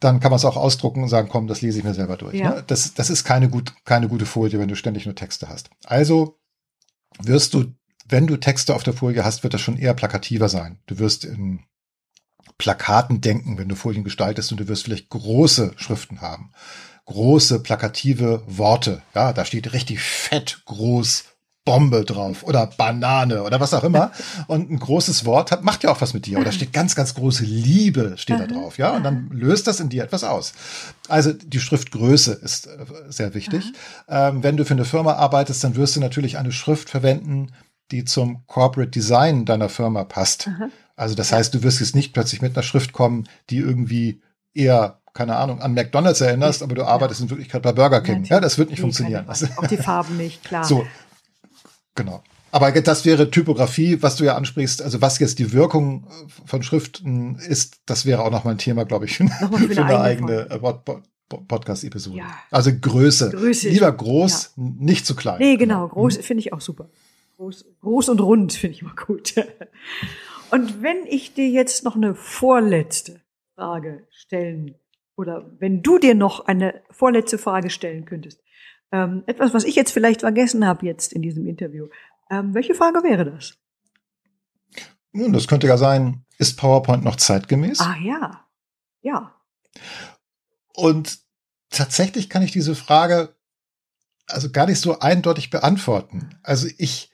dann 0.00 0.20
kann 0.20 0.30
man 0.30 0.36
es 0.36 0.44
auch 0.44 0.56
ausdrucken 0.56 1.02
und 1.02 1.08
sagen, 1.08 1.28
komm, 1.28 1.46
das 1.46 1.62
lese 1.62 1.78
ich 1.78 1.84
mir 1.84 1.94
selber 1.94 2.16
durch. 2.16 2.34
Ne? 2.34 2.64
Das, 2.66 2.94
das 2.94 3.10
ist 3.10 3.24
keine, 3.24 3.48
gut, 3.48 3.72
keine 3.84 4.08
gute 4.08 4.26
Folie, 4.26 4.58
wenn 4.58 4.68
du 4.68 4.76
ständig 4.76 5.06
nur 5.06 5.14
Texte 5.14 5.48
hast. 5.48 5.70
Also 5.84 6.38
wirst 7.22 7.54
du, 7.54 7.72
wenn 8.06 8.26
du 8.26 8.36
Texte 8.36 8.74
auf 8.74 8.82
der 8.82 8.92
Folie 8.92 9.24
hast, 9.24 9.42
wird 9.42 9.54
das 9.54 9.60
schon 9.60 9.78
eher 9.78 9.94
plakativer 9.94 10.48
sein. 10.48 10.78
Du 10.86 10.98
wirst 10.98 11.24
in 11.24 11.60
Plakaten 12.58 13.20
denken, 13.20 13.56
wenn 13.56 13.68
du 13.68 13.76
Folien 13.76 14.04
gestaltest 14.04 14.52
und 14.52 14.60
du 14.60 14.68
wirst 14.68 14.84
vielleicht 14.84 15.08
große 15.08 15.72
Schriften 15.76 16.20
haben 16.20 16.52
große 17.06 17.60
plakative 17.60 18.42
Worte. 18.46 19.02
Ja, 19.14 19.32
da 19.32 19.44
steht 19.44 19.72
richtig 19.72 20.00
fett 20.00 20.62
groß 20.64 21.24
Bombe 21.64 22.04
drauf 22.04 22.42
oder 22.42 22.66
Banane 22.66 23.42
oder 23.42 23.58
was 23.58 23.72
auch 23.72 23.84
immer. 23.84 24.12
Und 24.48 24.70
ein 24.70 24.78
großes 24.78 25.24
Wort 25.24 25.50
hat, 25.50 25.64
macht 25.64 25.82
ja 25.82 25.90
auch 25.90 26.00
was 26.00 26.12
mit 26.12 26.26
dir. 26.26 26.38
Oder 26.38 26.52
steht 26.52 26.72
ganz, 26.72 26.94
ganz 26.94 27.14
große 27.14 27.44
Liebe 27.44 28.14
steht 28.18 28.38
da 28.38 28.46
drauf. 28.46 28.76
Ja, 28.76 28.94
und 28.94 29.02
dann 29.02 29.28
löst 29.30 29.66
das 29.66 29.80
in 29.80 29.88
dir 29.88 30.04
etwas 30.04 30.24
aus. 30.24 30.52
Also 31.08 31.32
die 31.32 31.60
Schriftgröße 31.60 32.32
ist 32.32 32.66
äh, 32.66 32.84
sehr 33.08 33.34
wichtig. 33.34 33.72
Ähm, 34.08 34.42
wenn 34.42 34.56
du 34.56 34.64
für 34.64 34.74
eine 34.74 34.84
Firma 34.84 35.14
arbeitest, 35.14 35.64
dann 35.64 35.76
wirst 35.76 35.96
du 35.96 36.00
natürlich 36.00 36.36
eine 36.36 36.52
Schrift 36.52 36.90
verwenden, 36.90 37.52
die 37.90 38.04
zum 38.04 38.46
Corporate 38.46 38.90
Design 38.90 39.46
deiner 39.46 39.68
Firma 39.68 40.04
passt. 40.04 40.50
Also 40.96 41.14
das 41.14 41.32
heißt, 41.32 41.54
du 41.54 41.62
wirst 41.62 41.80
jetzt 41.80 41.94
nicht 41.94 42.12
plötzlich 42.12 42.42
mit 42.42 42.56
einer 42.56 42.62
Schrift 42.62 42.92
kommen, 42.92 43.28
die 43.50 43.58
irgendwie 43.58 44.20
eher 44.52 45.00
keine 45.14 45.36
Ahnung, 45.36 45.62
an 45.62 45.74
McDonalds 45.74 46.20
erinnerst, 46.20 46.62
aber 46.62 46.74
du 46.74 46.84
arbeitest 46.84 47.20
ja. 47.20 47.24
in 47.24 47.30
Wirklichkeit 47.30 47.62
bei 47.62 47.72
Burger 47.72 48.00
King. 48.00 48.24
Ja, 48.24 48.40
das 48.40 48.58
wird 48.58 48.70
nicht 48.70 48.80
funktionieren. 48.80 49.26
Auch 49.28 49.66
die 49.66 49.76
Farben 49.76 50.16
nicht, 50.16 50.44
klar. 50.44 50.64
So, 50.64 50.84
genau. 51.94 52.22
Aber 52.50 52.70
das 52.70 53.04
wäre 53.04 53.30
Typografie, 53.30 54.02
was 54.02 54.16
du 54.16 54.24
ja 54.24 54.36
ansprichst. 54.36 54.82
Also 54.82 55.00
was 55.00 55.18
jetzt 55.18 55.38
die 55.38 55.52
Wirkung 55.52 56.06
von 56.44 56.62
Schriften 56.62 57.36
ist, 57.36 57.80
das 57.86 58.06
wäre 58.06 58.22
auch 58.22 58.30
noch 58.30 58.44
mal 58.44 58.52
ein 58.52 58.58
Thema, 58.58 58.84
glaube 58.84 59.06
ich, 59.06 59.16
für, 59.16 59.26
für, 59.26 59.56
eine, 59.56 59.84
eine 59.84 60.00
eigene, 60.00 60.50
eigene 60.50 61.02
Podcast-Episode. 61.28 62.18
Ja. 62.18 62.38
Also 62.50 62.70
Größe. 62.72 63.30
Größe. 63.30 63.68
Lieber 63.68 63.90
groß, 63.90 64.52
ja. 64.56 64.62
nicht 64.78 65.06
zu 65.06 65.16
klein. 65.16 65.38
Nee, 65.38 65.56
genau. 65.56 65.88
Groß 65.88 66.18
mhm. 66.18 66.22
finde 66.22 66.40
ich 66.42 66.52
auch 66.52 66.60
super. 66.60 66.90
Groß, 67.36 67.64
groß 67.80 68.10
und 68.10 68.20
rund 68.20 68.52
finde 68.52 68.76
ich 68.76 68.82
immer 68.82 68.94
gut. 68.94 69.34
Und 70.50 70.82
wenn 70.82 71.06
ich 71.08 71.34
dir 71.34 71.48
jetzt 71.48 71.82
noch 71.82 71.96
eine 71.96 72.14
vorletzte 72.14 73.20
Frage 73.56 74.06
stellen 74.10 74.76
oder 75.16 75.50
wenn 75.58 75.82
du 75.82 75.98
dir 75.98 76.14
noch 76.14 76.46
eine 76.46 76.82
vorletzte 76.90 77.38
Frage 77.38 77.70
stellen 77.70 78.04
könntest, 78.04 78.42
ähm, 78.92 79.22
etwas, 79.26 79.54
was 79.54 79.64
ich 79.64 79.74
jetzt 79.74 79.92
vielleicht 79.92 80.20
vergessen 80.20 80.66
habe 80.66 80.86
jetzt 80.86 81.12
in 81.12 81.22
diesem 81.22 81.46
Interview, 81.46 81.88
ähm, 82.30 82.54
welche 82.54 82.74
Frage 82.74 83.02
wäre 83.02 83.30
das? 83.30 83.54
Nun, 85.12 85.32
das 85.32 85.46
könnte 85.46 85.66
ja 85.66 85.76
sein, 85.76 86.24
ist 86.38 86.58
PowerPoint 86.58 87.04
noch 87.04 87.16
zeitgemäß? 87.16 87.80
Ah 87.80 87.96
ja, 88.02 88.44
ja. 89.02 89.34
Und 90.74 91.18
tatsächlich 91.70 92.28
kann 92.28 92.42
ich 92.42 92.50
diese 92.50 92.74
Frage 92.74 93.34
also 94.26 94.50
gar 94.50 94.66
nicht 94.66 94.80
so 94.80 94.98
eindeutig 94.98 95.50
beantworten. 95.50 96.30
Also 96.42 96.68
ich, 96.78 97.12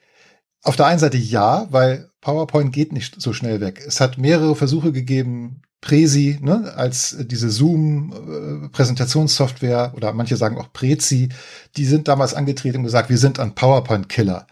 auf 0.62 0.76
der 0.76 0.86
einen 0.86 0.98
Seite 0.98 1.16
ja, 1.16 1.66
weil 1.70 2.10
PowerPoint 2.20 2.72
geht 2.72 2.92
nicht 2.92 3.20
so 3.20 3.32
schnell 3.32 3.60
weg. 3.60 3.82
Es 3.86 4.00
hat 4.00 4.18
mehrere 4.18 4.54
Versuche 4.54 4.92
gegeben, 4.92 5.62
Presi, 5.80 6.38
ne, 6.42 6.74
als 6.76 7.16
diese 7.20 7.48
Zoom-Präsentationssoftware 7.50 9.94
oder 9.96 10.12
manche 10.12 10.36
sagen 10.36 10.58
auch 10.58 10.72
Prezi, 10.72 11.30
die 11.76 11.86
sind 11.86 12.08
damals 12.08 12.34
angetreten 12.34 12.78
und 12.78 12.84
gesagt, 12.84 13.08
wir 13.08 13.18
sind 13.18 13.38
ein 13.40 13.54
PowerPoint-Killer. 13.54 14.46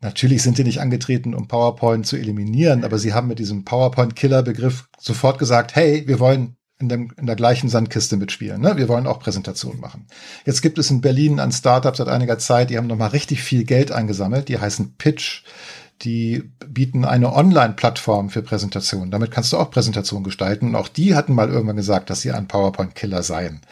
Natürlich 0.00 0.42
sind 0.42 0.58
die 0.58 0.64
nicht 0.64 0.80
angetreten, 0.80 1.34
um 1.34 1.48
PowerPoint 1.48 2.06
zu 2.06 2.16
eliminieren, 2.16 2.84
aber 2.84 2.98
sie 2.98 3.14
haben 3.14 3.28
mit 3.28 3.38
diesem 3.38 3.64
PowerPoint-Killer-Begriff 3.64 4.88
sofort 4.98 5.38
gesagt, 5.38 5.74
hey, 5.74 6.04
wir 6.06 6.20
wollen 6.20 6.56
in, 6.78 6.88
dem, 6.88 7.12
in 7.16 7.26
der 7.26 7.36
gleichen 7.36 7.68
Sandkiste 7.68 8.16
mitspielen. 8.16 8.60
Ne? 8.60 8.76
Wir 8.76 8.88
wollen 8.88 9.06
auch 9.06 9.20
Präsentationen 9.20 9.80
machen. 9.80 10.06
Jetzt 10.44 10.60
gibt 10.60 10.78
es 10.78 10.90
in 10.90 11.00
Berlin 11.00 11.40
ein 11.40 11.52
Startup 11.52 11.96
seit 11.96 12.08
einiger 12.08 12.38
Zeit, 12.38 12.70
die 12.70 12.76
haben 12.76 12.86
nochmal 12.86 13.10
richtig 13.10 13.42
viel 13.42 13.64
Geld 13.64 13.92
eingesammelt. 13.92 14.48
Die 14.48 14.58
heißen 14.58 14.96
Pitch. 14.96 15.44
Die 16.04 16.50
bieten 16.66 17.04
eine 17.04 17.32
Online-Plattform 17.32 18.30
für 18.30 18.42
Präsentationen. 18.42 19.10
Damit 19.10 19.30
kannst 19.30 19.52
du 19.52 19.58
auch 19.58 19.70
Präsentationen 19.70 20.24
gestalten. 20.24 20.68
Und 20.68 20.76
auch 20.76 20.88
die 20.88 21.14
hatten 21.14 21.34
mal 21.34 21.48
irgendwann 21.48 21.76
gesagt, 21.76 22.10
dass 22.10 22.20
sie 22.20 22.32
ein 22.32 22.48
PowerPoint-Killer 22.48 23.22
seien. 23.22 23.62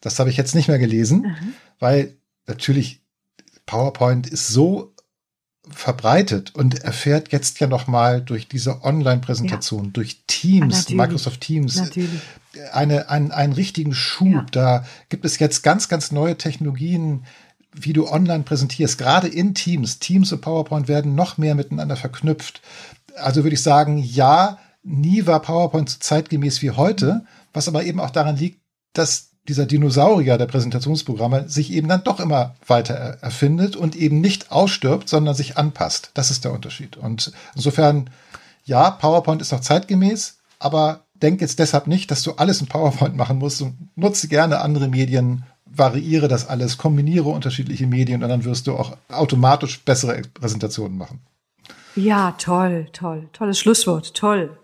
Das 0.00 0.18
habe 0.18 0.30
ich 0.30 0.36
jetzt 0.36 0.54
nicht 0.54 0.68
mehr 0.68 0.78
gelesen, 0.78 1.22
mhm. 1.22 1.54
weil 1.78 2.16
natürlich 2.46 3.02
PowerPoint 3.66 4.28
ist 4.28 4.48
so 4.48 4.94
verbreitet 5.68 6.54
und 6.54 6.82
erfährt 6.82 7.32
jetzt 7.32 7.60
ja 7.60 7.66
noch 7.66 7.86
mal 7.86 8.20
durch 8.20 8.48
diese 8.48 8.82
Online-Präsentation, 8.82 9.86
ja. 9.86 9.90
durch 9.92 10.24
Teams, 10.26 10.88
ja, 10.88 10.96
Microsoft 10.96 11.40
Teams, 11.40 11.76
natürlich. 11.76 12.20
eine, 12.72 13.08
einen, 13.08 13.30
einen 13.30 13.52
richtigen 13.52 13.94
Schub. 13.94 14.32
Ja. 14.32 14.46
Da 14.50 14.84
gibt 15.08 15.24
es 15.24 15.38
jetzt 15.38 15.62
ganz, 15.62 15.88
ganz 15.88 16.10
neue 16.10 16.36
Technologien, 16.36 17.24
wie 17.72 17.92
du 17.92 18.08
online 18.08 18.44
präsentierst, 18.44 18.98
gerade 18.98 19.28
in 19.28 19.54
Teams. 19.54 19.98
Teams 19.98 20.32
und 20.32 20.40
PowerPoint 20.40 20.88
werden 20.88 21.14
noch 21.14 21.38
mehr 21.38 21.54
miteinander 21.54 21.96
verknüpft. 21.96 22.60
Also 23.16 23.44
würde 23.44 23.54
ich 23.54 23.62
sagen, 23.62 23.98
ja, 23.98 24.58
nie 24.82 25.26
war 25.26 25.40
PowerPoint 25.40 25.88
so 25.88 25.98
zeitgemäß 26.00 26.62
wie 26.62 26.70
heute, 26.70 27.24
was 27.52 27.68
aber 27.68 27.84
eben 27.84 28.00
auch 28.00 28.10
daran 28.10 28.36
liegt, 28.36 28.60
dass 28.92 29.30
dieser 29.48 29.66
Dinosaurier 29.66 30.38
der 30.38 30.46
Präsentationsprogramme 30.46 31.48
sich 31.48 31.72
eben 31.72 31.88
dann 31.88 32.04
doch 32.04 32.20
immer 32.20 32.54
weiter 32.66 32.94
erfindet 32.94 33.74
und 33.74 33.96
eben 33.96 34.20
nicht 34.20 34.52
ausstirbt, 34.52 35.08
sondern 35.08 35.34
sich 35.34 35.56
anpasst. 35.56 36.10
Das 36.14 36.30
ist 36.30 36.44
der 36.44 36.52
Unterschied. 36.52 36.96
Und 36.96 37.32
insofern, 37.54 38.10
ja, 38.64 38.90
PowerPoint 38.90 39.42
ist 39.42 39.52
noch 39.52 39.60
zeitgemäß, 39.60 40.38
aber 40.58 41.04
denk 41.22 41.40
jetzt 41.40 41.58
deshalb 41.58 41.86
nicht, 41.86 42.10
dass 42.10 42.22
du 42.22 42.32
alles 42.32 42.60
in 42.60 42.66
PowerPoint 42.66 43.16
machen 43.16 43.38
musst 43.38 43.60
und 43.62 43.76
nutze 43.96 44.28
gerne 44.28 44.60
andere 44.60 44.88
Medien, 44.88 45.44
variiere 45.70 46.28
das 46.28 46.48
alles, 46.48 46.78
kombiniere 46.78 47.28
unterschiedliche 47.28 47.86
Medien 47.86 48.22
und 48.22 48.28
dann 48.28 48.44
wirst 48.44 48.66
du 48.66 48.74
auch 48.74 48.96
automatisch 49.08 49.80
bessere 49.80 50.22
Präsentationen 50.34 50.98
machen. 50.98 51.20
Ja, 51.96 52.32
toll, 52.38 52.86
toll, 52.92 53.28
tolles 53.32 53.58
Schlusswort, 53.58 54.14
toll. 54.14 54.56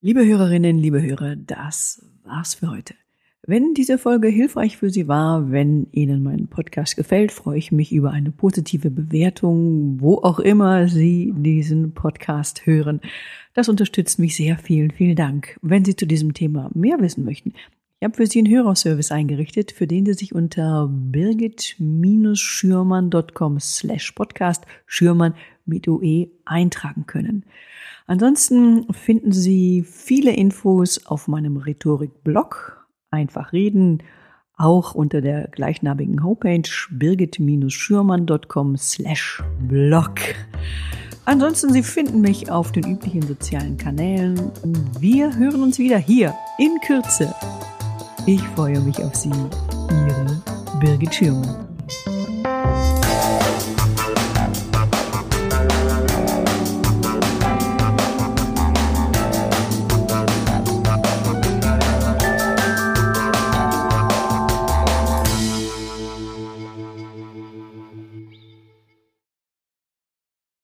Liebe 0.00 0.24
Hörerinnen, 0.24 0.78
liebe 0.78 1.02
Hörer, 1.02 1.36
das 1.36 2.04
war's 2.24 2.54
für 2.54 2.70
heute. 2.70 2.94
Wenn 3.48 3.74
diese 3.74 3.96
Folge 3.96 4.26
hilfreich 4.26 4.76
für 4.76 4.90
Sie 4.90 5.06
war, 5.06 5.52
wenn 5.52 5.86
Ihnen 5.92 6.24
mein 6.24 6.48
Podcast 6.48 6.96
gefällt, 6.96 7.30
freue 7.30 7.58
ich 7.58 7.70
mich 7.70 7.92
über 7.92 8.10
eine 8.10 8.32
positive 8.32 8.90
Bewertung, 8.90 10.00
wo 10.00 10.16
auch 10.16 10.40
immer 10.40 10.88
Sie 10.88 11.32
diesen 11.36 11.92
Podcast 11.92 12.66
hören. 12.66 13.00
Das 13.54 13.68
unterstützt 13.68 14.18
mich 14.18 14.34
sehr. 14.34 14.58
Vielen, 14.58 14.90
vielen 14.90 15.14
Dank. 15.14 15.58
Wenn 15.62 15.84
Sie 15.84 15.94
zu 15.94 16.06
diesem 16.06 16.34
Thema 16.34 16.70
mehr 16.74 16.98
wissen 17.00 17.24
möchten, 17.24 17.52
habe 18.06 18.16
für 18.16 18.26
Sie 18.26 18.38
einen 18.38 18.50
Hörerservice 18.50 19.10
eingerichtet, 19.10 19.72
für 19.72 19.88
den 19.88 20.06
Sie 20.06 20.14
sich 20.14 20.34
unter 20.34 20.88
birgit-schürmann.com 20.88 23.60
slash 23.60 24.12
podcast 24.12 24.64
Schürmann 24.86 25.34
mit 25.64 25.86
UE 25.88 26.28
eintragen 26.44 27.06
können. 27.06 27.44
Ansonsten 28.06 28.86
finden 28.92 29.32
Sie 29.32 29.82
viele 29.82 30.30
Infos 30.32 31.04
auf 31.06 31.26
meinem 31.26 31.56
Rhetorik-Blog. 31.56 32.86
Einfach 33.10 33.52
reden, 33.52 34.04
auch 34.56 34.94
unter 34.94 35.20
der 35.20 35.48
gleichnamigen 35.48 36.22
Homepage 36.22 36.70
birgit-schürmann.com 36.90 38.76
slash 38.76 39.42
blog. 39.66 40.20
Ansonsten, 41.24 41.72
Sie 41.72 41.82
finden 41.82 42.20
mich 42.20 42.52
auf 42.52 42.70
den 42.70 42.84
üblichen 42.84 43.22
sozialen 43.22 43.76
Kanälen. 43.76 44.52
Wir 45.00 45.36
hören 45.36 45.64
uns 45.64 45.80
wieder 45.80 45.98
hier 45.98 46.32
in 46.56 46.78
Kürze. 46.86 47.34
Ich 48.28 48.42
freue 48.56 48.80
mich 48.80 49.02
auf 49.04 49.14
Sie. 49.14 49.30
Ihre 49.30 50.42
Birgit 50.80 51.14
Schirmer. 51.14 51.75